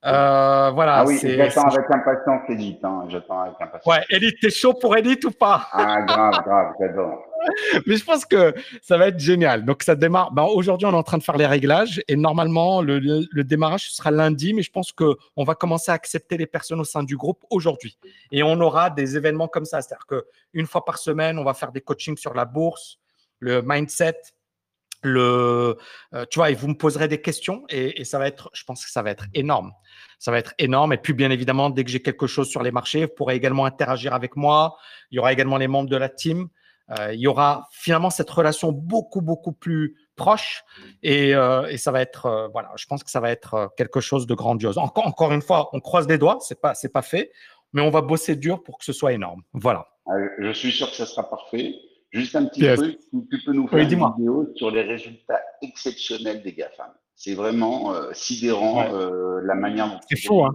euh, 0.05 0.71
voilà. 0.75 0.97
Ah 0.97 1.05
oui, 1.07 1.19
j'attends 1.23 1.69
avec 1.69 1.89
impatience 1.89 2.43
Edith. 2.49 2.85
Hein. 2.85 3.05
J'attends 3.09 3.43
avec 3.43 3.55
impatience. 3.61 3.87
Ouais, 3.87 4.05
Edith, 4.11 4.37
t'es 4.41 4.51
chaud 4.51 4.75
pour 4.75 4.97
Edith 4.97 5.25
ou 5.25 5.31
pas? 5.31 5.69
Ah, 5.73 6.03
grave, 6.03 6.43
grave, 6.45 6.73
j'adore. 6.81 7.25
mais 7.87 7.97
je 7.97 8.05
pense 8.05 8.25
que 8.25 8.55
ça 8.81 8.99
va 8.99 9.09
être 9.09 9.19
génial. 9.19 9.65
Donc, 9.65 9.83
ça 9.83 9.95
démarre. 9.95 10.33
Ben, 10.33 10.43
Aujourd'hui, 10.43 10.87
on 10.87 10.93
est 10.93 10.97
en 10.97 11.03
train 11.05 11.19
de 11.19 11.23
faire 11.23 11.37
les 11.37 11.47
réglages 11.47 12.03
et 12.09 12.17
normalement, 12.17 12.83
le, 12.83 12.99
le, 12.99 13.45
démarrage 13.45 13.93
sera 13.93 14.11
lundi, 14.11 14.55
mais 14.55 14.63
je 14.63 14.71
pense 14.71 14.93
qu'on 14.93 15.45
va 15.45 15.55
commencer 15.55 15.91
à 15.91 15.95
accepter 15.95 16.37
les 16.37 16.47
personnes 16.47 16.81
au 16.81 16.85
sein 16.85 17.03
du 17.05 17.17
groupe 17.17 17.45
aujourd'hui. 17.51 17.97
Et 18.33 18.43
on 18.43 18.61
aura 18.61 18.91
des 18.91 19.17
événements 19.17 19.49
comme 19.49 19.65
ça. 19.65 19.83
C'est-à-dire 19.83 20.07
qu'une 20.07 20.67
fois 20.67 20.85
par 20.85 20.99
semaine, 20.99 21.39
on 21.39 21.45
va 21.45 21.55
faire 21.55 21.71
des 21.71 21.81
coachings 21.81 22.17
sur 22.17 22.35
la 22.35 22.45
bourse, 22.45 22.99
le 23.39 23.63
mindset, 23.65 24.21
le, 25.03 25.77
euh, 26.15 26.25
tu 26.31 26.39
vois, 26.39 26.51
et 26.51 26.55
vous 26.55 26.69
me 26.69 26.75
poserez 26.75 27.09
des 27.09 27.21
questions 27.21 27.65
et, 27.69 28.01
et, 28.01 28.05
ça 28.05 28.19
va 28.19 28.27
être, 28.27 28.51
je 28.55 28.65
pense 28.65 28.85
que 28.85 28.91
ça 28.91 29.03
va 29.03 29.11
être 29.11 29.27
énorme. 29.35 29.73
Ça 30.19 30.31
va 30.31 30.39
être 30.39 30.55
énorme. 30.59 30.93
Et 30.93 30.97
puis, 30.97 31.13
bien 31.13 31.31
évidemment, 31.31 31.71
dès 31.71 31.85
que 31.85 31.91
j'ai 31.91 32.01
quelque 32.01 32.27
chose 32.27 32.49
sur 32.49 32.63
les 32.63 32.71
marchés, 32.71 33.07
vous 33.07 33.13
pourrez 33.17 33.35
également 33.35 33.65
interagir 33.65 34.15
avec 34.15 34.37
moi. 34.37 34.77
Il 35.11 35.17
y 35.17 35.19
aura 35.19 35.33
également 35.33 35.57
les 35.57 35.69
membres 35.69 35.91
de 35.91 35.97
la 35.97 36.09
team. 36.09 36.49
Euh, 36.99 37.13
il 37.15 37.21
y 37.21 37.27
aura 37.27 37.69
finalement 37.73 38.11
cette 38.11 38.31
relation 38.31 38.73
beaucoup, 38.73 39.21
beaucoup 39.21 39.53
plus 39.53 39.97
proche 40.15 40.63
et, 41.03 41.33
ça 41.77 41.91
va 41.91 42.03
être, 42.03 42.51
voilà, 42.53 42.71
je 42.77 42.87
pense 42.87 43.03
que 43.03 43.11
ça 43.11 43.19
va 43.19 43.31
être 43.31 43.73
quelque 43.77 44.01
chose 44.01 44.27
de 44.27 44.35
grandiose. 44.35 44.79
Encore, 44.79 45.07
encore 45.07 45.33
une 45.33 45.43
fois, 45.43 45.71
on 45.73 45.81
croise 45.81 46.07
les 46.07 46.19
doigts, 46.19 46.39
c'est 46.41 46.61
pas, 46.61 46.75
c'est 46.75 46.93
pas 46.93 47.03
fait, 47.03 47.33
mais 47.73 47.81
on 47.81 47.91
va 47.91 48.03
bosser 48.03 48.37
dur 48.37 48.63
pour 48.63 48.79
que 48.79 48.85
ce 48.85 48.93
soit 48.93 49.13
énorme. 49.13 49.43
Voilà. 49.53 49.89
Je 50.39 50.53
suis 50.53 50.73
sûr 50.73 50.91
que 50.91 50.97
ça 50.97 51.07
sera 51.07 51.29
parfait. 51.29 51.75
Juste 52.13 52.37
un 52.37 52.45
petit 52.47 52.61
truc, 52.61 52.99
tu 53.31 53.39
peux 53.45 53.53
nous 53.53 53.67
faire 53.69 53.79
une 53.79 53.89
vidéo 53.89 54.49
sur 54.57 54.71
les 54.71 54.83
résultats 54.83 55.41
exceptionnels 55.63 56.43
des 56.43 56.53
GAFAM. 56.53 56.91
C'est 57.15 57.35
vraiment 57.35 57.95
sidérant 58.13 58.85
la 59.43 59.55
manière 59.55 59.89
dont 59.89 60.01
c'est 60.09 60.17
fou, 60.17 60.45
hein. 60.45 60.51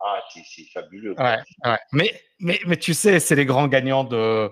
ah, 0.00 0.20
c'est 0.30 0.64
fabuleux. 0.72 1.14
Mais, 1.92 2.12
mais, 2.38 2.60
mais 2.66 2.76
tu 2.76 2.94
sais, 2.94 3.18
c'est 3.18 3.34
les 3.34 3.46
grands 3.46 3.68
gagnants 3.68 4.04
de, 4.04 4.50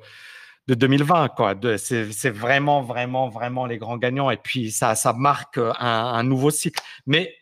de 0.70 0.74
2020. 0.74 1.28
Quoi. 1.28 1.54
C'est 1.78 2.30
vraiment, 2.30 2.82
vraiment, 2.82 3.28
vraiment 3.28 3.66
les 3.66 3.78
grands 3.78 3.98
gagnants. 3.98 4.30
Et 4.30 4.36
puis, 4.36 4.70
ça, 4.70 4.94
ça 4.94 5.12
marque 5.12 5.58
un, 5.58 6.22
nouveau 6.22 6.50
cycle. 6.50 6.80
Mais 7.06 7.34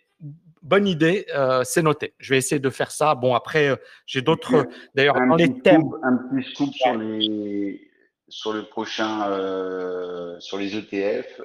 bonne 0.62 0.86
idée, 0.86 1.26
euh, 1.34 1.62
c'est 1.64 1.82
noté. 1.82 2.14
Je 2.18 2.34
vais 2.34 2.38
essayer 2.38 2.58
de 2.58 2.70
faire 2.70 2.90
ça. 2.90 3.14
Bon, 3.14 3.34
après, 3.34 3.68
euh, 3.68 3.76
j'ai 4.06 4.22
d'autres. 4.22 4.66
D'ailleurs, 4.94 5.14
dans 5.14 5.36
les 5.36 5.60
thèmes. 5.60 5.88
un 6.02 6.16
petit 6.16 6.50
scoop 6.50 6.72
sur, 6.74 6.94
les, 6.94 7.87
sur 8.28 8.52
le 8.52 8.64
prochain, 8.64 9.30
euh, 9.30 10.38
sur 10.40 10.58
les 10.58 10.76
ETF. 10.76 11.42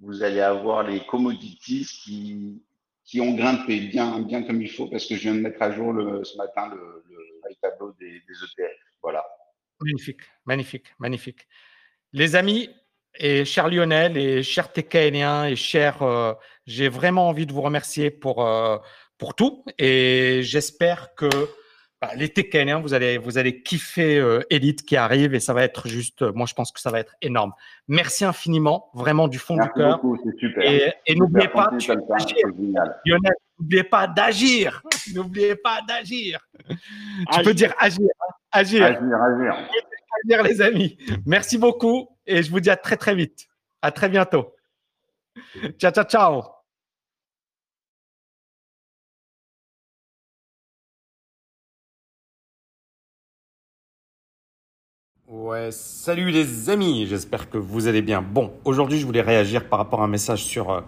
Vous 0.00 0.22
allez 0.22 0.40
avoir 0.40 0.82
les 0.82 1.04
commodities 1.06 1.86
qui, 1.86 2.62
qui 3.04 3.20
ont 3.20 3.34
grimpé 3.34 3.80
bien, 3.80 4.20
bien 4.20 4.42
comme 4.42 4.60
il 4.60 4.70
faut, 4.70 4.88
parce 4.88 5.06
que 5.06 5.14
je 5.16 5.22
viens 5.22 5.34
de 5.34 5.40
mettre 5.40 5.62
à 5.62 5.70
jour 5.70 5.94
ce 6.24 6.36
matin 6.36 6.68
le, 6.74 7.04
le, 7.08 7.54
tableau 7.62 7.94
des, 8.00 8.16
ETF. 8.16 8.72
Voilà. 9.02 9.24
Magnifique, 9.80 10.20
magnifique, 10.44 10.86
magnifique. 10.98 11.46
Les 12.12 12.36
amis, 12.36 12.70
et 13.18 13.44
cher 13.44 13.68
Lionel, 13.68 14.16
et 14.16 14.42
cher 14.42 14.72
TKNien, 14.72 15.46
et 15.46 15.56
cher, 15.56 16.02
euh, 16.02 16.34
j'ai 16.66 16.88
vraiment 16.88 17.28
envie 17.28 17.46
de 17.46 17.52
vous 17.52 17.62
remercier 17.62 18.10
pour, 18.10 18.46
euh, 18.46 18.78
pour 19.18 19.34
tout. 19.34 19.64
Et 19.78 20.40
j'espère 20.42 21.14
que 21.14 21.28
bah, 22.04 22.12
les 22.16 22.28
TKNiens, 22.28 22.80
vous 22.80 22.94
allez, 22.94 23.18
vous 23.18 23.38
allez 23.38 23.62
kiffer 23.62 24.18
euh, 24.18 24.40
Elite 24.50 24.84
qui 24.84 24.96
arrive 24.96 25.34
et 25.34 25.40
ça 25.40 25.52
va 25.52 25.62
être 25.64 25.88
juste, 25.88 26.22
moi 26.34 26.46
je 26.46 26.54
pense 26.54 26.70
que 26.72 26.80
ça 26.80 26.90
va 26.90 27.00
être 27.00 27.14
énorme. 27.22 27.52
Merci 27.88 28.24
infiniment, 28.24 28.90
vraiment 28.94 29.28
du 29.28 29.38
fond 29.38 29.56
du 29.56 29.68
cœur. 29.70 30.00
Et, 30.62 30.92
et 31.06 31.14
n'oubliez 31.14 31.48
pas, 31.48 31.70
Lionel, 33.06 33.32
n'oubliez 33.58 33.84
pas 33.84 34.06
d'agir. 34.06 34.82
N'oubliez 35.14 35.54
pas 35.54 35.80
d'agir. 35.86 36.40
Tu 37.32 37.42
peux 37.42 37.52
dire 37.52 37.74
agir. 37.78 38.08
Hein. 38.20 38.32
Agir. 38.52 38.84
Agir, 38.84 39.22
agir. 39.22 39.68
Agir, 40.24 40.42
les 40.42 40.62
amis. 40.62 40.96
Merci 41.26 41.58
beaucoup 41.58 42.08
et 42.26 42.42
je 42.42 42.50
vous 42.50 42.60
dis 42.60 42.70
à 42.70 42.76
très, 42.76 42.96
très 42.96 43.14
vite. 43.14 43.46
À 43.82 43.90
très 43.90 44.08
bientôt. 44.08 44.54
Ciao, 45.78 45.92
ciao, 45.92 46.04
ciao. 46.04 46.53
Ouais, 55.44 55.68
salut 55.72 56.30
les 56.30 56.70
amis, 56.70 57.06
j'espère 57.06 57.50
que 57.50 57.58
vous 57.58 57.86
allez 57.86 58.00
bien. 58.00 58.22
Bon, 58.22 58.52
aujourd'hui 58.64 58.98
je 58.98 59.04
voulais 59.04 59.20
réagir 59.20 59.68
par 59.68 59.78
rapport 59.78 60.00
à 60.00 60.04
un 60.04 60.08
message 60.08 60.42
sur, 60.42 60.70
euh, 60.70 60.80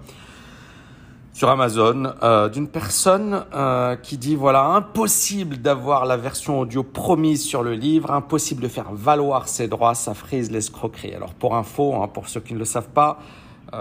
Amazon 1.42 2.14
euh, 2.22 2.48
d'une 2.48 2.66
personne 2.66 3.44
euh, 3.54 3.96
qui 3.96 4.16
dit 4.16 4.34
voilà 4.34 4.64
impossible 4.68 5.59
d'avoir 5.59 6.07
la 6.07 6.16
version 6.16 6.59
audio 6.59 6.82
promise 6.82 7.44
sur 7.44 7.62
le 7.62 7.74
livre, 7.74 8.11
impossible 8.11 8.62
de 8.62 8.68
faire 8.68 8.94
valoir 8.94 9.46
ses 9.46 9.68
droits, 9.68 9.94
ça 9.94 10.14
frise 10.14 10.50
l'escroquerie. 10.50 11.12
Alors 11.12 11.34
pour 11.34 11.54
info, 11.54 11.94
hein, 11.96 12.09
pour 12.09 12.26
ceux 12.26 12.40
qui 12.40 12.54
ne 12.54 12.59
le 12.59 12.64
savent 12.64 12.88
pas, 12.88 13.18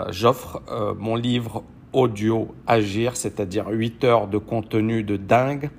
j'offre 0.10 0.62
mon 1.00 1.16
livre 1.16 1.64
audio 1.94 2.54
Agir, 2.68 3.16
c'est-à-dire 3.16 3.70
8 3.70 4.04
heures 4.04 4.28
de 4.28 4.40
contenu 4.40 5.04
de 5.04 5.16
dingue 5.16 5.70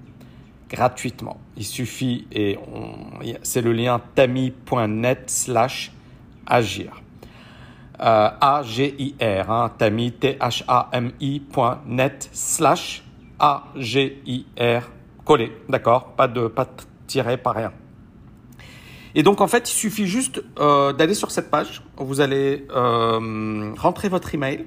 gratuitement. 0.68 1.38
Il 1.56 1.64
suffit 1.64 2.26
et 2.32 2.58
c'est 3.42 3.62
le 3.62 3.72
lien 3.72 4.00
tami.net 4.14 5.24
slash 5.26 5.92
agir. 6.46 7.02
Euh, 8.00 8.28
A-G-I-R, 8.40 9.50
hein, 9.50 9.72
T-H-A-M-I.net 9.78 10.38
slash 12.32 13.02
A-G-I-R, 13.38 14.90
collé, 15.24 15.52
d'accord 15.68 16.12
Pas 16.12 16.28
de, 16.28 16.46
pas 16.48 16.64
de 16.64 16.70
tiret, 17.06 17.38
pas 17.38 17.52
rien. 17.52 17.72
Et 19.14 19.22
donc, 19.22 19.40
en 19.40 19.46
fait, 19.46 19.70
il 19.70 19.74
suffit 19.74 20.06
juste 20.06 20.42
euh, 20.58 20.92
d'aller 20.92 21.14
sur 21.14 21.30
cette 21.30 21.50
page. 21.50 21.82
Vous 21.96 22.20
allez 22.20 22.66
euh, 22.70 23.72
rentrer 23.78 24.10
votre 24.10 24.34
email. 24.34 24.66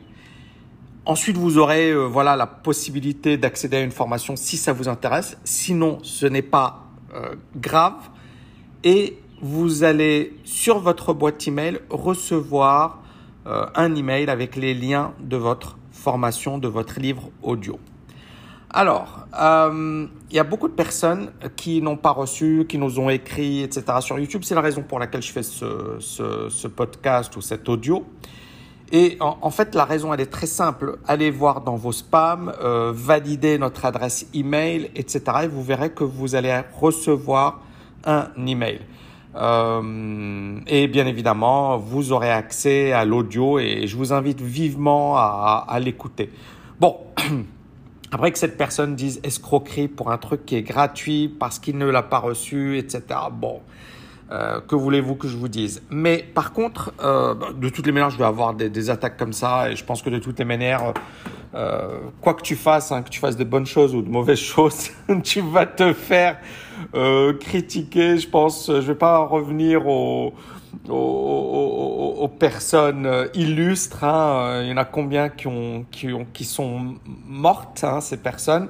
Ensuite, 1.10 1.38
vous 1.38 1.58
aurez 1.58 1.90
euh, 1.90 2.04
voilà 2.06 2.36
la 2.36 2.46
possibilité 2.46 3.36
d'accéder 3.36 3.78
à 3.78 3.82
une 3.82 3.90
formation 3.90 4.36
si 4.36 4.58
ça 4.58 4.74
vous 4.74 4.88
intéresse. 4.88 5.40
Sinon, 5.44 5.98
ce 6.04 6.28
n'est 6.28 6.44
pas 6.44 6.84
euh, 7.16 7.34
grave. 7.56 7.96
Et 8.84 9.18
vous 9.42 9.84
allez 9.84 10.38
sur 10.44 10.78
votre 10.78 11.16
boîte 11.16 11.48
email 11.48 11.80
recevoir 11.90 13.02
euh, 13.48 13.66
un 13.74 13.96
email 13.96 14.30
avec 14.30 14.56
les 14.56 14.76
liens 14.76 15.16
de 15.20 15.36
votre 15.36 15.80
formation, 15.92 16.60
de 16.60 16.68
votre 16.68 17.00
livre 17.00 17.32
audio. 17.42 17.80
Alors, 18.70 19.26
euh, 19.42 20.06
il 20.30 20.36
y 20.36 20.40
a 20.40 20.44
beaucoup 20.44 20.68
de 20.68 20.74
personnes 20.74 21.32
qui 21.56 21.82
n'ont 21.82 21.98
pas 21.98 22.12
reçu, 22.12 22.68
qui 22.70 22.78
nous 22.78 23.00
ont 23.00 23.10
écrit, 23.10 23.64
etc. 23.64 23.84
sur 24.02 24.20
YouTube. 24.20 24.44
C'est 24.44 24.54
la 24.54 24.62
raison 24.62 24.84
pour 24.84 25.00
laquelle 25.00 25.24
je 25.24 25.32
fais 25.32 25.42
ce, 25.42 25.98
ce, 26.00 26.68
podcast 26.68 27.36
ou 27.36 27.42
cet 27.42 27.68
audio. 27.68 28.06
Et 28.92 29.18
en, 29.20 29.52
fait, 29.52 29.76
la 29.76 29.86
raison, 29.86 30.14
elle 30.14 30.22
est 30.22 30.32
très 30.32 30.48
simple. 30.48 30.98
Allez 31.08 31.30
voir 31.30 31.62
dans 31.62 31.76
vos 31.76 31.92
spams, 31.92 32.52
euh, 32.62 32.92
validez 32.94 33.60
notre 33.60 33.86
adresse 33.86 34.26
email, 34.34 34.90
etc. 34.96 35.22
Et 35.44 35.48
vous 35.48 35.62
verrez 35.62 35.92
que 35.92 36.04
vous 36.04 36.34
allez 36.34 36.60
recevoir 36.80 37.62
un 38.06 38.30
email. 38.48 38.80
Euh, 39.36 40.60
et 40.66 40.88
bien 40.88 41.06
évidemment, 41.06 41.78
vous 41.78 42.12
aurez 42.12 42.32
accès 42.32 42.92
à 42.92 43.06
l'audio 43.06 43.60
et 43.60 43.86
je 43.86 43.96
vous 43.96 44.12
invite 44.12 44.42
vivement 44.42 45.18
à, 45.18 45.66
à 45.68 45.80
l'écouter. 45.80 46.32
Bon, 46.80 46.98
après 48.12 48.32
que 48.32 48.40
cette 48.40 48.58
personne 48.58 48.96
dise 48.96 49.20
escroquerie 49.24 49.88
pour 49.88 50.12
un 50.12 50.18
truc 50.18 50.48
qui 50.48 50.56
est 50.56 50.64
gratuit 50.64 51.28
parce 51.28 51.60
qu'il 51.60 51.78
ne 51.78 51.86
l'a 51.86 52.02
pas 52.02 52.18
reçu, 52.18 52.80
etc. 52.80 53.04
Bon, 53.32 53.62
euh, 54.32 54.62
que 54.62 54.76
voulez-vous 54.76 55.16
que 55.16 55.28
je 55.28 55.38
vous 55.38 55.48
dise? 55.48 55.82
Mais 55.90 56.18
par 56.18 56.54
contre, 56.54 56.94
euh, 57.04 57.34
bah, 57.34 57.48
de 57.56 57.70
toutes 57.70 57.86
les 57.86 57.92
manières, 57.92 58.12
je 58.12 58.18
vais 58.18 58.26
avoir 58.26 58.54
des, 58.54 58.70
des, 58.70 58.90
attaques 58.90 59.18
comme 59.18 59.34
ça 59.34 59.72
et 59.72 59.76
je 59.76 59.84
pense 59.84 60.02
que 60.02 60.10
de 60.10 60.20
toutes 60.20 60.38
les 60.38 60.46
manières, 60.46 60.94
euh, 61.56 61.98
quoi 62.22 62.36
que 62.36 62.44
tu 62.44 62.56
fasses, 62.56 62.92
hein, 62.92 63.02
que 63.02 63.10
tu 63.10 63.20
fasses 63.20 63.38
de 63.38 63.44
bonnes 63.44 63.66
choses 63.66 63.96
ou 63.96 64.02
de 64.02 64.10
mauvaises 64.10 64.40
choses, 64.40 64.92
tu 65.24 65.42
vas 65.42 65.66
te 65.66 65.94
faire 65.94 66.38
euh, 66.94 67.34
critiquer. 67.34 68.18
Je 68.18 68.30
pense, 68.30 68.68
je 68.68 68.80
vais 68.80 68.96
pas 68.96 69.18
revenir 69.20 69.88
aux, 69.88 70.34
aux, 70.88 72.16
aux, 72.20 72.28
personnes 72.28 73.08
euh, 73.08 73.28
illustres. 73.34 74.04
Hein. 74.04 74.62
Il 74.64 74.70
y 74.70 74.74
en 74.74 74.78
a 74.78 74.86
combien 74.86 75.30
qui 75.30 75.48
ont, 75.48 75.86
qui 75.90 76.14
ont, 76.14 76.28
qui 76.32 76.46
sont 76.46 76.96
mortes, 77.26 77.84
hein, 77.84 78.00
ces 78.00 78.18
personnes? 78.18 78.70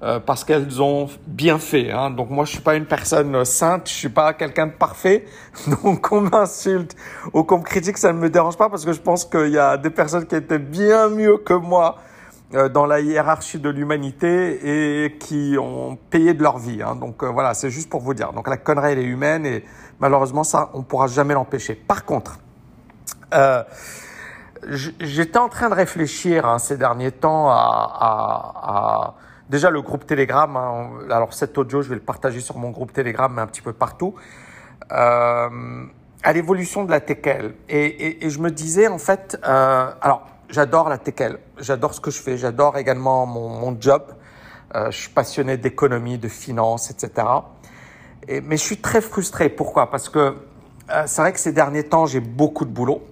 Euh, 0.00 0.20
parce 0.20 0.44
qu'elles 0.44 0.80
ont 0.80 1.08
bien 1.26 1.58
fait. 1.58 1.90
Hein. 1.90 2.10
Donc 2.10 2.30
moi, 2.30 2.44
je 2.44 2.52
suis 2.52 2.60
pas 2.60 2.76
une 2.76 2.86
personne 2.86 3.44
sainte, 3.44 3.88
je 3.88 3.94
suis 3.94 4.08
pas 4.08 4.32
quelqu'un 4.32 4.68
de 4.68 4.72
parfait. 4.72 5.24
Donc 5.82 6.08
qu'on 6.08 6.20
m'insulte 6.20 6.94
ou 7.32 7.42
qu'on 7.42 7.58
me 7.58 7.64
critique, 7.64 7.98
ça 7.98 8.12
ne 8.12 8.18
me 8.18 8.30
dérange 8.30 8.56
pas 8.56 8.68
parce 8.68 8.84
que 8.84 8.92
je 8.92 9.00
pense 9.00 9.24
qu'il 9.24 9.48
y 9.48 9.58
a 9.58 9.76
des 9.76 9.90
personnes 9.90 10.26
qui 10.26 10.36
étaient 10.36 10.60
bien 10.60 11.08
mieux 11.08 11.38
que 11.38 11.54
moi 11.54 11.96
euh, 12.54 12.70
dans 12.70 12.86
la 12.86 13.00
hiérarchie 13.00 13.58
de 13.58 13.68
l'humanité 13.68 15.04
et 15.04 15.18
qui 15.18 15.56
ont 15.60 15.98
payé 16.08 16.32
de 16.32 16.42
leur 16.42 16.56
vie. 16.56 16.80
Hein. 16.80 16.94
Donc 16.94 17.22
euh, 17.22 17.26
voilà, 17.26 17.52
c'est 17.52 17.68
juste 17.68 17.90
pour 17.90 18.00
vous 18.00 18.14
dire. 18.14 18.32
Donc 18.32 18.48
la 18.48 18.56
connerie, 18.56 18.92
elle 18.92 19.00
est 19.00 19.04
humaine 19.04 19.44
et 19.44 19.64
malheureusement, 19.98 20.44
ça, 20.44 20.70
on 20.72 20.82
pourra 20.82 21.08
jamais 21.08 21.34
l'empêcher. 21.34 21.74
Par 21.74 22.06
contre, 22.06 22.38
euh, 23.34 23.62
j'étais 24.62 25.38
en 25.38 25.50
train 25.50 25.68
de 25.68 25.74
réfléchir 25.74 26.46
hein, 26.46 26.58
ces 26.58 26.78
derniers 26.78 27.12
temps 27.12 27.50
à, 27.50 27.54
à, 27.54 28.52
à, 28.62 29.14
déjà 29.48 29.70
le 29.70 29.82
groupe 29.82 30.06
Telegram. 30.06 30.56
Hein. 30.56 30.90
alors 31.10 31.34
cet 31.34 31.56
audio, 31.58 31.82
je 31.82 31.88
vais 31.88 31.94
le 31.94 32.00
partager 32.00 32.40
sur 32.40 32.56
mon 32.58 32.70
groupe 32.70 32.92
Telegram, 32.92 33.32
mais 33.34 33.42
un 33.42 33.46
petit 33.46 33.62
peu 33.62 33.72
partout. 33.72 34.14
Euh, 34.92 35.84
à 36.24 36.32
l'évolution 36.32 36.84
de 36.84 36.90
la 36.90 37.00
TKL. 37.00 37.54
Et, 37.68 38.28
je 38.28 38.38
me 38.40 38.50
disais 38.50 38.88
en 38.88 38.98
fait, 38.98 39.38
euh, 39.46 39.90
alors 40.00 40.26
j'adore 40.48 40.88
la 40.88 40.98
TKL, 40.98 41.38
j'adore 41.58 41.94
ce 41.94 42.00
que 42.00 42.10
je 42.10 42.20
fais, 42.20 42.36
j'adore 42.36 42.76
également 42.76 43.24
mon, 43.24 43.76
job. 43.80 44.02
Euh, 44.74 44.90
je 44.90 44.98
suis 44.98 45.10
passionné 45.10 45.56
d'économie, 45.56 46.18
de 46.18 46.28
finance, 46.28 46.90
etc. 46.90 47.26
Et, 48.26 48.40
mais 48.40 48.56
je 48.56 48.62
suis 48.62 48.78
très 48.78 49.00
frustré. 49.00 49.48
Pourquoi? 49.48 49.90
Parce 49.90 50.08
que 50.08 50.36
c'est 51.06 51.20
vrai 51.20 51.32
que 51.32 51.40
ces 51.40 51.52
derniers 51.52 51.84
temps, 51.84 52.06
j'ai 52.06 52.20
beaucoup 52.20 52.64
de 52.64 52.70
boulot. 52.70 53.02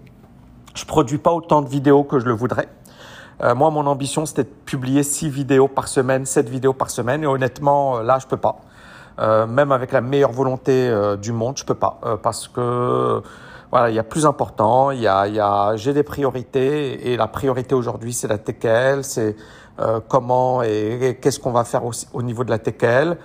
Je 0.74 0.84
produis 0.84 1.18
pas 1.18 1.32
autant 1.32 1.62
de 1.62 1.68
vidéos 1.68 2.04
que 2.04 2.18
je 2.18 2.24
le 2.24 2.32
voudrais. 2.32 2.68
Euh, 3.42 3.54
moi, 3.54 3.70
mon 3.70 3.86
ambition, 3.86 4.26
c'était 4.26 4.44
de 4.44 4.54
publier 4.64 5.02
six 5.02 5.28
vidéos 5.28 5.68
par 5.68 5.88
semaine, 5.88 6.24
sept 6.26 6.48
vidéos 6.48 6.72
par 6.72 6.90
semaine. 6.90 7.22
Et 7.22 7.26
honnêtement, 7.26 7.98
euh, 7.98 8.02
là, 8.02 8.18
je 8.18 8.26
peux 8.26 8.36
pas. 8.36 8.56
Euh, 9.18 9.46
même 9.46 9.72
avec 9.72 9.92
la 9.92 10.00
meilleure 10.00 10.32
volonté 10.32 10.88
euh, 10.88 11.16
du 11.16 11.32
monde, 11.32 11.56
je 11.56 11.64
peux 11.64 11.74
pas. 11.74 12.00
parce 12.22 12.48
que 12.48 13.22
voilà, 13.70 13.90
il 13.90 13.96
y 13.96 13.98
a 13.98 14.04
plus 14.04 14.26
important, 14.26 14.90
il 14.90 15.00
y 15.00 15.08
a, 15.08 15.26
y 15.26 15.40
a 15.40 15.76
j'ai 15.76 15.92
des 15.92 16.02
priorités 16.02 17.10
et 17.10 17.16
la 17.16 17.26
priorité 17.26 17.74
aujourd'hui 17.74 18.12
c'est 18.12 18.28
la 18.28 18.38
TKL, 18.38 19.02
c'est 19.02 19.34
euh, 19.80 20.00
comment 20.06 20.62
et, 20.62 21.18
qu'est-ce 21.20 21.40
qu'on 21.40 21.50
va 21.52 21.64
faire 21.64 21.84
au, 21.84 21.90
au, 22.12 22.22
niveau 22.22 22.44
de 22.44 22.50
la 22.50 22.58
TKL. 22.58 23.18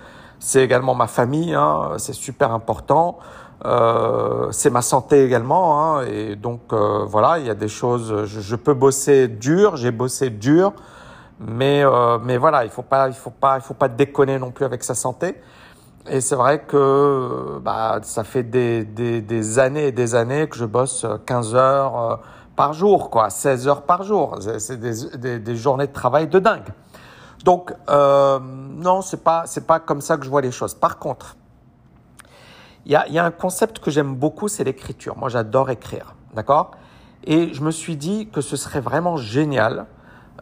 C'est 0.44 0.60
également 0.64 0.96
ma 0.96 1.06
famille, 1.06 1.54
hein, 1.54 1.92
c'est 1.98 2.14
super 2.14 2.50
important. 2.50 3.18
Euh, 3.64 4.48
c'est 4.50 4.70
ma 4.70 4.82
santé 4.82 5.24
également, 5.24 5.80
hein, 5.80 6.04
et 6.04 6.34
donc 6.34 6.72
euh, 6.72 7.04
voilà, 7.06 7.38
il 7.38 7.46
y 7.46 7.50
a 7.50 7.54
des 7.54 7.68
choses. 7.68 8.24
Je, 8.24 8.40
je 8.40 8.56
peux 8.56 8.74
bosser 8.74 9.28
dur, 9.28 9.76
j'ai 9.76 9.92
bossé 9.92 10.30
dur, 10.30 10.72
mais 11.38 11.84
euh, 11.84 12.18
mais 12.20 12.38
voilà, 12.38 12.64
il 12.64 12.70
faut 12.70 12.82
pas, 12.82 13.06
il 13.06 13.14
faut 13.14 13.30
pas, 13.30 13.58
il 13.58 13.62
faut 13.62 13.74
pas 13.74 13.86
déconner 13.86 14.40
non 14.40 14.50
plus 14.50 14.64
avec 14.64 14.82
sa 14.82 14.94
santé. 14.96 15.40
Et 16.10 16.20
c'est 16.20 16.34
vrai 16.34 16.64
que 16.66 17.60
bah, 17.62 18.00
ça 18.02 18.24
fait 18.24 18.42
des, 18.42 18.84
des, 18.84 19.20
des, 19.20 19.58
années 19.60 19.86
et 19.86 19.92
des 19.92 20.16
années 20.16 20.48
que 20.48 20.56
je 20.56 20.64
bosse 20.64 21.06
15 21.26 21.54
heures 21.54 22.00
euh, 22.00 22.16
par 22.56 22.72
jour, 22.72 23.10
quoi, 23.10 23.30
16 23.30 23.68
heures 23.68 23.82
par 23.82 24.02
jour. 24.02 24.38
C'est 24.58 24.80
des, 24.80 25.06
des, 25.16 25.38
des, 25.38 25.56
journées 25.56 25.86
de 25.86 25.92
travail 25.92 26.26
de 26.26 26.40
dingue. 26.40 26.72
Donc 27.44 27.74
euh, 27.88 28.38
non, 28.40 29.02
c'est 29.02 29.22
pas 29.22 29.44
c'est 29.46 29.66
pas 29.66 29.80
comme 29.80 30.00
ça 30.00 30.16
que 30.16 30.24
je 30.24 30.30
vois 30.30 30.40
les 30.42 30.52
choses. 30.52 30.74
Par 30.74 30.98
contre, 30.98 31.36
il 32.86 32.92
y 32.92 32.96
a, 32.96 33.08
y 33.08 33.18
a 33.18 33.24
un 33.24 33.30
concept 33.30 33.78
que 33.78 33.90
j'aime 33.90 34.14
beaucoup, 34.14 34.48
c'est 34.48 34.64
l'écriture. 34.64 35.16
Moi, 35.16 35.28
j'adore 35.28 35.70
écrire, 35.70 36.14
d'accord? 36.34 36.72
Et 37.24 37.54
je 37.54 37.62
me 37.62 37.70
suis 37.70 37.96
dit 37.96 38.28
que 38.32 38.40
ce 38.40 38.56
serait 38.56 38.80
vraiment 38.80 39.16
génial 39.16 39.86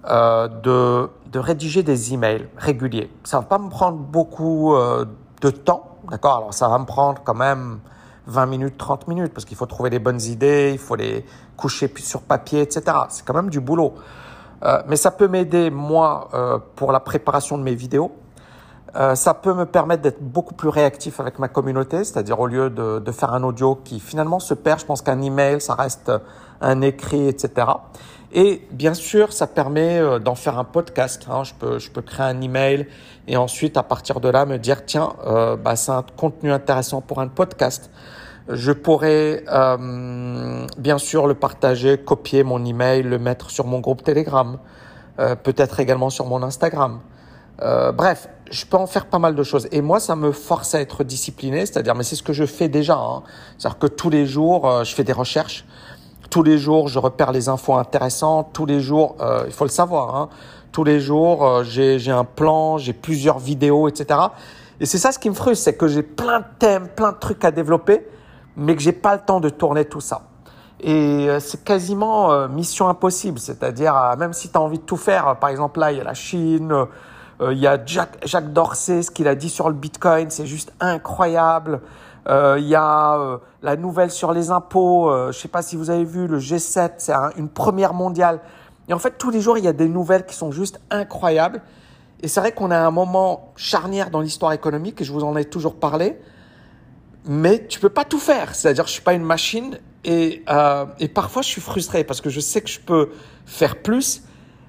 euh, 0.07 0.49
de, 0.49 1.11
de 1.31 1.39
rédiger 1.39 1.83
des 1.83 2.15
emails 2.15 2.49
réguliers. 2.57 3.11
Ça 3.25 3.39
va 3.39 3.45
pas 3.45 3.59
me 3.59 3.69
prendre 3.69 3.99
beaucoup 3.99 4.75
euh, 4.75 5.05
de 5.43 5.51
temps, 5.51 5.99
d'accord? 6.11 6.39
Alors 6.39 6.55
ça 6.55 6.69
va 6.69 6.79
me 6.79 6.87
prendre 6.87 7.23
quand 7.23 7.35
même 7.35 7.81
20 8.27 8.47
minutes, 8.47 8.79
30 8.79 9.09
minutes, 9.09 9.35
parce 9.35 9.45
qu'il 9.45 9.59
faut 9.59 9.67
trouver 9.67 9.91
les 9.91 9.99
bonnes 9.99 10.23
idées, 10.23 10.71
il 10.73 10.79
faut 10.79 10.97
les 10.97 11.27
coucher 11.57 11.93
sur 11.99 12.23
papier, 12.23 12.63
etc. 12.63 12.97
C'est 13.11 13.27
quand 13.27 13.35
même 13.35 13.51
du 13.51 13.61
boulot. 13.61 13.95
Euh, 14.63 14.83
mais 14.87 14.97
ça 14.97 15.11
peut 15.11 15.29
m'aider, 15.29 15.71
moi, 15.71 16.29
euh, 16.35 16.59
pour 16.77 16.93
la 16.93 17.01
préparation 17.01 17.57
de 17.59 17.63
mes 17.63 17.75
vidéos. 17.75 18.13
Euh, 18.97 19.15
ça 19.15 19.35
peut 19.35 19.55
me 19.55 19.67
permettre 19.67 20.03
d'être 20.03 20.21
beaucoup 20.21 20.55
plus 20.55 20.69
réactif 20.69 21.21
avec 21.21 21.39
ma 21.39 21.49
communauté, 21.49 22.03
c'est-à-dire 22.03 22.41
au 22.41 22.47
lieu 22.47 22.71
de, 22.71 22.99
de, 22.99 23.13
faire 23.13 23.33
un 23.33 23.45
audio 23.45 23.77
qui 23.77 24.01
finalement 24.01 24.41
se 24.41 24.53
perd, 24.53 24.81
je 24.81 24.85
pense 24.85 25.01
qu'un 25.01 25.23
email, 25.23 25.61
ça 25.61 25.75
reste 25.75 26.11
un 26.61 26.81
écrit, 26.81 27.29
etc. 27.29 27.67
Et 28.33 28.63
bien 28.71 28.95
sûr, 28.95 29.33
ça 29.33 29.47
permet 29.47 29.99
euh, 29.99 30.19
d'en 30.19 30.35
faire 30.35 30.59
un 30.59 30.65
podcast. 30.65 31.27
Hein. 31.29 31.43
Je, 31.43 31.55
peux, 31.55 31.79
je 31.79 31.91
peux 31.91 32.03
créer 32.03 32.27
un 32.27 32.41
email 32.41 32.87
et 33.27 33.37
ensuite, 33.37 33.77
à 33.77 33.83
partir 33.83 34.21
de 34.21 34.29
là, 34.29 34.47
me 34.47 34.59
dire, 34.59 34.85
tiens, 34.85 35.15
euh, 35.27 35.57
bah, 35.57 35.75
c'est 35.77 35.91
un 35.91 36.05
contenu 36.17 36.53
intéressant 36.53 37.01
pour 37.01 37.21
un 37.21 37.29
podcast. 37.29 37.91
Je 38.53 38.73
pourrais 38.73 39.45
euh, 39.49 40.67
bien 40.77 40.99
sûr 40.99 41.27
le 41.27 41.35
partager, 41.35 41.99
copier 41.99 42.43
mon 42.43 42.65
email, 42.65 43.03
le 43.03 43.19
mettre 43.19 43.51
sur 43.51 43.67
mon 43.67 43.81
groupe 43.81 44.03
Telegram, 44.03 44.59
euh, 45.19 45.37
peut-être 45.37 45.81
également 45.81 46.11
sur 46.11 46.27
mon 46.27 46.43
Instagram. 46.43 47.01
Euh, 47.63 47.93
bref, 47.93 48.29
je 48.51 48.65
peux 48.67 48.77
en 48.77 48.87
faire 48.87 49.07
pas 49.07 49.19
mal 49.19 49.35
de 49.35 49.43
choses. 49.43 49.69
Et 49.73 49.81
moi, 49.81 50.01
ça 50.01 50.17
me 50.17 50.33
force 50.33 50.75
à 50.75 50.81
être 50.81 51.05
discipliné, 51.05 51.67
c'est-à-dire, 51.67 51.95
mais 51.95 52.05
c'est 52.05 52.17
ce 52.17 52.23
que 52.23 52.33
je 52.33 52.45
fais 52.45 52.69
déjà. 52.69 52.97
Hein. 52.97 53.23
C'est-à-dire 53.59 53.79
que 53.79 53.87
tous 53.87 54.11
les 54.11 54.27
jours, 54.27 54.69
euh, 54.69 54.85
je 54.85 54.95
fais 54.95 55.05
des 55.05 55.13
recherches. 55.13 55.65
Tous 56.31 56.43
les 56.43 56.59
jours, 56.59 56.89
je 56.89 56.99
repère 56.99 57.33
les 57.33 57.49
infos 57.49 57.75
intéressantes. 57.75 58.51
Tous 58.53 58.67
les 58.67 58.81
jours, 58.81 59.17
euh, 59.21 59.45
il 59.47 59.53
faut 59.53 59.65
le 59.65 59.71
savoir, 59.71 60.17
hein, 60.17 60.29
tous 60.73 60.85
les 60.85 61.01
jours, 61.01 61.45
euh, 61.45 61.65
j'ai 61.65 62.11
un 62.11 62.25
plan, 62.25 62.79
j'ai 62.79 62.93
plusieurs 62.93 63.39
vidéos, 63.39 63.89
etc. 63.89 64.21
Et 64.79 64.87
c'est 64.87 64.99
ça 64.99 65.13
ce 65.13 65.19
qui 65.19 65.29
me 65.29 65.35
frustre, 65.35 65.65
c'est 65.65 65.77
que 65.77 65.89
j'ai 65.89 66.03
plein 66.03 66.41
de 66.41 66.47
thèmes, 66.59 66.89
plein 66.89 67.13
de 67.13 67.19
trucs 67.19 67.45
à 67.45 67.51
développer, 67.51 68.07
mais 68.61 68.77
que 68.77 68.83
j'ai 68.83 68.93
pas 68.93 69.15
le 69.15 69.21
temps 69.21 69.41
de 69.41 69.49
tourner 69.49 69.85
tout 69.85 70.01
ça. 70.01 70.23
Et 70.81 71.29
euh, 71.29 71.41
c'est 71.41 71.65
quasiment 71.65 72.49
mission 72.49 72.89
impossible, 72.89 73.39
c'est-à-dire 73.39 74.15
même 74.19 74.33
si 74.33 74.51
tu 74.51 74.57
as 74.57 74.61
envie 74.61 74.79
de 74.79 74.85
tout 74.85 74.97
faire, 74.97 75.37
par 75.37 75.51
exemple 75.51 75.81
là, 75.81 75.93
il 75.93 75.99
y 75.99 76.01
a 76.01 76.05
la 76.05 76.15
Chine, 76.15 76.87
il 77.43 77.59
y 77.59 77.67
a 77.67 77.85
Jacques, 77.85 78.19
Jacques 78.25 78.53
Dorsey, 78.53 79.03
ce 79.03 79.11
qu'il 79.11 79.27
a 79.27 79.35
dit 79.35 79.49
sur 79.49 79.69
le 79.69 79.75
Bitcoin, 79.75 80.31
c'est 80.31 80.47
juste 80.47 80.73
incroyable. 80.79 81.81
Euh, 82.29 82.57
il 82.59 82.67
y 82.67 82.75
a 82.75 83.19
euh, 83.19 83.39
la 83.63 83.77
nouvelle 83.77 84.11
sur 84.11 84.33
les 84.33 84.51
impôts. 84.51 85.11
Euh, 85.11 85.33
je 85.33 85.39
ne 85.39 85.43
sais 85.43 85.49
pas 85.49 85.63
si 85.63 85.77
vous 85.77 85.91
avez 85.91 86.05
vu 86.05 86.27
le 86.27 86.39
G7, 86.39 86.93
c'est 86.99 87.15
une 87.37 87.49
première 87.49 87.95
mondiale. 87.95 88.41
Et 88.89 88.93
en 88.93 88.99
fait, 88.99 89.17
tous 89.19 89.31
les 89.31 89.41
jours, 89.41 89.57
il 89.59 89.65
y 89.65 89.69
a 89.69 89.73
des 89.73 89.89
nouvelles 89.89 90.27
qui 90.27 90.35
sont 90.35 90.53
juste 90.53 90.81
incroyables. 90.91 91.63
Et 92.23 92.29
c'est 92.29 92.41
vrai 92.41 92.53
qu'on 92.53 92.71
a 92.71 92.79
un 92.79 92.91
moment 92.91 93.53
charnière 93.57 94.11
dans 94.11 94.21
l'histoire 94.21 94.53
économique, 94.53 95.01
et 95.01 95.05
je 95.05 95.13
vous 95.13 95.25
en 95.25 95.37
ai 95.37 95.45
toujours 95.45 95.77
parlé. 95.77 96.21
Mais 97.27 97.67
tu 97.67 97.81
peux 97.81 97.89
pas 97.89 98.05
tout 98.05 98.19
faire. 98.19 98.55
C'est-à-dire, 98.55 98.87
je 98.87 98.93
suis 98.93 99.03
pas 99.03 99.13
une 99.15 99.25
machine, 99.25 99.79
et, 100.05 100.43
et 100.99 101.09
parfois 101.09 101.43
je 101.43 101.49
suis 101.49 101.61
frustré 101.61 102.05
parce 102.05 102.23
que 102.23 102.31
je 102.31 102.41
sais 102.41 102.63
que 102.63 102.71
je 102.71 102.81
peux 102.81 103.11
faire 103.45 103.83
plus, 103.83 104.23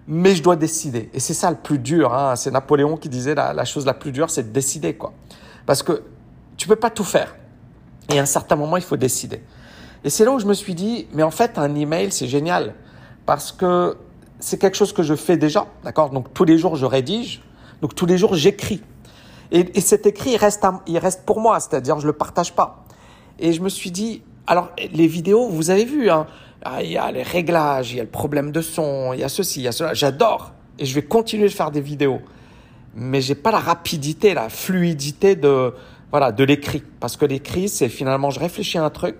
mais 0.07 0.35
je 0.35 0.43
dois 0.43 0.57
décider. 0.57 1.09
Et 1.13 1.19
c'est 1.19 1.33
ça 1.33 1.49
le 1.49 1.57
plus 1.57 1.79
dur. 1.79 2.13
Hein. 2.13 2.35
C'est 2.35 2.51
Napoléon 2.51 2.97
qui 2.97 3.07
disait 3.07 3.35
la, 3.35 3.53
la 3.53 3.65
chose 3.65 3.85
la 3.85 3.93
plus 3.93 4.11
dure, 4.11 4.29
c'est 4.29 4.43
de 4.43 4.53
décider, 4.53 4.95
quoi. 4.95 5.13
Parce 5.65 5.83
que 5.83 6.03
tu 6.57 6.67
peux 6.67 6.75
pas 6.75 6.89
tout 6.89 7.03
faire. 7.03 7.35
Et 8.09 8.19
à 8.19 8.21
un 8.23 8.25
certain 8.25 8.55
moment, 8.55 8.77
il 8.77 8.83
faut 8.83 8.97
décider. 8.97 9.41
Et 10.03 10.09
c'est 10.09 10.25
là 10.25 10.31
où 10.31 10.39
je 10.39 10.45
me 10.45 10.53
suis 10.53 10.75
dit, 10.75 11.07
mais 11.13 11.23
en 11.23 11.31
fait, 11.31 11.57
un 11.57 11.75
email, 11.75 12.11
c'est 12.11 12.27
génial. 12.27 12.73
Parce 13.25 13.51
que 13.51 13.97
c'est 14.39 14.57
quelque 14.57 14.75
chose 14.75 14.91
que 14.91 15.03
je 15.03 15.15
fais 15.15 15.37
déjà. 15.37 15.67
D'accord? 15.83 16.09
Donc, 16.09 16.33
tous 16.33 16.43
les 16.43 16.57
jours, 16.57 16.75
je 16.75 16.85
rédige. 16.85 17.41
Donc, 17.81 17.95
tous 17.95 18.07
les 18.07 18.17
jours, 18.17 18.35
j'écris. 18.35 18.81
Et, 19.51 19.77
et, 19.77 19.81
cet 19.81 20.05
écrit, 20.05 20.31
il 20.31 20.37
reste, 20.37 20.65
il 20.87 20.97
reste 20.97 21.25
pour 21.25 21.39
moi. 21.39 21.59
C'est-à-dire, 21.59 21.99
je 21.99 22.07
le 22.07 22.13
partage 22.13 22.53
pas. 22.53 22.85
Et 23.39 23.53
je 23.53 23.61
me 23.61 23.69
suis 23.69 23.91
dit, 23.91 24.23
alors, 24.47 24.69
les 24.93 25.07
vidéos, 25.07 25.49
vous 25.49 25.69
avez 25.69 25.85
vu, 25.85 26.09
hein, 26.09 26.27
ah, 26.63 26.83
il 26.83 26.91
y 26.91 26.97
a 26.97 27.11
les 27.11 27.23
réglages, 27.23 27.91
il 27.91 27.97
y 27.97 27.99
a 27.99 28.03
le 28.03 28.09
problème 28.09 28.51
de 28.51 28.61
son, 28.61 29.13
il 29.13 29.19
y 29.19 29.23
a 29.23 29.29
ceci, 29.29 29.61
il 29.61 29.63
y 29.63 29.67
a 29.67 29.71
cela. 29.71 29.93
J'adore. 29.93 30.53
Et 30.79 30.85
je 30.85 30.95
vais 30.95 31.03
continuer 31.03 31.47
de 31.47 31.53
faire 31.53 31.71
des 31.71 31.81
vidéos. 31.81 32.21
Mais 32.95 33.21
j'ai 33.21 33.35
pas 33.35 33.51
la 33.51 33.59
rapidité, 33.59 34.33
la 34.33 34.49
fluidité 34.49 35.35
de, 35.35 35.73
voilà, 36.11 36.31
de 36.31 36.43
l'écrit. 36.43 36.83
Parce 36.99 37.17
que 37.17 37.25
l'écrit, 37.25 37.69
c'est 37.69 37.89
finalement, 37.89 38.29
je 38.29 38.39
réfléchis 38.39 38.77
à 38.77 38.83
un 38.83 38.89
truc, 38.89 39.17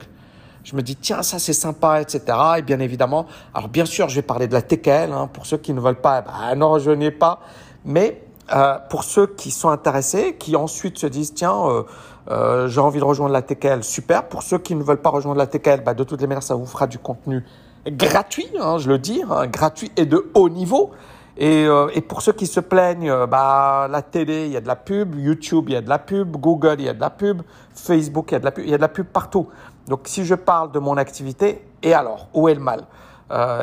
je 0.63 0.75
me 0.75 0.81
dis, 0.81 0.95
tiens, 0.95 1.23
ça 1.23 1.39
c'est 1.39 1.53
sympa, 1.53 2.01
etc. 2.01 2.37
Et 2.57 2.61
bien 2.61 2.79
évidemment, 2.79 3.25
alors 3.53 3.69
bien 3.69 3.85
sûr, 3.85 4.09
je 4.09 4.15
vais 4.15 4.21
parler 4.21 4.47
de 4.47 4.53
la 4.53 4.61
TKL, 4.61 5.11
hein, 5.11 5.27
pour 5.31 5.45
ceux 5.45 5.57
qui 5.57 5.73
ne 5.73 5.79
veulent 5.79 6.01
pas, 6.01 6.21
bah, 6.21 6.53
ne 6.55 6.63
rejoignez 6.63 7.11
pas. 7.11 7.41
Mais 7.85 8.21
euh, 8.53 8.77
pour 8.89 9.03
ceux 9.03 9.27
qui 9.27 9.51
sont 9.51 9.69
intéressés, 9.69 10.35
qui 10.37 10.55
ensuite 10.55 10.97
se 10.97 11.07
disent, 11.07 11.33
tiens, 11.33 11.55
euh, 11.67 11.83
euh, 12.29 12.67
j'ai 12.67 12.81
envie 12.81 12.99
de 12.99 13.05
rejoindre 13.05 13.33
la 13.33 13.41
TKL, 13.41 13.83
super. 13.83 14.27
Pour 14.27 14.43
ceux 14.43 14.57
qui 14.57 14.75
ne 14.75 14.83
veulent 14.83 15.01
pas 15.01 15.09
rejoindre 15.09 15.37
la 15.37 15.47
TKL, 15.47 15.83
bah, 15.83 15.93
de 15.93 16.03
toutes 16.03 16.21
les 16.21 16.27
manières, 16.27 16.43
ça 16.43 16.55
vous 16.55 16.65
fera 16.65 16.87
du 16.87 16.99
contenu 16.99 17.43
gratuit, 17.87 18.47
hein, 18.59 18.77
je 18.77 18.89
le 18.89 18.99
dis, 18.99 19.23
hein, 19.29 19.47
gratuit 19.47 19.91
et 19.97 20.05
de 20.05 20.29
haut 20.33 20.49
niveau. 20.49 20.91
Et, 21.37 21.65
euh, 21.65 21.87
et, 21.93 22.01
pour 22.01 22.21
ceux 22.21 22.33
qui 22.33 22.45
se 22.45 22.59
plaignent, 22.59 23.09
euh, 23.09 23.25
bah, 23.25 23.87
la 23.89 24.01
télé, 24.01 24.45
il 24.45 24.51
y 24.51 24.57
a 24.57 24.61
de 24.61 24.67
la 24.67 24.75
pub, 24.75 25.15
YouTube, 25.17 25.65
il 25.69 25.73
y 25.73 25.75
a 25.77 25.81
de 25.81 25.89
la 25.89 25.97
pub, 25.97 26.35
Google, 26.37 26.75
il 26.79 26.85
y 26.85 26.89
a 26.89 26.93
de 26.93 26.99
la 26.99 27.09
pub, 27.09 27.41
Facebook, 27.73 28.31
il 28.31 28.33
y 28.33 28.35
a 28.35 28.39
de 28.39 28.45
la 28.45 28.51
pub, 28.51 28.65
il 28.65 28.69
y 28.69 28.73
a 28.73 28.77
de 28.77 28.81
la 28.81 28.89
pub 28.89 29.07
partout. 29.07 29.47
Donc 29.87 30.01
si 30.05 30.25
je 30.25 30.35
parle 30.35 30.71
de 30.71 30.79
mon 30.79 30.97
activité, 30.97 31.65
et 31.81 31.93
alors, 31.93 32.27
où 32.33 32.49
est 32.49 32.53
le 32.53 32.59
mal? 32.59 32.85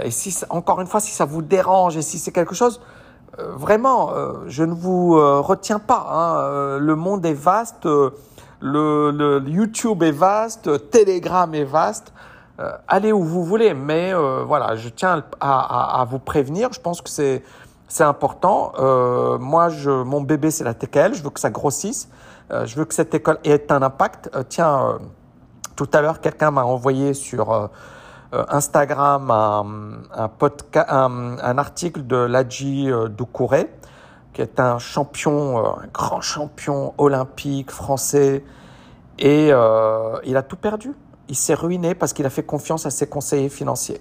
Et 0.03 0.11
si, 0.11 0.34
encore 0.49 0.80
une 0.80 0.86
fois, 0.86 0.99
si 0.99 1.12
ça 1.12 1.26
vous 1.26 1.43
dérange 1.43 1.99
et 1.99 2.03
si 2.03 2.18
c'est 2.18 2.32
quelque 2.32 2.55
chose, 2.55 2.80
vraiment, 3.37 4.12
je 4.47 4.64
ne 4.64 4.72
vous 4.72 5.12
retiens 5.43 5.79
pas. 5.79 6.07
Hein, 6.11 6.79
le 6.79 6.95
monde 6.97 7.26
est 7.26 7.35
vaste, 7.35 7.87
le, 8.61 9.43
YouTube 9.47 10.03
est 10.03 10.12
vaste, 10.12 10.91
Telegram 10.91 11.55
est 11.55 11.64
vaste. 11.64 12.12
Euh, 12.61 12.72
allez 12.89 13.12
où 13.12 13.22
vous 13.22 13.45
voulez, 13.45 13.72
mais 13.72 14.12
euh, 14.12 14.43
voilà, 14.45 14.74
je 14.74 14.89
tiens 14.89 15.22
à, 15.41 16.05
vous 16.11 16.18
prévenir. 16.18 16.72
Je 16.72 16.81
pense 16.81 17.01
que 17.01 17.09
c'est 17.09 17.43
important. 18.01 18.72
Euh, 18.79 19.39
moi, 19.39 19.68
mon 19.87 20.20
bébé, 20.22 20.51
c'est 20.51 20.64
la 20.64 20.74
TKL. 20.74 21.14
Je 21.14 21.22
veux 21.22 21.31
que 21.31 21.41
ça 21.41 21.51
grossisse. 21.51 22.09
Euh, 22.51 22.66
je 22.66 22.74
veux 22.76 22.85
que 22.85 22.95
cette 22.95 23.14
école 23.14 23.39
ait 23.45 23.70
un 23.70 23.83
impact. 23.83 24.31
tiens, 24.49 24.99
tout 25.76 25.89
à 25.93 26.01
l'heure, 26.01 26.20
quelqu'un 26.20 26.51
m'a 26.51 26.64
envoyé 26.64 27.14
sur 27.14 27.70
Instagram 28.33 29.31
un, 29.31 30.01
un, 30.14 31.37
un, 31.43 31.59
article 31.59 32.07
de 32.07 32.16
Ladji 32.16 32.91
Doucouré, 33.16 33.70
qui 34.33 34.43
est 34.43 34.61
un 34.61 34.79
champion, 34.79 35.59
un 35.59 35.87
grand 35.93 36.20
champion 36.20 36.95
olympique 36.99 37.70
français, 37.70 38.45
et 39.18 39.49
il 39.49 40.37
a 40.37 40.43
tout 40.43 40.57
perdu 40.57 40.95
il 41.29 41.37
s'est 41.37 41.55
ruiné 41.55 41.95
parce 41.95 42.12
qu'il 42.12 42.26
a 42.26 42.31
fait 42.31 42.43
confiance 42.43 42.87
à 42.87 42.91
ses 42.91 43.07
conseillers 43.07 43.49
financiers. 43.49 44.01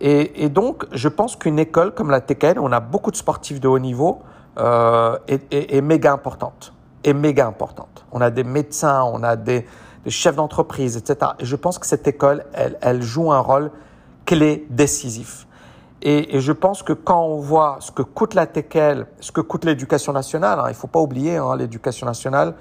Et, 0.00 0.48
donc, 0.48 0.86
je 0.90 1.06
pense 1.06 1.36
qu'une 1.36 1.60
école 1.60 1.94
comme 1.94 2.10
la 2.10 2.20
TKN, 2.20 2.58
on 2.58 2.72
a 2.72 2.80
beaucoup 2.80 3.12
de 3.12 3.16
sportifs 3.16 3.60
de 3.60 3.68
haut 3.68 3.78
niveau, 3.78 4.22
euh, 4.58 5.16
est, 5.28 5.80
méga 5.80 6.12
importante. 6.12 6.72
Est 7.04 7.12
méga 7.12 7.46
importante. 7.46 8.04
On 8.10 8.20
a 8.20 8.30
des 8.30 8.42
médecins, 8.42 9.04
on 9.04 9.22
a 9.22 9.36
des, 9.36 9.64
des 10.04 10.10
chefs 10.10 10.36
d'entreprise, 10.36 10.96
etc. 10.96 11.32
Et 11.38 11.44
je 11.44 11.56
pense 11.56 11.78
que 11.78 11.86
cette 11.86 12.06
école, 12.06 12.44
elle, 12.52 12.78
elle 12.80 13.02
joue 13.02 13.32
un 13.32 13.38
rôle 13.38 13.70
clé, 14.24 14.66
décisif. 14.70 15.46
Et, 16.02 16.36
et, 16.36 16.40
je 16.40 16.52
pense 16.52 16.82
que 16.82 16.92
quand 16.92 17.22
on 17.24 17.38
voit 17.38 17.76
ce 17.80 17.92
que 17.92 18.02
coûte 18.02 18.34
la 18.34 18.46
TKL, 18.46 19.06
ce 19.20 19.30
que 19.30 19.40
coûte 19.40 19.64
l'éducation 19.64 20.12
nationale, 20.12 20.58
hein, 20.58 20.64
il 20.68 20.74
faut 20.74 20.88
pas 20.88 20.98
oublier 20.98 21.36
hein, 21.36 21.54
l'éducation 21.56 22.06
nationale, 22.06 22.54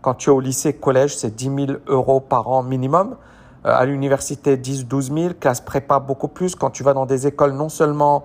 quand 0.00 0.14
tu 0.14 0.30
es 0.30 0.32
au 0.32 0.40
lycée, 0.40 0.74
collège, 0.74 1.16
c'est 1.16 1.34
10 1.34 1.66
000 1.66 1.78
euros 1.86 2.20
par 2.20 2.48
an 2.48 2.62
minimum. 2.62 3.16
à 3.64 3.84
l'université 3.84 4.56
10, 4.56 4.86
12 4.86 5.12
000, 5.12 5.34
classe 5.38 5.60
prépa 5.60 5.98
beaucoup 6.00 6.28
plus. 6.28 6.54
Quand 6.54 6.70
tu 6.70 6.82
vas 6.82 6.94
dans 6.94 7.06
des 7.06 7.26
écoles, 7.26 7.52
non 7.52 7.68
seulement 7.68 8.24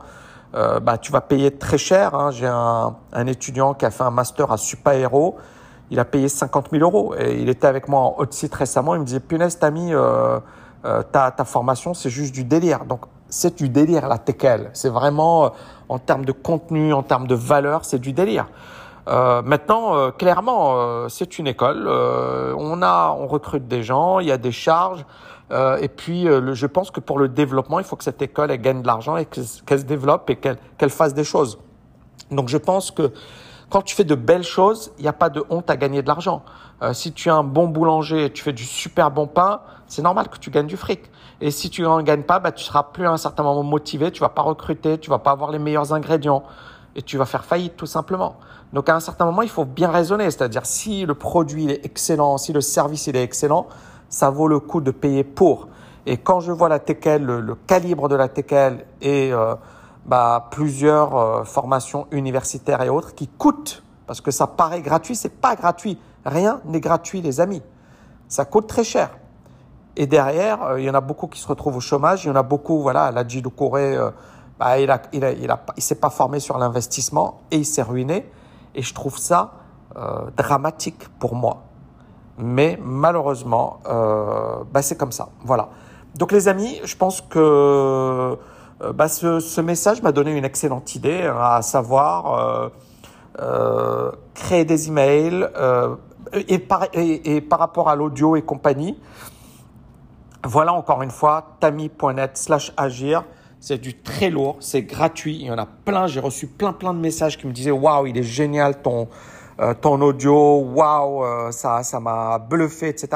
bah, 0.54 1.00
tu 1.00 1.12
vas 1.12 1.22
payer 1.22 1.50
très 1.50 1.80
cher. 1.80 2.14
Hein. 2.14 2.30
J'ai 2.30 2.46
un, 2.46 2.96
un, 3.12 3.28
étudiant 3.28 3.74
qui 3.74 3.86
a 3.86 3.92
fait 3.92 4.04
un 4.04 4.12
master 4.12 4.52
à 4.52 4.58
Supaéro. 4.58 5.36
Il 5.94 6.00
a 6.00 6.06
payé 6.06 6.28
50 6.28 6.72
000 6.72 6.84
euros. 6.84 7.14
Et 7.18 7.40
il 7.40 7.48
était 7.48 7.68
avec 7.68 7.88
moi 7.88 8.02
en 8.02 8.16
haute 8.18 8.34
site 8.34 8.54
récemment. 8.54 8.96
Il 8.96 9.02
me 9.02 9.06
disait, 9.06 9.22
punaise, 9.22 9.58
Tami, 9.58 9.94
euh, 9.94 10.40
ta, 10.84 11.32
ta 11.32 11.46
formation, 11.46 11.94
c'est 11.94 12.10
juste 12.10 12.34
du 12.34 12.44
délire. 12.44 12.84
Donc, 12.86 13.06
c'est 13.30 13.58
du 13.58 13.70
délire, 13.70 14.08
la 14.08 14.18
TKL. 14.18 14.72
C'est 14.74 14.90
vraiment, 14.90 15.54
en 15.88 16.00
termes 16.00 16.26
de 16.26 16.32
contenu, 16.32 16.94
en 16.94 17.04
termes 17.04 17.28
de 17.28 17.36
valeur, 17.36 17.86
c'est 17.86 18.00
du 18.00 18.12
délire. 18.12 18.48
Euh, 19.08 19.42
maintenant, 19.42 19.96
euh, 19.96 20.12
clairement, 20.12 20.76
euh, 20.78 21.10
c'est 21.10 21.38
une 21.38 21.48
école. 21.48 21.88
on 21.88 22.82
a, 22.82 23.16
on 23.20 23.28
recrute 23.28 23.68
des 23.68 23.84
gens, 23.84 24.20
il 24.20 24.28
y 24.28 24.32
a 24.32 24.38
des 24.38 24.52
charges. 24.52 25.06
et 25.80 25.88
puis, 25.88 26.26
je 26.26 26.66
pense 26.66 26.90
que 26.90 27.00
pour 27.00 27.20
le 27.20 27.28
développement, 27.28 27.80
il 27.80 27.86
faut 27.86 27.96
que 27.96 28.04
cette 28.04 28.22
école 28.24 28.50
elle 28.50 28.62
gagne 28.62 28.82
de 28.82 28.88
l'argent 28.88 29.18
et 29.18 29.26
qu'elle 29.26 29.80
se 29.80 29.86
développe 29.86 30.28
et 30.32 30.36
qu'elle 30.36 30.90
fasse 30.90 31.14
des 31.14 31.24
choses. 31.24 31.60
Donc, 32.32 32.50
je 32.50 32.58
pense 32.58 32.90
que 32.90 33.12
quand 33.74 33.82
tu 33.82 33.96
fais 33.96 34.04
de 34.04 34.14
belles 34.14 34.44
choses, 34.44 34.92
il 35.00 35.02
n'y 35.02 35.08
a 35.08 35.14
pas 35.14 35.32
de 35.32 35.44
honte 35.50 35.68
à 35.72 35.78
gagner 35.78 36.04
de 36.04 36.08
l'argent. 36.08 36.44
si 36.92 37.12
tu 37.12 37.30
es 37.30 37.32
un 37.32 37.44
bon 37.44 37.68
boulanger 37.68 38.26
et 38.26 38.32
tu 38.32 38.44
fais 38.44 38.54
du 38.54 38.66
super 38.66 39.10
bon 39.10 39.26
pain, 39.26 39.62
c'est 39.88 40.04
normal 40.04 40.28
que 40.28 40.38
tu 40.38 40.52
gagnes 40.52 40.68
du 40.68 40.78
fric. 40.78 41.10
Et 41.42 41.50
si 41.50 41.72
tu 41.72 41.82
n'en 41.82 42.02
gagnes 42.04 42.22
pas, 42.22 42.38
bah, 42.38 42.52
tu 42.52 42.64
seras 42.64 42.84
plus 42.84 43.08
à 43.08 43.12
un 43.12 43.18
certain 43.18 43.42
moment 43.42 43.64
motivé, 43.64 44.12
tu 44.12 44.22
vas 44.22 44.30
pas 44.30 44.44
recruter, 44.44 45.00
tu 45.00 45.10
vas 45.10 45.18
pas 45.18 45.32
avoir 45.32 45.50
les 45.50 45.58
meilleurs 45.58 45.92
ingrédients 45.92 46.44
et 46.96 47.02
tu 47.02 47.18
vas 47.18 47.26
faire 47.26 47.46
faillite 47.46 47.76
tout 47.76 47.88
simplement. 47.88 48.36
Donc 48.74 48.90
à 48.90 48.96
un 48.96 49.00
certain 49.00 49.26
moment, 49.26 49.42
il 49.42 49.50
faut 49.50 49.66
bien 49.66 49.90
raisonner, 49.90 50.26
c'est-à-dire 50.26 50.68
si 50.68 51.08
le 51.08 51.16
produit 51.16 51.72
est 51.72 51.84
excellent, 51.84 52.38
si 52.38 52.54
le 52.54 52.62
service 52.62 53.08
il 53.08 53.16
est 53.16 53.24
excellent, 53.24 53.68
ça 54.08 54.30
vaut 54.30 54.48
le 54.48 54.60
coup 54.60 54.82
de 54.82 54.92
payer 54.92 55.24
pour. 55.24 55.68
Et 56.06 56.18
quand 56.18 56.42
je 56.42 56.52
vois 56.52 56.70
la 56.70 56.78
TKL, 56.78 57.24
le, 57.24 57.56
calibre 57.56 58.08
de 58.08 58.16
la 58.16 58.28
TKL 58.28 58.86
et 59.02 59.34
euh, 59.34 59.56
bah, 60.06 60.48
plusieurs 60.52 61.16
euh, 61.16 61.44
formations 61.44 62.08
universitaires 62.12 62.82
et 62.82 62.90
autres 62.90 63.16
qui 63.16 63.28
coûtent, 63.28 63.84
parce 64.08 64.22
que 64.22 64.32
ça 64.32 64.48
paraît 64.48 64.82
gratuit, 64.82 65.16
c'est 65.16 65.42
pas 65.42 65.56
gratuit. 65.56 66.00
Rien 66.26 66.62
n'est 66.66 66.80
gratuit, 66.80 67.22
les 67.22 67.42
amis. 67.42 67.62
Ça 68.28 68.46
coûte 68.46 68.68
très 68.68 68.84
cher. 68.84 69.12
Et 69.96 70.08
derrière, 70.08 70.64
euh, 70.64 70.80
il 70.80 70.86
y 70.86 70.90
en 70.90 70.96
a 70.96 71.02
beaucoup 71.02 71.28
qui 71.28 71.40
se 71.40 71.48
retrouvent 71.48 71.78
au 71.78 71.82
chômage. 71.82 72.26
Il 72.26 72.28
y 72.28 72.32
en 72.32 72.36
a 72.36 72.44
beaucoup, 72.44 72.82
voilà, 72.82 73.12
la 73.12 73.24
de 73.24 73.48
Corée, 73.48 73.98
bah, 74.60 74.80
il 74.80 74.90
a, 74.92 75.02
il 75.12 75.24
a, 75.24 75.32
il 75.32 75.52
a, 75.52 75.60
il 75.78 75.84
s'est 75.84 75.96
pas 75.96 76.10
formé 76.10 76.40
sur 76.40 76.58
l'investissement 76.58 77.42
et 77.52 77.58
il 77.58 77.66
s'est 77.66 77.82
ruiné. 77.82 78.30
Et 78.76 78.82
je 78.82 78.94
trouve 78.94 79.18
ça 79.18 79.54
euh, 79.96 80.32
dramatique 80.36 81.08
pour 81.20 81.36
moi. 81.36 81.66
Mais 82.40 82.80
malheureusement, 82.82 83.80
euh, 83.88 84.64
bah, 84.72 84.82
c'est 84.82 84.98
comme 84.98 85.12
ça. 85.12 85.30
Voilà. 85.44 85.70
Donc 86.16 86.32
les 86.32 86.48
amis, 86.48 86.80
je 86.84 86.96
pense 86.96 87.22
que 87.22 87.38
euh, 87.38 88.36
bah, 88.94 89.08
ce, 89.08 89.40
ce, 89.40 89.62
message 89.62 90.02
m'a 90.02 90.12
donné 90.12 90.32
une 90.38 90.46
excellente 90.46 90.96
idée, 90.96 91.24
hein, 91.24 91.38
à 91.40 91.62
savoir 91.62 92.34
euh, 92.34 92.70
euh, 93.40 94.12
créer 94.34 94.66
des 94.66 94.90
emails 94.90 95.48
et 96.48 96.60
par, 96.60 96.88
et, 96.94 97.42
par 97.42 97.60
rapport 97.60 97.90
à 97.90 97.96
l'audio 97.96 98.36
et 98.36 98.42
compagnie. 98.42 98.98
Voilà 100.46 100.74
encore 100.74 101.02
une 101.02 101.12
fois, 101.12 101.56
tami.net 101.60 102.38
slash 102.38 102.74
agir. 102.76 103.24
C'est 103.60 103.78
du 103.78 103.98
très 103.98 104.30
lourd, 104.30 104.58
c'est 104.60 104.82
gratuit. 104.82 105.38
Il 105.40 105.46
y 105.46 105.52
en 105.52 105.58
a 105.58 105.66
plein. 105.66 106.06
J'ai 106.08 106.20
reçu 106.20 106.48
plein, 106.48 106.74
plein 106.74 106.94
de 106.94 107.00
messages 107.00 107.38
qui 107.38 107.48
me 107.48 107.54
disaient 107.54 107.72
Waouh, 107.72 108.08
il 108.08 108.18
est 108.18 108.24
génial 108.24 108.82
ton, 108.82 109.08
euh, 109.62 109.74
ton 109.74 110.02
audio. 110.02 110.60
Waouh, 110.60 111.24
euh, 111.24 111.52
ça, 111.52 111.82
ça 111.84 112.02
m'a 112.02 112.40
bluffé, 112.40 112.90
etc. 112.90 113.10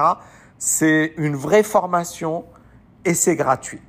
C'est 0.58 1.14
une 1.18 1.36
vraie 1.36 1.64
formation 1.64 2.45
et 3.03 3.14
c'est 3.14 3.36
gratuit. 3.36 3.82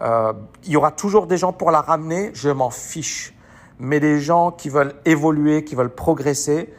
Euh, 0.00 0.32
il 0.64 0.70
y 0.70 0.76
aura 0.76 0.90
toujours 0.92 1.26
des 1.26 1.36
gens 1.36 1.52
pour 1.52 1.70
la 1.70 1.80
ramener, 1.80 2.30
je 2.34 2.50
m'en 2.50 2.70
fiche. 2.70 3.34
Mais 3.78 4.00
les 4.00 4.20
gens 4.20 4.50
qui 4.50 4.68
veulent 4.68 4.94
évoluer, 5.04 5.64
qui 5.64 5.74
veulent 5.74 5.94
progresser, 5.94 6.72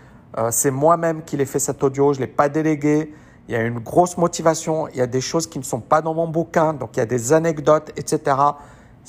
c'est 0.52 0.70
moi-même 0.70 1.24
qui 1.24 1.38
l'ai 1.38 1.46
fait 1.46 1.60
cet 1.60 1.82
audio, 1.82 2.14
je 2.14 2.20
l'ai 2.20 2.28
pas 2.28 2.50
délégué. 2.50 3.14
Il 3.48 3.54
y 3.54 3.56
a 3.56 3.62
une 3.62 3.80
grosse 3.80 4.18
motivation, 4.18 4.88
il 4.90 4.98
y 4.98 5.02
a 5.02 5.08
des 5.08 5.22
choses 5.22 5.48
qui 5.48 5.60
ne 5.60 5.64
sont 5.64 5.80
pas 5.80 6.02
dans 6.02 6.14
mon 6.14 6.28
bouquin, 6.28 6.74
donc 6.74 6.98
il 6.98 7.00
y 7.00 7.02
a 7.02 7.06
des 7.06 7.32
anecdotes, 7.34 7.92
etc 7.96 8.36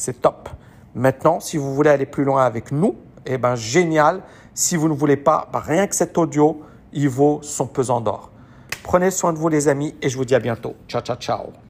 c'est 0.00 0.20
top. 0.20 0.48
Maintenant, 0.94 1.38
si 1.40 1.56
vous 1.56 1.74
voulez 1.74 1.90
aller 1.90 2.06
plus 2.06 2.24
loin 2.24 2.44
avec 2.44 2.72
nous, 2.72 2.96
eh 3.26 3.38
ben 3.38 3.54
génial. 3.54 4.22
Si 4.54 4.76
vous 4.76 4.88
ne 4.88 4.94
voulez 4.94 5.16
pas, 5.16 5.48
bah, 5.52 5.62
rien 5.64 5.86
que 5.86 5.94
cet 5.94 6.18
audio, 6.18 6.62
il 6.92 7.08
vaut 7.08 7.40
son 7.42 7.66
pesant 7.66 8.00
d'or. 8.00 8.30
Prenez 8.82 9.10
soin 9.10 9.32
de 9.32 9.38
vous 9.38 9.48
les 9.48 9.68
amis 9.68 9.94
et 10.02 10.08
je 10.08 10.16
vous 10.16 10.24
dis 10.24 10.34
à 10.34 10.40
bientôt. 10.40 10.74
Ciao, 10.88 11.02
ciao, 11.02 11.16
ciao. 11.16 11.52